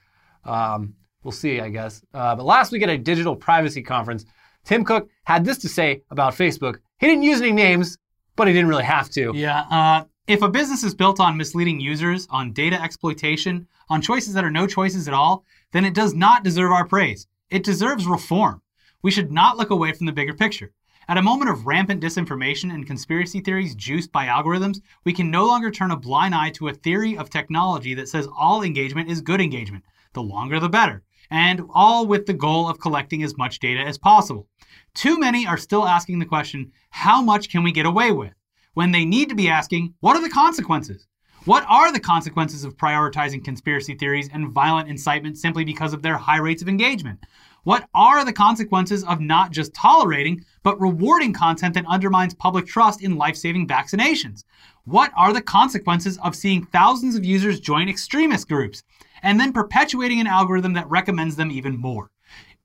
Um, 0.45 0.95
we'll 1.23 1.33
see, 1.33 1.61
I 1.61 1.69
guess. 1.69 2.03
Uh, 2.13 2.35
but 2.35 2.45
last 2.45 2.73
week 2.73 2.83
at 2.83 2.89
a 2.89 2.99
digital 2.99 3.37
privacy 3.37 3.83
conference, 3.83 4.25
Tim 4.65 4.85
Cook 4.85 5.09
had 5.25 5.45
this 5.45 5.59
to 5.59 5.69
say 5.69 6.03
about 6.11 6.35
Facebook. 6.35 6.79
He 6.99 7.07
didn't 7.07 7.23
use 7.23 7.41
any 7.41 7.53
names, 7.53 7.99
but 8.37 8.47
he 8.47 8.53
didn't 8.53 8.69
really 8.69 8.85
have 8.85 9.11
to. 9.11 9.33
Yeah. 9.35 9.63
Uh, 9.71 10.05
if 10.27 10.43
a 10.43 10.49
business 10.49 10.85
is 10.85 10.95
built 10.95 11.19
on 11.19 11.37
misleading 11.37 11.81
users, 11.81 12.29
on 12.31 12.53
data 12.53 12.81
exploitation, 12.81 13.67
on 13.89 14.01
choices 14.01 14.35
that 14.35 14.45
are 14.45 14.51
no 14.51 14.67
choices 14.67 15.09
at 15.09 15.15
all, 15.15 15.45
then 15.73 15.85
it 15.85 15.95
does 15.95 16.15
not 16.15 16.45
deserve 16.45 16.71
our 16.71 16.87
praise. 16.87 17.27
It 17.51 17.65
deserves 17.65 18.07
reform. 18.07 18.63
We 19.03 19.11
should 19.11 19.33
not 19.33 19.57
look 19.57 19.71
away 19.71 19.93
from 19.93 20.07
the 20.07 20.13
bigger 20.13 20.35
picture. 20.35 20.73
At 21.09 21.17
a 21.17 21.23
moment 21.23 21.51
of 21.51 21.67
rampant 21.67 22.01
disinformation 22.01 22.73
and 22.73 22.87
conspiracy 22.87 23.41
theories 23.41 23.75
juiced 23.75 24.13
by 24.13 24.27
algorithms, 24.27 24.81
we 25.05 25.13
can 25.13 25.29
no 25.29 25.45
longer 25.45 25.73
turn 25.73 25.91
a 25.91 25.97
blind 25.97 26.35
eye 26.37 26.51
to 26.51 26.69
a 26.69 26.75
theory 26.75 27.17
of 27.17 27.31
technology 27.31 27.95
that 27.95 28.09
says 28.09 28.29
all 28.39 28.63
engagement 28.63 29.11
is 29.11 29.21
good 29.21 29.41
engagement. 29.41 29.85
The 30.13 30.23
longer 30.23 30.61
the 30.61 30.69
better. 30.69 31.03
And 31.31 31.63
all 31.71 32.07
with 32.07 32.27
the 32.27 32.33
goal 32.33 32.69
of 32.69 32.81
collecting 32.81 33.23
as 33.23 33.37
much 33.37 33.61
data 33.61 33.81
as 33.81 33.99
possible. 33.99 34.49
Too 34.95 35.19
many 35.19 35.47
are 35.47 35.57
still 35.57 35.87
asking 35.87 36.19
the 36.19 36.27
question, 36.27 36.73
how 36.91 37.23
much 37.23 37.51
can 37.51 37.63
we 37.63 37.73
get 37.73 37.87
away 37.87 38.11
with? 38.11 38.33
When 38.75 38.91
they 38.91 39.05
need 39.05 39.29
to 39.29 39.35
be 39.35 39.49
asking, 39.49 39.95
what 40.01 40.17
are 40.17 40.23
the 40.23 40.29
consequences? 40.29 41.07
What 41.47 41.65
are 41.69 41.91
the 41.91 42.01
consequences 42.01 42.65
of 42.65 42.77
prioritizing 42.77 43.43
conspiracy 43.43 43.95
theories 43.95 44.29
and 44.31 44.53
violent 44.53 44.91
incitement 44.91 45.39
simply 45.39 45.65
because 45.65 45.95
of 45.95 46.03
their 46.03 46.19
high 46.19 46.37
rates 46.39 46.61
of 46.61 46.69
engagement? 46.69 47.25
What 47.65 47.89
are 47.95 48.25
the 48.25 48.33
consequences 48.33 49.05
of 49.05 49.21
not 49.21 49.51
just 49.51 49.73
tolerating, 49.73 50.45
but 50.63 50.81
rewarding 50.81 51.33
content 51.33 51.75
that 51.75 51.87
undermines 51.87 52.35
public 52.35 52.67
trust 52.67 53.03
in 53.03 53.17
life 53.17 53.37
saving 53.37 53.69
vaccinations? 53.69 54.45
What 54.85 55.13
are 55.17 55.33
the 55.33 55.41
consequences 55.41 56.19
of 56.19 56.37
seeing 56.37 56.65
thousands 56.67 57.17
of 57.17 57.25
users 57.25 57.61
join 57.61 57.89
extremist 57.89 58.49
groups 58.49 58.83
and 59.23 59.39
then 59.39 59.53
perpetuating 59.53 60.21
an 60.21 60.27
algorithm 60.27 60.73
that 60.75 60.89
recommends 60.89 61.37
them 61.37 61.51
even 61.51 61.77
more? 61.77 62.11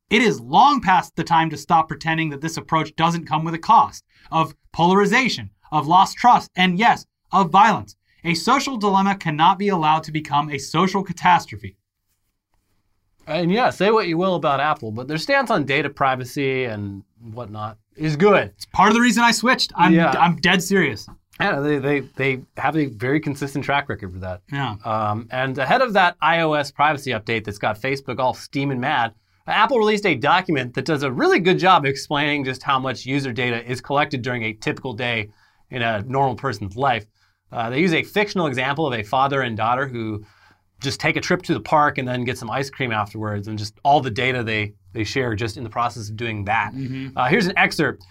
It 0.09 0.21
is 0.21 0.39
long 0.39 0.81
past 0.81 1.15
the 1.15 1.23
time 1.23 1.49
to 1.49 1.57
stop 1.57 1.87
pretending 1.87 2.29
that 2.29 2.41
this 2.41 2.57
approach 2.57 2.95
doesn't 2.95 3.25
come 3.25 3.43
with 3.43 3.55
a 3.55 3.59
cost 3.59 4.05
of 4.31 4.55
polarization, 4.71 5.49
of 5.71 5.87
lost 5.87 6.17
trust, 6.17 6.51
and 6.55 6.77
yes, 6.77 7.05
of 7.31 7.49
violence. 7.49 7.95
A 8.23 8.33
social 8.33 8.77
dilemma 8.77 9.15
cannot 9.15 9.59
be 9.59 9.69
allowed 9.69 10.03
to 10.03 10.11
become 10.11 10.49
a 10.49 10.57
social 10.57 11.03
catastrophe. 11.03 11.77
And 13.27 13.51
yeah, 13.51 13.71
say 13.71 13.89
what 13.89 14.07
you 14.07 14.17
will 14.17 14.35
about 14.35 14.59
Apple, 14.59 14.91
but 14.91 15.07
their 15.07 15.17
stance 15.17 15.49
on 15.49 15.65
data 15.65 15.89
privacy 15.89 16.65
and 16.65 17.03
whatnot 17.19 17.77
is 17.95 18.15
good. 18.15 18.51
It's 18.55 18.65
part 18.65 18.89
of 18.89 18.93
the 18.93 19.01
reason 19.01 19.23
I 19.23 19.31
switched. 19.31 19.71
I'm, 19.75 19.93
Yeah. 19.93 20.11
I'm 20.11 20.35
dead 20.37 20.61
serious. 20.61 21.07
Yeah, 21.39 21.59
they, 21.59 21.79
they, 21.79 21.99
they 22.15 22.41
have 22.57 22.77
a 22.77 22.85
very 22.85 23.19
consistent 23.19 23.65
track 23.65 23.89
record 23.89 24.13
for 24.13 24.19
that. 24.19 24.41
Yeah. 24.51 24.75
Um, 24.85 25.27
and 25.31 25.57
ahead 25.57 25.81
of 25.81 25.93
that 25.93 26.17
iOS 26.19 26.73
privacy 26.73 27.11
update 27.11 27.43
that's 27.43 27.57
got 27.57 27.79
Facebook 27.79 28.19
all 28.19 28.33
steaming 28.33 28.79
mad, 28.79 29.13
Apple 29.47 29.77
released 29.77 30.05
a 30.05 30.15
document 30.15 30.73
that 30.75 30.85
does 30.85 31.03
a 31.03 31.11
really 31.11 31.39
good 31.39 31.59
job 31.59 31.85
explaining 31.85 32.45
just 32.45 32.63
how 32.63 32.79
much 32.79 33.05
user 33.05 33.31
data 33.33 33.69
is 33.69 33.81
collected 33.81 34.21
during 34.21 34.43
a 34.43 34.53
typical 34.53 34.93
day 34.93 35.29
in 35.69 35.81
a 35.81 36.01
normal 36.03 36.35
person's 36.35 36.75
life. 36.75 37.05
Uh, 37.51 37.69
they 37.69 37.79
use 37.79 37.93
a 37.93 38.01
fictional 38.03 38.47
example 38.47 38.87
of 38.87 38.93
a 38.93 39.03
father 39.03 39.41
and 39.41 39.55
daughter 39.55 39.87
who 39.87 40.25
just 40.81 40.99
take 40.99 41.15
a 41.15 41.21
trip 41.21 41.41
to 41.43 41.53
the 41.53 41.59
park 41.59 41.97
and 41.97 42.07
then 42.07 42.23
get 42.23 42.37
some 42.37 42.49
ice 42.49 42.69
cream 42.69 42.91
afterwards, 42.91 43.47
and 43.47 43.57
just 43.57 43.75
all 43.83 44.01
the 44.01 44.09
data 44.09 44.43
they, 44.43 44.73
they 44.93 45.03
share 45.03 45.35
just 45.35 45.57
in 45.57 45.63
the 45.63 45.69
process 45.69 46.09
of 46.09 46.17
doing 46.17 46.45
that. 46.45 46.71
Uh, 47.15 47.25
here's 47.25 47.47
an 47.47 47.57
excerpt. 47.57 48.03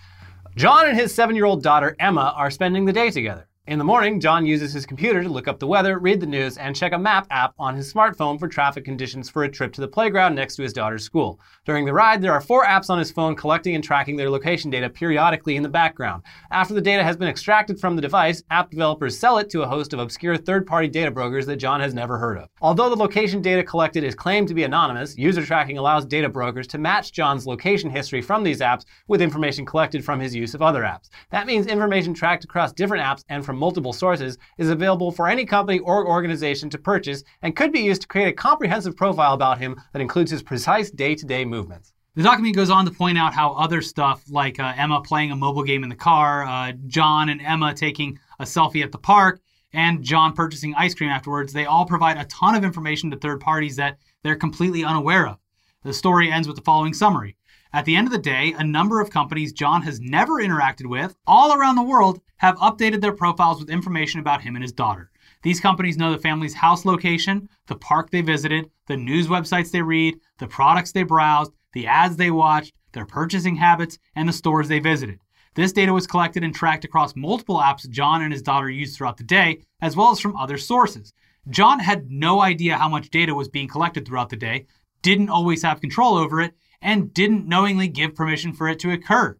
John 0.57 0.89
and 0.89 0.97
his 0.97 1.13
seven 1.13 1.35
year 1.35 1.47
old 1.47 1.63
daughter, 1.63 1.97
Emma, 1.99 2.33
are 2.37 2.51
spending 2.51 2.85
the 2.85 2.93
day 2.93 3.11
together. 3.11 3.49
In 3.67 3.79
the 3.79 3.85
morning, 3.85 4.21
John 4.21 4.45
uses 4.45 4.75
his 4.75 4.85
computer 4.85 5.23
to 5.23 5.29
look 5.31 5.49
up 5.49 5.59
the 5.59 5.67
weather, 5.67 5.99
read 5.99 6.21
the 6.21 6.27
news, 6.27 6.59
and 6.59 6.77
check 6.77 6.93
a 6.93 6.99
map 6.99 7.27
app 7.31 7.55
on 7.59 7.75
his 7.75 7.91
smartphone 7.91 8.39
for 8.39 8.47
traffic 8.47 8.85
conditions 8.85 9.31
for 9.31 9.45
a 9.45 9.49
trip 9.49 9.73
to 9.73 9.81
the 9.81 9.89
playground 9.89 10.35
next 10.35 10.57
to 10.57 10.63
his 10.63 10.75
daughter's 10.75 11.03
school. 11.03 11.41
During 11.65 11.87
the 11.87 11.95
ride, 11.95 12.21
there 12.21 12.35
are 12.35 12.43
four 12.43 12.67
apps 12.67 12.91
on 12.91 12.99
his 12.99 13.11
phone 13.11 13.35
collecting 13.35 13.75
and 13.75 13.83
tracking 13.83 14.17
their 14.17 14.29
location 14.29 14.71
data 14.71 14.91
periodically 14.91 15.57
in 15.57 15.63
the 15.63 15.71
background. 15.71 16.25
After 16.51 16.75
the 16.75 16.83
data 16.83 17.03
has 17.03 17.17
been 17.17 17.27
extracted 17.27 17.81
from 17.81 17.97
the 17.97 18.03
device, 18.03 18.43
app 18.51 18.71
developers 18.71 19.19
sell 19.19 19.39
it 19.39 19.49
to 19.49 19.63
a 19.63 19.67
host 19.67 19.95
of 19.95 19.99
obscure 19.99 20.37
third 20.37 20.67
party 20.67 20.89
data 20.89 21.11
brokers 21.11 21.47
that 21.47 21.57
John 21.57 21.81
has 21.81 21.95
never 21.95 22.19
heard 22.19 22.37
of. 22.37 22.51
Although 22.61 22.91
the 22.91 22.97
location 22.97 23.41
data 23.41 23.63
collected 23.63 24.05
is 24.05 24.15
claimed 24.15 24.49
to 24.49 24.55
be 24.55 24.65
anonymous, 24.65 25.17
user 25.17 25.43
tracking 25.43 25.79
allows 25.79 26.05
data 26.05 26.29
brokers 26.29 26.67
to 26.67 26.77
match 26.77 27.13
John's 27.13 27.47
location 27.47 27.89
history 27.89 28.21
from 28.21 28.45
these 28.45 28.61
apps 28.61 28.85
with 29.09 29.23
information 29.23 29.65
collected 29.65 30.05
from 30.05 30.21
his 30.21 30.35
use 30.35 30.53
of 30.53 30.61
other 30.61 30.83
apps. 30.83 31.09
That 31.31 31.47
means 31.47 31.67
information 31.67 32.13
tracked 32.13 32.45
across 32.45 32.71
different 32.71 33.03
apps 33.03 33.25
and 33.31 33.43
from 33.43 33.54
multiple 33.55 33.93
sources 33.93 34.39
is 34.59 34.71
available 34.71 35.11
for 35.11 35.29
any 35.29 35.45
company 35.45 35.79
or 35.79 36.07
organization 36.07 36.71
to 36.71 36.79
purchase 36.79 37.25
and 37.43 37.57
could 37.57 37.73
be 37.73 37.81
used 37.81 38.03
to 38.03 38.09
create 38.09 38.29
a 38.29 38.33
comprehensive 38.33 38.97
profile 38.97 39.35
about 39.35 39.59
him 39.59 39.81
that 39.93 40.03
includes 40.03 40.31
his 40.31 40.43
precise 40.43 40.91
day 40.91 41.15
to 41.15 41.27
day 41.27 41.45
movements. 41.45 41.93
The 42.17 42.23
document 42.23 42.55
goes 42.55 42.71
on 42.71 42.85
to 42.85 42.93
point 42.93 43.19
out 43.19 43.35
how 43.35 43.55
other 43.55 43.83
stuff, 43.83 44.23
like 44.31 44.61
uh, 44.61 44.73
Emma 44.77 45.01
playing 45.01 45.33
a 45.33 45.37
mobile 45.37 45.65
game 45.65 45.83
in 45.83 45.89
the 45.89 45.97
car, 45.97 46.45
uh, 46.45 46.73
John 46.87 47.29
and 47.29 47.41
Emma 47.41 47.75
taking 47.75 48.19
a 48.39 48.45
selfie 48.45 48.85
at 48.85 48.93
the 48.93 48.99
park, 48.99 49.41
and 49.73 50.03
John 50.03 50.33
purchasing 50.33 50.75
ice 50.77 50.95
cream 50.95 51.11
afterwards, 51.11 51.53
they 51.53 51.67
all 51.67 51.85
provide 51.85 52.17
a 52.17 52.25
ton 52.27 52.55
of 52.55 52.63
information 52.63 53.11
to 53.11 53.17
third 53.17 53.41
parties 53.41 53.75
that 53.77 53.99
they're 54.23 54.37
completely 54.37 54.85
unaware 54.85 55.27
of. 55.27 55.39
The 55.83 55.93
story 55.93 56.31
ends 56.31 56.47
with 56.47 56.57
the 56.57 56.63
following 56.63 56.95
summary. 56.95 57.37
At 57.75 57.87
the 57.87 57.97
end 57.97 58.07
of 58.07 58.13
the 58.13 58.19
day, 58.19 58.55
a 58.57 58.63
number 58.63 59.01
of 59.01 59.11
companies 59.11 59.53
John 59.53 59.83
has 59.83 60.01
never 60.01 60.35
interacted 60.35 60.87
with 60.87 61.17
all 61.27 61.53
around 61.53 61.75
the 61.75 61.83
world 61.83 62.21
have 62.37 62.57
updated 62.59 63.01
their 63.01 63.11
profiles 63.13 63.59
with 63.59 63.69
information 63.69 64.21
about 64.21 64.43
him 64.43 64.55
and 64.55 64.63
his 64.63 64.71
daughter. 64.71 65.11
These 65.43 65.59
companies 65.59 65.97
know 65.97 66.13
the 66.13 66.19
family's 66.19 66.55
house 66.55 66.85
location, 66.85 67.49
the 67.67 67.75
park 67.75 68.11
they 68.11 68.21
visited, 68.21 68.71
the 68.87 68.97
news 68.97 69.27
websites 69.27 69.73
they 69.73 69.83
read, 69.83 70.21
the 70.39 70.47
products 70.47 70.93
they 70.93 71.03
browsed, 71.03 71.51
the 71.73 71.89
ads 71.89 72.17
they 72.17 72.31
watched, 72.31 72.75
their 72.93 73.07
purchasing 73.07 73.57
habits, 73.57 73.99
and 74.15 74.29
the 74.29 74.33
stores 74.33 74.69
they 74.69 74.79
visited. 74.79 75.19
This 75.57 75.73
data 75.73 75.93
was 75.93 76.07
collected 76.07 76.45
and 76.45 76.55
tracked 76.55 76.85
across 76.85 77.17
multiple 77.17 77.59
apps 77.59 77.91
John 77.91 78.23
and 78.23 78.33
his 78.33 78.43
daughter 78.43 78.71
used 78.71 78.97
throughout 78.97 79.17
the 79.17 79.25
day, 79.25 79.63
as 79.81 79.97
well 79.97 80.13
as 80.13 80.21
from 80.21 80.37
other 80.37 80.59
sources. 80.59 81.13
John 81.51 81.81
had 81.81 82.09
no 82.09 82.41
idea 82.41 82.79
how 82.79 82.89
much 82.89 83.11
data 83.11 83.35
was 83.35 83.49
being 83.49 83.67
collected 83.67 84.07
throughout 84.07 84.29
the 84.29 84.37
day, 84.37 84.67
didn't 85.03 85.29
always 85.29 85.63
have 85.63 85.81
control 85.81 86.15
over 86.15 86.41
it 86.41 86.55
and 86.85 87.13
didn't 87.13 87.49
knowingly 87.49 87.89
give 87.89 88.15
permission 88.15 88.53
for 88.53 88.69
it 88.69 88.79
to 88.81 88.93
occur. 88.93 89.37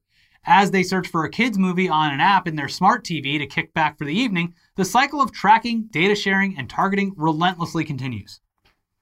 As 0.47 0.71
they 0.73 0.83
search 0.83 1.07
for 1.09 1.25
a 1.25 1.31
kids 1.31 1.57
movie 1.59 1.89
on 1.89 2.13
an 2.13 2.21
app 2.21 2.49
in 2.49 2.57
their 2.57 2.69
smart 2.69 3.05
TV 3.05 3.39
to 3.39 3.47
kick 3.47 3.73
back 3.73 3.97
for 3.97 4.05
the 4.05 4.13
evening, 4.15 4.55
the 4.77 4.85
cycle 4.85 5.23
of 5.23 5.31
tracking, 5.33 5.85
data 5.91 6.15
sharing, 6.15 6.59
and 6.59 6.69
targeting 6.69 7.13
relentlessly 7.17 7.85
continues. 7.85 8.41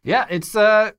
Yeah, 0.05 0.27
it's 0.29 0.55
uh, 0.55 0.91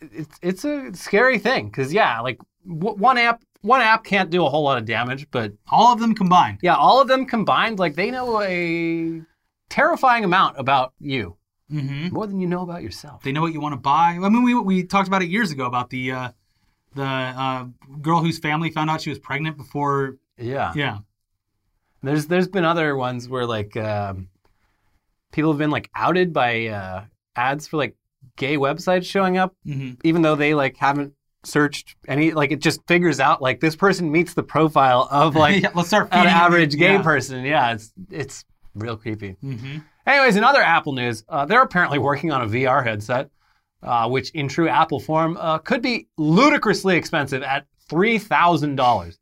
it's 0.00 0.38
it's 0.42 0.64
a 0.64 0.94
scary 0.94 1.38
thing 1.38 1.66
because 1.66 1.92
yeah, 1.92 2.20
like 2.20 2.38
w- 2.66 2.96
one 2.96 3.18
app 3.18 3.42
one 3.62 3.80
app 3.82 4.04
can't 4.04 4.30
do 4.30 4.44
a 4.46 4.48
whole 4.48 4.62
lot 4.64 4.78
of 4.78 4.84
damage, 4.86 5.26
but 5.30 5.52
All 5.70 5.92
of 5.92 6.00
them 6.00 6.14
combined. 6.14 6.58
yeah, 6.62 6.74
all 6.76 7.00
of 7.00 7.08
them 7.08 7.26
combined, 7.26 7.78
like 7.78 7.94
they 7.94 8.10
know 8.10 8.40
a 8.42 9.20
terrifying 9.68 10.24
amount 10.24 10.58
about 10.58 10.94
you, 11.00 11.36
hmm 11.70 12.08
more 12.08 12.26
than 12.26 12.40
you 12.40 12.46
know 12.46 12.62
about 12.62 12.82
yourself. 12.82 13.22
They 13.22 13.32
know 13.32 13.42
what 13.42 13.52
you 13.52 13.60
want 13.60 13.74
to 13.74 13.80
buy. 13.80 14.18
I 14.22 14.28
mean, 14.30 14.42
we, 14.42 14.54
we 14.54 14.84
talked 14.84 15.08
about 15.08 15.22
it 15.22 15.28
years 15.28 15.50
ago 15.50 15.66
about 15.66 15.90
the 15.90 16.12
uh, 16.12 16.28
the 16.94 17.02
uh, 17.04 17.66
girl 18.00 18.20
whose 18.20 18.38
family 18.38 18.70
found 18.70 18.90
out 18.90 19.00
she 19.00 19.10
was 19.10 19.18
pregnant 19.18 19.56
before. 19.56 20.16
Yeah. 20.38 20.72
Yeah. 20.74 20.98
There's 22.02 22.26
there's 22.26 22.48
been 22.48 22.64
other 22.64 22.96
ones 22.96 23.28
where 23.28 23.46
like 23.46 23.76
um, 23.76 24.28
people 25.32 25.52
have 25.52 25.58
been 25.58 25.70
like 25.70 25.90
outed 25.94 26.32
by 26.32 26.66
uh, 26.66 27.04
ads 27.36 27.66
for 27.66 27.76
like 27.76 27.94
gay 28.36 28.56
websites 28.56 29.04
showing 29.04 29.36
up, 29.36 29.54
hmm 29.64 29.92
even 30.02 30.22
though 30.22 30.34
they 30.36 30.54
like 30.54 30.76
haven't 30.76 31.12
searched 31.44 31.96
any. 32.08 32.32
Like 32.32 32.52
it 32.52 32.60
just 32.60 32.80
figures 32.86 33.20
out 33.20 33.42
like 33.42 33.60
this 33.60 33.76
person 33.76 34.10
meets 34.10 34.32
the 34.34 34.42
profile 34.42 35.08
of 35.10 35.36
like 35.36 35.62
yeah, 35.62 35.70
let's 35.74 35.88
start 35.88 36.08
an 36.12 36.26
average 36.26 36.76
gay 36.76 36.94
yeah. 36.94 37.02
person. 37.02 37.44
Yeah, 37.44 37.72
it's 37.74 37.92
it's 38.10 38.44
real 38.74 38.96
creepy. 38.96 39.36
hmm 39.40 39.78
Anyways, 40.06 40.36
in 40.36 40.42
other 40.42 40.62
Apple 40.62 40.94
news, 40.94 41.22
uh, 41.28 41.44
they're 41.44 41.62
apparently 41.62 41.98
working 41.98 42.32
on 42.32 42.40
a 42.42 42.46
VR 42.46 42.82
headset, 42.82 43.28
uh, 43.82 44.08
which 44.08 44.30
in 44.30 44.48
true 44.48 44.68
Apple 44.68 45.00
form 45.00 45.36
uh, 45.38 45.58
could 45.58 45.82
be 45.82 46.08
ludicrously 46.16 46.96
expensive 46.96 47.42
at 47.42 47.66
three 47.88 48.18
thousand 48.18 48.76
dollars. 48.76 49.18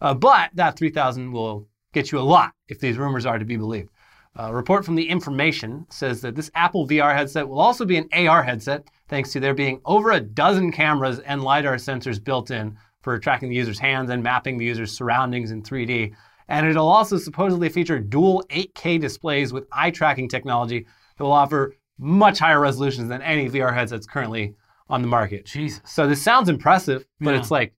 Uh, 0.00 0.14
but 0.14 0.50
that 0.54 0.76
three 0.76 0.90
thousand 0.90 1.32
will 1.32 1.68
get 1.92 2.12
you 2.12 2.18
a 2.18 2.20
lot 2.20 2.52
if 2.68 2.78
these 2.78 2.98
rumors 2.98 3.26
are 3.26 3.38
to 3.38 3.44
be 3.44 3.56
believed. 3.56 3.90
A 4.36 4.54
report 4.54 4.84
from 4.84 4.94
the 4.94 5.08
Information 5.08 5.86
says 5.90 6.20
that 6.20 6.36
this 6.36 6.52
Apple 6.54 6.86
VR 6.86 7.14
headset 7.14 7.48
will 7.48 7.58
also 7.58 7.84
be 7.84 7.96
an 7.96 8.08
AR 8.12 8.44
headset, 8.44 8.86
thanks 9.08 9.32
to 9.32 9.40
there 9.40 9.54
being 9.54 9.80
over 9.84 10.12
a 10.12 10.20
dozen 10.20 10.70
cameras 10.70 11.18
and 11.18 11.42
lidar 11.42 11.74
sensors 11.74 12.22
built 12.22 12.52
in 12.52 12.76
for 13.02 13.18
tracking 13.18 13.48
the 13.48 13.56
user's 13.56 13.78
hands 13.78 14.08
and 14.08 14.22
mapping 14.22 14.56
the 14.56 14.64
user's 14.64 14.92
surroundings 14.92 15.50
in 15.50 15.62
3D. 15.62 16.14
And 16.48 16.66
it'll 16.66 16.88
also 16.88 17.18
supposedly 17.18 17.68
feature 17.68 17.98
dual 17.98 18.44
8K 18.50 19.00
displays 19.00 19.52
with 19.52 19.66
eye 19.72 19.90
tracking 19.90 20.28
technology 20.28 20.86
that 21.16 21.24
will 21.24 21.32
offer 21.32 21.74
much 22.02 22.38
higher 22.38 22.58
resolutions 22.58 23.08
than 23.08 23.20
any 23.22 23.48
VR 23.48 23.72
headsets 23.74 24.06
currently 24.06 24.54
on 24.88 25.02
the 25.02 25.08
market. 25.08 25.44
Jesus. 25.46 25.80
So 25.84 26.08
this 26.08 26.20
sounds 26.22 26.48
impressive, 26.48 27.04
but 27.20 27.32
Yeah. 27.34 27.38
it's 27.40 27.50
like, 27.50 27.74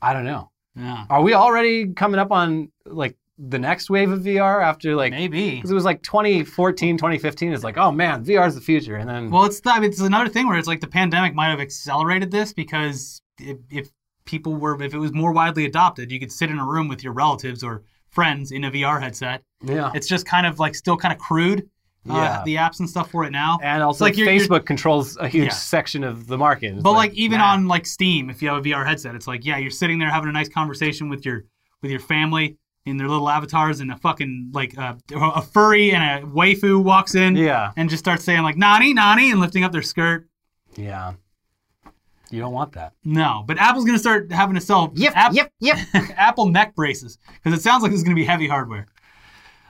I 0.00 0.12
don't 0.12 0.24
know. 0.24 0.50
Yeah. 0.74 1.04
Are 1.10 1.22
we 1.22 1.34
already 1.34 1.92
coming 1.92 2.18
up 2.18 2.32
on 2.32 2.72
like 2.86 3.16
the 3.38 3.58
next 3.58 3.90
wave 3.90 4.10
of 4.10 4.20
VR 4.20 4.62
after 4.62 4.96
like 4.96 5.12
Maybe. 5.12 5.56
because 5.56 5.70
it 5.70 5.74
was 5.74 5.84
like 5.84 6.02
2014, 6.02 6.96
2015 6.96 7.52
is 7.52 7.62
like, 7.62 7.76
oh 7.76 7.92
man, 7.92 8.24
VR 8.24 8.46
is 8.48 8.54
the 8.54 8.60
future, 8.60 8.96
and 8.96 9.08
then 9.08 9.30
Well, 9.30 9.44
it's 9.44 9.60
I 9.66 9.78
mean, 9.80 9.90
it's 9.90 10.00
another 10.00 10.28
thing 10.30 10.46
where 10.48 10.58
it's 10.58 10.68
like 10.68 10.80
the 10.80 10.86
pandemic 10.86 11.34
might 11.34 11.50
have 11.50 11.60
accelerated 11.60 12.30
this 12.30 12.52
because 12.52 13.20
if, 13.38 13.58
if 13.70 13.90
people 14.24 14.54
were 14.54 14.80
if 14.82 14.94
it 14.94 14.98
was 14.98 15.12
more 15.12 15.32
widely 15.32 15.64
adopted, 15.66 16.10
you 16.10 16.18
could 16.18 16.32
sit 16.32 16.50
in 16.50 16.58
a 16.58 16.66
room 16.66 16.88
with 16.88 17.04
your 17.04 17.12
relatives 17.12 17.62
or 17.62 17.82
friends 18.10 18.52
in 18.52 18.64
a 18.64 18.70
VR 18.70 19.00
headset. 19.00 19.42
yeah, 19.62 19.90
It's 19.94 20.06
just 20.08 20.26
kind 20.26 20.46
of 20.46 20.58
like 20.58 20.74
still 20.74 20.96
kind 20.96 21.12
of 21.14 21.18
crude. 21.20 21.68
Uh, 22.10 22.14
Yeah. 22.14 22.42
the 22.44 22.56
apps 22.56 22.80
and 22.80 22.90
stuff 22.90 23.10
for 23.12 23.24
it 23.24 23.30
now. 23.30 23.58
and 23.62 23.80
also 23.82 24.04
like 24.04 24.16
you're- 24.16 24.36
Facebook 24.36 24.64
controls 24.66 25.16
a 25.18 25.28
huge 25.28 25.44
Yeah. 25.44 25.50
section 25.50 26.02
of 26.02 26.26
the 26.26 26.36
market. 26.36 26.74
It's 26.74 26.82
But 26.82 26.92
like, 26.92 27.12
even 27.14 27.38
nah. 27.38 27.52
on 27.52 27.68
like 27.68 27.86
Steam, 27.86 28.28
if 28.28 28.42
you 28.42 28.48
have 28.48 28.58
a 28.58 28.60
VR 28.60 28.84
headset, 28.84 29.14
it's 29.14 29.28
like 29.28 29.44
yeah, 29.44 29.56
you're 29.58 29.70
sitting 29.70 29.98
there 30.00 30.10
having 30.10 30.28
a 30.28 30.32
nice 30.32 30.48
conversation 30.48 31.08
with 31.08 31.24
your 31.24 31.44
with 31.80 31.90
your 31.92 32.00
family 32.00 32.56
in 32.86 32.96
their 32.96 33.06
little 33.08 33.28
avatars, 33.28 33.78
and 33.78 33.92
a 33.92 33.96
fucking 33.96 34.50
like 34.52 34.76
uh, 34.76 34.94
a 35.14 35.40
furry 35.42 35.92
and 35.92 36.02
a 36.24 36.26
waifu 36.26 36.82
walks 36.82 37.14
in 37.14 37.36
yeah, 37.36 37.70
and 37.76 37.88
just 37.88 38.02
starts 38.02 38.24
saying 38.24 38.42
like 38.42 38.56
nani 38.56 38.92
nani 38.92 39.30
and 39.30 39.38
lifting 39.40 39.62
up 39.62 39.70
their 39.70 39.82
skirt. 39.82 40.26
yeah, 40.74 41.12
you 42.30 42.40
don't 42.40 42.52
want 42.52 42.72
that. 42.72 42.94
No, 43.04 43.44
but 43.46 43.58
Apple's 43.58 43.84
gonna 43.84 43.98
start 44.00 44.32
having 44.32 44.54
to 44.56 44.60
sell 44.60 44.92
app- 45.14 45.32
yep. 45.34 45.52
Apple 46.16 46.46
neck 46.46 46.74
braces 46.74 47.18
because 47.34 47.56
it 47.56 47.62
sounds 47.62 47.82
like 47.84 47.92
this 47.92 47.98
is 47.98 48.04
gonna 48.04 48.16
be 48.16 48.24
heavy 48.24 48.48
hardware. 48.48 48.86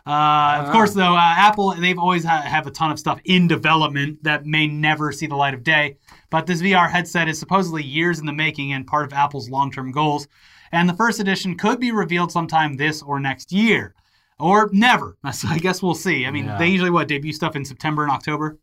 Uh, 0.04 0.58
of 0.62 0.68
Ah. 0.68 0.72
course, 0.72 0.94
though, 0.94 1.14
uh, 1.14 1.20
Apple 1.36 1.74
they've 1.78 1.98
always 1.98 2.24
ha- 2.24 2.42
have 2.42 2.66
a 2.66 2.70
ton 2.70 2.90
of 2.90 2.98
stuff 2.98 3.20
in 3.24 3.46
development 3.46 4.22
that 4.24 4.44
may 4.44 4.66
never 4.66 5.12
see 5.12 5.26
the 5.26 5.36
light 5.36 5.54
of 5.54 5.62
day. 5.62 5.96
But 6.30 6.46
this 6.46 6.60
VR 6.60 6.88
headset 6.90 7.28
is 7.28 7.38
supposedly 7.38 7.84
years 7.84 8.18
in 8.18 8.26
the 8.26 8.32
making 8.32 8.72
and 8.72 8.86
part 8.86 9.04
of 9.06 9.12
Apple's 9.12 9.48
long-term 9.48 9.92
goals. 9.92 10.26
And 10.72 10.88
the 10.88 10.94
first 10.94 11.20
edition 11.20 11.56
could 11.56 11.78
be 11.78 11.92
revealed 11.92 12.32
sometime 12.32 12.76
this 12.76 13.00
or 13.02 13.20
next 13.20 13.52
year, 13.52 13.94
or 14.40 14.68
never. 14.72 15.16
So 15.32 15.46
I 15.48 15.58
guess 15.58 15.82
we'll 15.82 15.94
see. 15.94 16.26
I 16.26 16.30
mean, 16.32 16.46
Yeah. 16.46 16.58
they 16.58 16.68
usually 16.68 16.90
what 16.90 17.06
debut 17.06 17.32
stuff 17.32 17.54
in 17.54 17.64
September 17.64 18.02
and 18.02 18.10
October. 18.10 18.58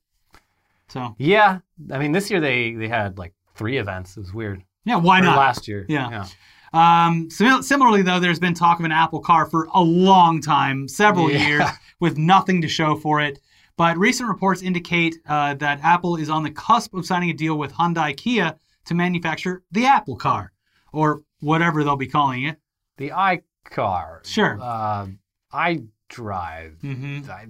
So 0.89 1.15
Yeah, 1.19 1.59
I 1.93 1.99
mean, 1.99 2.11
this 2.11 2.29
year 2.31 2.41
they 2.41 2.73
they 2.73 2.87
had 2.89 3.17
like 3.17 3.33
three 3.55 3.77
events. 3.77 4.17
It 4.17 4.21
was 4.21 4.33
weird. 4.33 4.63
yeah, 4.85 4.95
why 4.95 5.19
Or 5.19 5.23
not? 5.23 5.37
last 5.37 5.67
year? 5.67 5.85
Yeah. 5.87 6.25
Um, 6.73 7.29
sim- 7.29 7.61
similarly, 7.63 8.01
though, 8.01 8.19
there's 8.19 8.39
been 8.39 8.53
talk 8.53 8.79
of 8.79 8.85
an 8.85 8.91
Apple 8.91 9.19
car 9.19 9.45
for 9.45 9.67
a 9.73 9.81
long 9.81 10.41
time, 10.41 10.87
several 10.87 11.31
Yeah. 11.31 11.47
years, 11.47 11.63
with 11.99 12.17
nothing 12.17 12.61
to 12.61 12.67
show 12.67 12.95
for 12.95 13.19
it. 13.21 13.39
But 13.77 13.97
recent 13.97 14.27
reports 14.29 14.61
indicate 14.61 15.17
uh, 15.27 15.53
that 15.55 15.79
Apple 15.83 16.17
is 16.17 16.29
on 16.29 16.43
the 16.43 16.51
cusp 16.51 16.93
of 16.93 17.05
signing 17.05 17.29
a 17.29 17.33
deal 17.33 17.57
with 17.57 17.71
Hyundai 17.73 18.15
Kia 18.15 18.55
to 18.85 18.93
manufacture 18.93 19.63
the 19.71 19.85
Apple 19.85 20.15
car, 20.17 20.51
or 20.91 21.21
whatever 21.39 21.83
they'll 21.83 21.95
be 21.95 22.07
calling 22.07 22.43
it. 22.43 22.57
The 22.97 23.09
iCar. 23.11 24.25
Sure. 24.25 24.57
Uh, 24.61 25.07
iDrive. 25.53 26.79
hmm 26.81 27.19
I, 27.29 27.47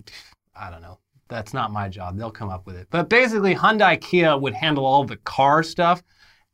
I 0.55 0.69
don't 0.69 0.81
know. 0.81 0.99
That's 1.27 1.53
not 1.53 1.71
my 1.71 1.87
job. 1.89 2.17
They'll 2.17 2.31
come 2.31 2.49
up 2.49 2.65
with 2.65 2.75
it. 2.75 2.87
But 2.89 3.07
basically, 3.09 3.53
Hyundai 3.55 3.99
Kia 4.01 4.35
would 4.35 4.53
handle 4.53 4.85
all 4.85 5.03
the 5.03 5.17
car 5.17 5.61
stuff, 5.61 6.01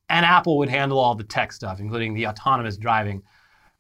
and 0.09 0.25
Apple 0.25 0.57
would 0.57 0.69
handle 0.69 0.99
all 0.99 1.15
the 1.15 1.23
tech 1.23 1.51
stuff, 1.51 1.79
including 1.79 2.13
the 2.13 2.27
autonomous 2.27 2.77
driving. 2.77 3.21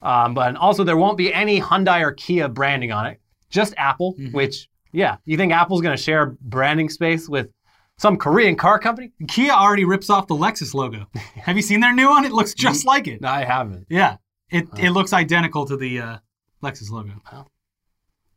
Um, 0.01 0.33
but 0.33 0.55
also, 0.55 0.83
there 0.83 0.97
won't 0.97 1.17
be 1.17 1.33
any 1.33 1.59
Hyundai 1.59 2.01
or 2.01 2.11
Kia 2.11 2.47
branding 2.47 2.91
on 2.91 3.07
it, 3.07 3.19
just 3.49 3.73
Apple, 3.77 4.15
which, 4.31 4.69
yeah, 4.91 5.17
you 5.25 5.37
think 5.37 5.51
Apple's 5.51 5.81
going 5.81 5.95
to 5.95 6.01
share 6.01 6.35
branding 6.41 6.89
space 6.89 7.27
with 7.27 7.49
some 7.97 8.17
Korean 8.17 8.55
car 8.55 8.77
company? 8.77 9.11
Kia 9.27 9.51
already 9.51 9.85
rips 9.85 10.09
off 10.09 10.27
the 10.27 10.35
Lexus 10.35 10.73
logo. 10.73 11.07
Have 11.35 11.55
you 11.55 11.61
seen 11.61 11.79
their 11.79 11.93
new 11.93 12.09
one? 12.09 12.25
It 12.25 12.33
looks 12.33 12.53
just 12.53 12.85
like 12.85 13.07
it. 13.07 13.21
No, 13.21 13.29
I 13.29 13.43
haven't. 13.43 13.87
Yeah, 13.89 14.17
it, 14.49 14.67
it 14.77 14.91
looks 14.91 15.13
identical 15.13 15.65
to 15.65 15.77
the 15.77 15.99
uh, 15.99 16.17
Lexus 16.61 16.89
logo. 16.91 17.13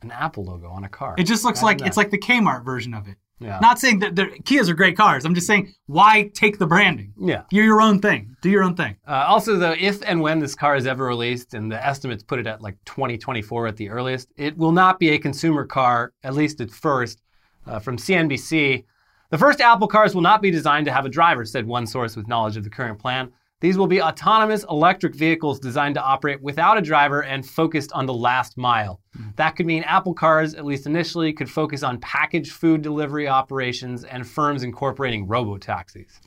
An 0.03 0.13
Apple 0.13 0.45
logo 0.45 0.69
on 0.69 0.85
a 0.85 0.89
car. 0.89 1.17
It 1.19 1.25
just 1.25 1.45
looks 1.45 1.61
Imagine 1.61 1.79
like 1.81 1.89
it's 1.89 1.97
like 1.97 2.11
the 2.11 2.19
Kmart 2.19 2.65
version 2.65 2.95
of 2.95 3.09
it. 3.09 3.17
Yeah. 3.41 3.59
Not 3.61 3.79
saying 3.79 4.01
that 4.01 4.17
they're- 4.17 4.31
Kias 4.43 4.69
are 4.69 4.75
great 4.75 4.97
cars. 4.97 5.25
I'm 5.25 5.35
just 5.35 5.47
saying 5.47 5.73
why 5.87 6.31
take 6.35 6.59
the 6.59 6.67
branding? 6.67 7.13
yeah. 7.21 7.43
You're 7.51 7.65
your 7.65 7.81
own 7.81 8.01
thing. 8.01 8.37
Do 8.43 8.51
your 8.51 8.63
own 8.65 8.75
thing. 8.75 8.97
Uh, 9.07 9.25
also, 9.29 9.57
though, 9.57 9.75
if 9.79 10.01
and 10.07 10.21
when 10.21 10.39
this 10.41 10.55
car 10.55 10.77
is 10.77 10.87
ever 10.87 11.05
released, 11.07 11.55
and 11.55 11.71
the 11.71 11.85
estimates 11.85 12.23
put 12.23 12.39
it 12.39 12.47
at 12.47 12.61
like 12.63 12.77
2024 12.85 13.67
at 13.69 13.77
the 13.77 13.91
earliest, 13.91 14.29
it 14.37 14.57
will 14.57 14.73
not 14.73 14.99
be 14.99 15.11
a 15.11 15.19
consumer 15.19 15.65
car, 15.67 16.13
at 16.25 16.35
least 16.35 16.61
at 16.61 16.71
first. 16.71 17.23
Uh, 17.67 17.79
from 17.79 17.97
CNBC, 17.99 18.85
the 19.31 19.39
first 19.39 19.61
Apple 19.61 19.89
cars 19.89 20.15
will 20.15 20.23
not 20.23 20.41
be 20.41 20.51
designed 20.51 20.87
to 20.87 20.93
have 20.93 21.05
a 21.05 21.11
driver, 21.11 21.45
said 21.45 21.67
one 21.67 21.87
source 21.87 22.17
with 22.17 22.27
knowledge 22.29 22.57
of 22.57 22.65
the 22.65 22.71
current 22.71 22.99
plan. 22.99 23.31
These 23.61 23.77
will 23.77 23.89
be 23.89 24.01
autonomous 24.01 24.65
electric 24.71 25.15
vehicles 25.17 25.59
designed 25.59 25.97
to 25.97 26.03
operate 26.03 26.41
without 26.41 26.79
a 26.79 26.81
driver 26.81 27.25
and 27.25 27.45
focused 27.45 27.91
on 27.93 28.07
the 28.07 28.15
last 28.15 28.57
mile. 28.57 29.01
That 29.35 29.57
could 29.57 29.67
mean 29.67 29.83
Apple 29.83 30.15
cars, 30.15 30.55
at 30.55 30.65
least 30.65 30.87
initially, 30.87 31.33
could 31.33 31.51
focus 31.51 31.83
on 31.83 31.99
packaged 31.99 32.53
food 32.53 32.83
delivery 32.83 33.27
operations 33.27 34.05
and 34.05 34.27
firms 34.27 34.63
incorporating 34.63 35.27
robo 35.27 35.59
taxis. 35.59 36.21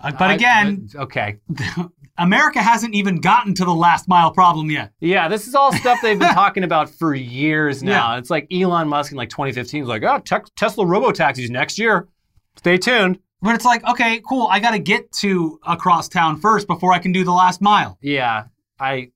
Uh, 0.00 0.12
but 0.18 0.30
again, 0.30 0.88
okay. 0.94 1.38
America 2.18 2.62
hasn't 2.62 2.94
even 2.94 3.20
gotten 3.20 3.54
to 3.54 3.64
the 3.64 3.74
last 3.74 4.08
mile 4.08 4.30
problem 4.30 4.70
yet. 4.70 4.92
Yeah, 5.00 5.28
this 5.28 5.46
is 5.46 5.54
all 5.54 5.72
stuff 5.72 5.98
they've 6.02 6.18
been 6.18 6.34
talking 6.34 6.64
about 6.64 6.88
for 6.88 7.14
years 7.14 7.82
now. 7.82 8.12
Yeah. 8.12 8.18
It's 8.18 8.30
like 8.30 8.46
Elon 8.52 8.88
Musk 8.88 9.12
in 9.12 9.18
like 9.18 9.30
2015 9.30 9.80
was 9.80 9.88
like, 9.88 10.02
oh, 10.04 10.18
te- 10.18 10.50
Tesla 10.56 10.84
robotaxis 10.84 11.50
next 11.50 11.78
year. 11.78 12.08
Stay 12.56 12.78
tuned. 12.78 13.18
But 13.44 13.54
it's 13.54 13.66
like, 13.66 13.84
okay, 13.84 14.22
cool. 14.26 14.48
I 14.50 14.58
got 14.58 14.70
to 14.70 14.78
get 14.78 15.12
to 15.20 15.60
across 15.66 16.08
town 16.08 16.40
first 16.40 16.66
before 16.66 16.94
I 16.94 16.98
can 16.98 17.12
do 17.12 17.24
the 17.24 17.32
last 17.32 17.60
mile. 17.60 17.98
Yeah, 18.00 18.44
I. 18.80 19.10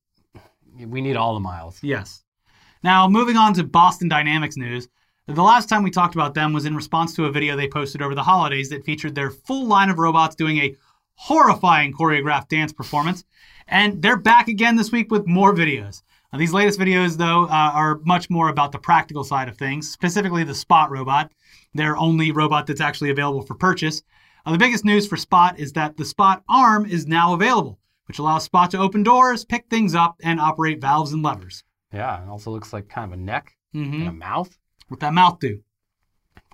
We 0.78 1.00
need 1.00 1.16
all 1.16 1.32
the 1.32 1.40
miles. 1.40 1.78
Yes. 1.82 2.22
Now, 2.84 3.08
moving 3.08 3.38
on 3.38 3.54
to 3.54 3.64
Boston 3.64 4.06
Dynamics 4.06 4.58
news. 4.58 4.86
The 5.26 5.42
last 5.42 5.70
time 5.70 5.82
we 5.82 5.90
talked 5.90 6.14
about 6.14 6.34
them 6.34 6.52
was 6.52 6.66
in 6.66 6.76
response 6.76 7.16
to 7.16 7.24
a 7.24 7.32
video 7.32 7.56
they 7.56 7.68
posted 7.68 8.02
over 8.02 8.14
the 8.14 8.22
holidays 8.22 8.68
that 8.68 8.84
featured 8.84 9.14
their 9.14 9.30
full 9.30 9.66
line 9.66 9.88
of 9.88 9.98
robots 9.98 10.36
doing 10.36 10.58
a 10.58 10.76
horrifying 11.14 11.94
choreographed 11.94 12.48
dance 12.48 12.72
performance. 12.72 13.24
And 13.66 14.02
they're 14.02 14.18
back 14.18 14.48
again 14.48 14.76
this 14.76 14.92
week 14.92 15.10
with 15.10 15.26
more 15.26 15.54
videos. 15.54 16.02
Now, 16.34 16.38
these 16.38 16.52
latest 16.52 16.78
videos, 16.78 17.16
though, 17.16 17.44
uh, 17.44 17.70
are 17.74 18.00
much 18.04 18.28
more 18.28 18.50
about 18.50 18.72
the 18.72 18.78
practical 18.78 19.24
side 19.24 19.48
of 19.48 19.56
things, 19.56 19.90
specifically 19.90 20.44
the 20.44 20.54
Spot 20.54 20.90
robot, 20.90 21.32
their 21.72 21.96
only 21.96 22.30
robot 22.30 22.66
that's 22.66 22.82
actually 22.82 23.08
available 23.08 23.40
for 23.40 23.54
purchase. 23.54 24.02
Uh, 24.48 24.52
the 24.52 24.58
biggest 24.58 24.82
news 24.82 25.06
for 25.06 25.18
Spot 25.18 25.58
is 25.58 25.74
that 25.74 25.98
the 25.98 26.06
Spot 26.06 26.42
arm 26.48 26.86
is 26.86 27.06
now 27.06 27.34
available, 27.34 27.78
which 28.06 28.18
allows 28.18 28.44
Spot 28.44 28.70
to 28.70 28.78
open 28.78 29.02
doors, 29.02 29.44
pick 29.44 29.66
things 29.68 29.94
up, 29.94 30.16
and 30.22 30.40
operate 30.40 30.80
valves 30.80 31.12
and 31.12 31.22
levers. 31.22 31.64
Yeah, 31.92 32.22
it 32.22 32.28
also 32.30 32.50
looks 32.50 32.72
like 32.72 32.88
kind 32.88 33.12
of 33.12 33.18
a 33.18 33.22
neck 33.22 33.54
Mm-hmm. 33.76 33.92
and 34.00 34.08
a 34.08 34.12
mouth. 34.12 34.56
What 34.88 35.00
that 35.00 35.12
mouth 35.12 35.38
do? 35.38 35.60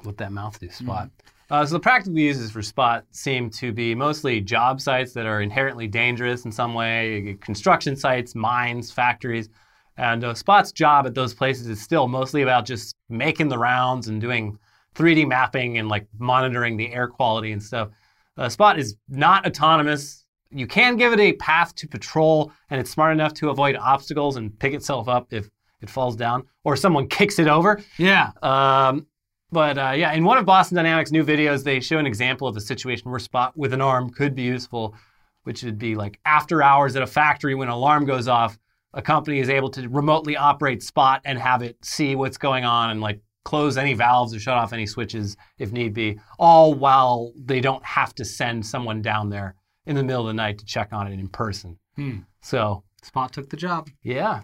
What 0.02 0.16
that 0.16 0.32
mouth 0.32 0.58
do, 0.58 0.68
Spot. 0.70 1.08
Uh, 1.48 1.64
so 1.64 1.74
the 1.74 1.80
practical 1.80 2.18
uses 2.18 2.50
for 2.50 2.62
Spot 2.62 3.04
seem 3.12 3.48
to 3.50 3.72
be 3.72 3.94
mostly 3.94 4.40
job 4.40 4.80
sites 4.80 5.12
that 5.12 5.24
are 5.24 5.40
inherently 5.40 5.86
dangerous 5.86 6.44
in 6.44 6.50
some 6.50 6.74
way, 6.74 7.38
construction 7.40 7.94
sites, 7.94 8.34
mines, 8.34 8.90
factories. 8.90 9.48
And 9.96 10.24
uh, 10.24 10.34
Spot's 10.34 10.72
job 10.72 11.06
at 11.06 11.14
those 11.14 11.32
places 11.32 11.68
is 11.68 11.80
still 11.80 12.08
mostly 12.08 12.42
about 12.42 12.66
just 12.66 12.96
making 13.08 13.46
the 13.46 13.58
rounds 13.58 14.08
and 14.08 14.20
doing 14.20 14.58
3D 14.94 15.26
mapping 15.26 15.78
and 15.78 15.88
like 15.88 16.06
monitoring 16.18 16.76
the 16.76 16.92
air 16.92 17.08
quality 17.08 17.52
and 17.52 17.62
stuff. 17.62 17.90
Uh, 18.36 18.48
Spot 18.48 18.78
is 18.78 18.96
not 19.08 19.46
autonomous. 19.46 20.24
You 20.50 20.66
can 20.66 20.96
give 20.96 21.12
it 21.12 21.20
a 21.20 21.32
path 21.34 21.74
to 21.76 21.88
patrol, 21.88 22.52
and 22.70 22.80
it's 22.80 22.90
smart 22.90 23.12
enough 23.12 23.34
to 23.34 23.50
avoid 23.50 23.76
obstacles 23.76 24.36
and 24.36 24.56
pick 24.58 24.72
itself 24.72 25.08
up 25.08 25.32
if 25.32 25.48
it 25.80 25.90
falls 25.90 26.16
down 26.16 26.44
or 26.64 26.76
someone 26.76 27.08
kicks 27.08 27.38
it 27.38 27.48
over. 27.48 27.80
Yeah. 27.98 28.30
Um, 28.42 29.06
but 29.52 29.78
uh, 29.78 29.92
yeah, 29.92 30.12
in 30.12 30.24
one 30.24 30.38
of 30.38 30.46
Boston 30.46 30.76
Dynamics' 30.76 31.12
new 31.12 31.24
videos, 31.24 31.62
they 31.62 31.78
show 31.78 31.98
an 31.98 32.06
example 32.06 32.48
of 32.48 32.56
a 32.56 32.60
situation 32.60 33.10
where 33.10 33.20
Spot 33.20 33.56
with 33.56 33.72
an 33.72 33.80
arm 33.80 34.10
could 34.10 34.34
be 34.34 34.42
useful, 34.42 34.96
which 35.44 35.62
would 35.62 35.78
be 35.78 35.94
like 35.94 36.18
after 36.24 36.62
hours 36.62 36.96
at 36.96 37.02
a 37.02 37.06
factory 37.06 37.54
when 37.54 37.68
an 37.68 37.74
alarm 37.74 38.04
goes 38.04 38.26
off, 38.26 38.58
a 38.94 39.02
company 39.02 39.38
is 39.38 39.48
able 39.48 39.70
to 39.70 39.88
remotely 39.88 40.36
operate 40.36 40.82
Spot 40.82 41.20
and 41.24 41.38
have 41.38 41.62
it 41.62 41.76
see 41.84 42.16
what's 42.16 42.38
going 42.38 42.64
on 42.64 42.90
and 42.90 43.00
like 43.00 43.20
close 43.44 43.76
any 43.76 43.94
valves 43.94 44.34
or 44.34 44.40
shut 44.40 44.56
off 44.56 44.72
any 44.72 44.86
switches 44.86 45.36
if 45.58 45.72
need 45.72 45.94
be, 45.94 46.18
all 46.38 46.74
while 46.74 47.32
they 47.36 47.60
don't 47.60 47.84
have 47.84 48.14
to 48.14 48.24
send 48.24 48.64
someone 48.64 49.02
down 49.02 49.28
there 49.28 49.54
in 49.86 49.96
the 49.96 50.02
middle 50.02 50.22
of 50.22 50.28
the 50.28 50.34
night 50.34 50.58
to 50.58 50.64
check 50.64 50.92
on 50.92 51.06
it 51.06 51.18
in 51.18 51.28
person. 51.28 51.78
Hmm. 51.96 52.18
So 52.42 52.82
Spot 53.02 53.32
took 53.32 53.50
the 53.50 53.56
job. 53.56 53.88
yeah, 54.02 54.42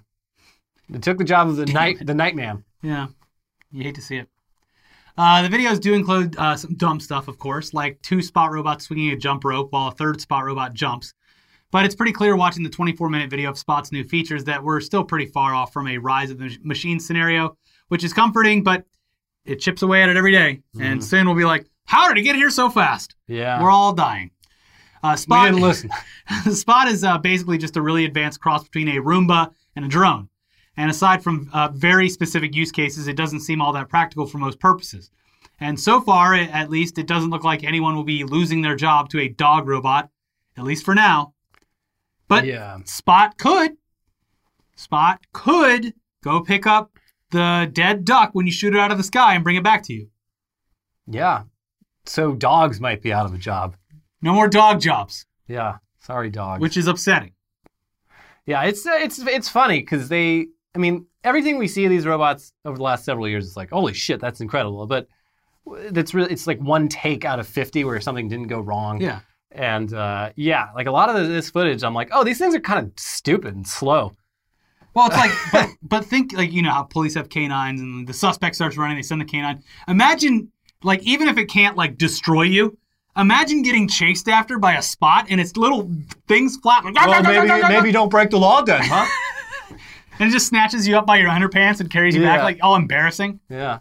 it 0.92 1.02
took 1.02 1.18
the 1.18 1.24
job 1.24 1.48
of 1.48 1.56
the 1.56 1.66
night 1.66 2.04
the 2.04 2.14
night 2.14 2.36
man. 2.36 2.64
Yeah. 2.82 3.08
You 3.72 3.84
hate 3.84 3.94
to 3.94 4.02
see 4.02 4.16
it. 4.16 4.28
Uh, 5.16 5.46
the 5.46 5.54
videos 5.54 5.80
do 5.80 5.94
include 5.94 6.36
uh, 6.38 6.56
some 6.56 6.74
dumb 6.76 6.98
stuff, 6.98 7.28
of 7.28 7.38
course, 7.38 7.74
like 7.74 8.00
two 8.02 8.22
spot 8.22 8.50
robots 8.52 8.86
swinging 8.86 9.12
a 9.12 9.16
jump 9.16 9.44
rope 9.44 9.68
while 9.70 9.88
a 9.88 9.92
third 9.92 10.20
spot 10.20 10.44
robot 10.44 10.72
jumps. 10.74 11.12
But 11.70 11.84
it's 11.84 11.94
pretty 11.94 12.12
clear 12.12 12.34
watching 12.36 12.64
the 12.64 12.70
24 12.70 13.08
minute 13.10 13.30
video 13.30 13.50
of 13.50 13.58
Spot's 13.58 13.92
new 13.92 14.02
features 14.02 14.44
that 14.44 14.62
we're 14.62 14.80
still 14.80 15.04
pretty 15.04 15.26
far 15.26 15.54
off 15.54 15.72
from 15.72 15.86
a 15.86 15.98
rise 15.98 16.30
of 16.30 16.38
the 16.38 16.56
machine 16.64 16.98
scenario, 16.98 17.56
which 17.90 18.02
is 18.02 18.12
comforting, 18.12 18.62
but 18.64 18.84
it 19.44 19.56
chips 19.60 19.82
away 19.82 20.02
at 20.02 20.08
it 20.08 20.16
every 20.16 20.32
day. 20.32 20.60
And 20.80 21.02
soon 21.04 21.26
we'll 21.26 21.36
be 21.36 21.44
like, 21.44 21.66
how 21.84 22.08
did 22.08 22.18
it 22.18 22.22
get 22.22 22.36
here 22.36 22.50
so 22.50 22.70
fast? 22.70 23.14
Yeah, 23.26 23.62
We're 23.62 23.70
all 23.70 23.92
dying. 23.92 24.30
Uh, 25.02 25.12
we 25.12 25.16
Spot, 25.16 25.46
didn't 25.46 25.60
listen. 25.62 25.90
Spot 26.52 26.88
is 26.88 27.04
uh, 27.04 27.18
basically 27.18 27.58
just 27.58 27.76
a 27.76 27.82
really 27.82 28.04
advanced 28.04 28.40
cross 28.40 28.64
between 28.64 28.88
a 28.88 29.00
Roomba 29.02 29.50
and 29.76 29.84
a 29.84 29.88
drone. 29.88 30.28
And 30.76 30.90
aside 30.90 31.22
from 31.22 31.48
uh, 31.52 31.68
very 31.74 32.08
specific 32.08 32.54
use 32.54 32.70
cases, 32.70 33.08
it 33.08 33.16
doesn't 33.16 33.40
seem 33.40 33.60
all 33.60 33.72
that 33.72 33.88
practical 33.88 34.26
for 34.26 34.38
most 34.38 34.60
purposes. 34.60 35.10
And 35.58 35.78
so 35.78 36.00
far, 36.00 36.34
it- 36.34 36.50
at 36.50 36.70
least, 36.70 36.96
it 36.98 37.06
doesn't 37.06 37.30
look 37.30 37.44
like 37.44 37.64
anyone 37.64 37.96
will 37.96 38.04
be 38.04 38.24
losing 38.24 38.62
their 38.62 38.76
job 38.76 39.08
to 39.10 39.20
a 39.20 39.28
dog 39.28 39.66
robot, 39.68 40.10
at 40.56 40.64
least 40.64 40.84
for 40.84 40.94
now. 40.94 41.34
But 42.28 42.44
yeah. 42.46 42.78
Spot 42.84 43.36
could. 43.38 43.72
Spot 44.76 45.20
could 45.32 45.94
go 46.22 46.40
pick 46.40 46.66
up 46.66 46.92
the 47.30 47.70
dead 47.72 48.04
duck 48.04 48.30
when 48.32 48.46
you 48.46 48.52
shoot 48.52 48.74
it 48.74 48.78
out 48.80 48.90
of 48.92 48.98
the 48.98 49.04
sky 49.04 49.34
and 49.34 49.44
bring 49.44 49.56
it 49.56 49.64
back 49.64 49.82
to 49.84 49.92
you. 49.92 50.08
Yeah. 51.06 51.44
So 52.06 52.34
dogs 52.34 52.80
might 52.80 53.02
be 53.02 53.12
out 53.12 53.26
of 53.26 53.34
a 53.34 53.38
job. 53.38 53.76
No 54.22 54.32
more 54.34 54.48
dog 54.48 54.80
jobs, 54.80 55.26
Yeah. 55.48 55.76
Sorry, 56.00 56.30
dogs. 56.30 56.60
which 56.60 56.76
is 56.76 56.86
upsetting. 56.86 57.32
yeah, 58.46 58.62
it's 58.64 58.86
uh, 58.86 58.92
it's 59.00 59.18
it's 59.20 59.48
funny 59.48 59.80
because 59.80 60.08
they. 60.08 60.46
I 60.74 60.78
mean, 60.78 61.06
everything 61.24 61.58
we 61.58 61.68
see 61.68 61.84
of 61.84 61.90
these 61.90 62.06
robots 62.06 62.52
over 62.64 62.76
the 62.76 62.82
last 62.82 63.04
several 63.04 63.28
years 63.28 63.44
is 63.46 63.56
like, 63.56 63.70
holy 63.70 63.92
shit, 63.92 64.20
that's 64.20 64.40
incredible. 64.40 64.86
But 64.86 65.08
that's 65.90 66.14
really 66.14 66.32
it's 66.32 66.46
like 66.46 66.58
one 66.60 66.88
take 66.88 67.24
out 67.24 67.38
of 67.38 67.46
fifty 67.46 67.84
where 67.84 68.00
something 68.00 68.28
didn't 68.28 68.46
go 68.48 68.60
wrong. 68.60 69.00
Yeah. 69.00 69.20
And 69.52 69.92
uh, 69.92 70.30
yeah, 70.36 70.68
like 70.74 70.86
a 70.86 70.90
lot 70.92 71.14
of 71.14 71.28
this 71.28 71.50
footage, 71.50 71.82
I'm 71.82 71.94
like, 71.94 72.08
oh, 72.12 72.24
these 72.24 72.38
things 72.38 72.54
are 72.54 72.60
kind 72.60 72.86
of 72.86 72.92
stupid 72.98 73.54
and 73.54 73.66
slow. 73.66 74.16
Well, 74.94 75.06
it's 75.06 75.16
like, 75.16 75.30
but 75.52 75.68
but 75.82 76.04
think 76.04 76.32
like 76.32 76.52
you 76.52 76.62
know 76.62 76.70
how 76.70 76.82
police 76.82 77.14
have 77.14 77.28
canines 77.28 77.80
and 77.80 78.06
the 78.06 78.12
suspect 78.12 78.56
starts 78.56 78.76
running, 78.76 78.96
they 78.96 79.02
send 79.02 79.20
the 79.20 79.24
canine. 79.24 79.62
Imagine 79.88 80.50
like 80.82 81.02
even 81.02 81.28
if 81.28 81.38
it 81.38 81.46
can't 81.46 81.76
like 81.76 81.96
destroy 81.96 82.42
you, 82.42 82.76
imagine 83.16 83.62
getting 83.62 83.86
chased 83.88 84.28
after 84.28 84.58
by 84.58 84.74
a 84.74 84.82
spot 84.82 85.26
and 85.28 85.40
its 85.40 85.56
little 85.56 85.90
things 86.26 86.56
flap 86.56 86.84
like, 86.84 86.94
Well, 86.94 87.22
maybe 87.22 87.68
maybe 87.68 87.92
don't 87.92 88.08
break 88.08 88.30
the 88.30 88.38
law 88.38 88.62
then, 88.62 88.82
huh? 88.82 89.06
and 90.18 90.28
it 90.28 90.32
just 90.32 90.48
snatches 90.48 90.88
you 90.88 90.96
up 90.96 91.06
by 91.06 91.18
your 91.18 91.28
underpants 91.30 91.80
and 91.80 91.90
carries 91.90 92.14
you 92.14 92.22
back 92.22 92.42
like 92.42 92.58
all 92.62 92.74
embarrassing. 92.76 93.40
yeah. 93.48 93.78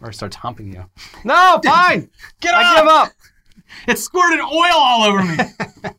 Or 0.00 0.12
starts 0.12 0.36
humping 0.36 0.70
you. 0.72 0.84
No, 1.24 1.60
fine. 1.64 2.10
Get 2.40 2.52
I 2.54 2.78
give 2.78 2.88
up. 2.88 3.08
It 3.88 3.98
squirted 3.98 4.40
oil 4.40 4.74
all 4.74 5.04
over 5.04 5.22
me. 5.22 5.36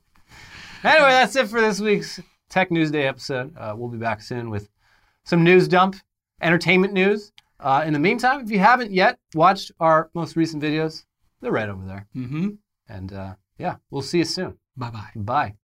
Anyway, 0.84 1.10
that's 1.10 1.36
it 1.36 1.48
for 1.48 1.60
this 1.60 1.80
week's 1.80 2.20
Tech 2.56 2.72
News 2.72 2.90
Day 2.90 3.06
episode. 3.06 3.54
Uh, 3.58 3.74
we'll 3.78 3.90
be 3.90 3.98
back 3.98 4.22
soon 4.22 4.50
with 4.50 4.70
some 5.26 5.44
news 5.44 5.68
dump, 5.68 5.98
entertainment 6.42 6.94
news. 6.94 7.34
Uh, 7.60 7.84
in 7.86 7.92
the 7.92 8.00
meantime, 8.00 8.40
if 8.40 8.50
you 8.50 8.60
haven't 8.60 8.92
yet 8.92 9.20
watched 9.34 9.74
our 9.82 10.10
most 10.14 10.38
recent 10.38 10.64
videos, 10.64 11.04
they're 11.42 11.52
right 11.52 11.68
over 11.68 11.86
there. 11.86 12.08
mm-hmm. 12.16 12.52
And 12.88 13.12
uh, 13.12 13.36
yeah, 13.58 13.76
we'll 13.90 14.04
see 14.04 14.20
you 14.20 14.24
soon. 14.24 14.58
Bye 14.78 14.90
bye. 14.90 15.10
Bye. 15.18 15.54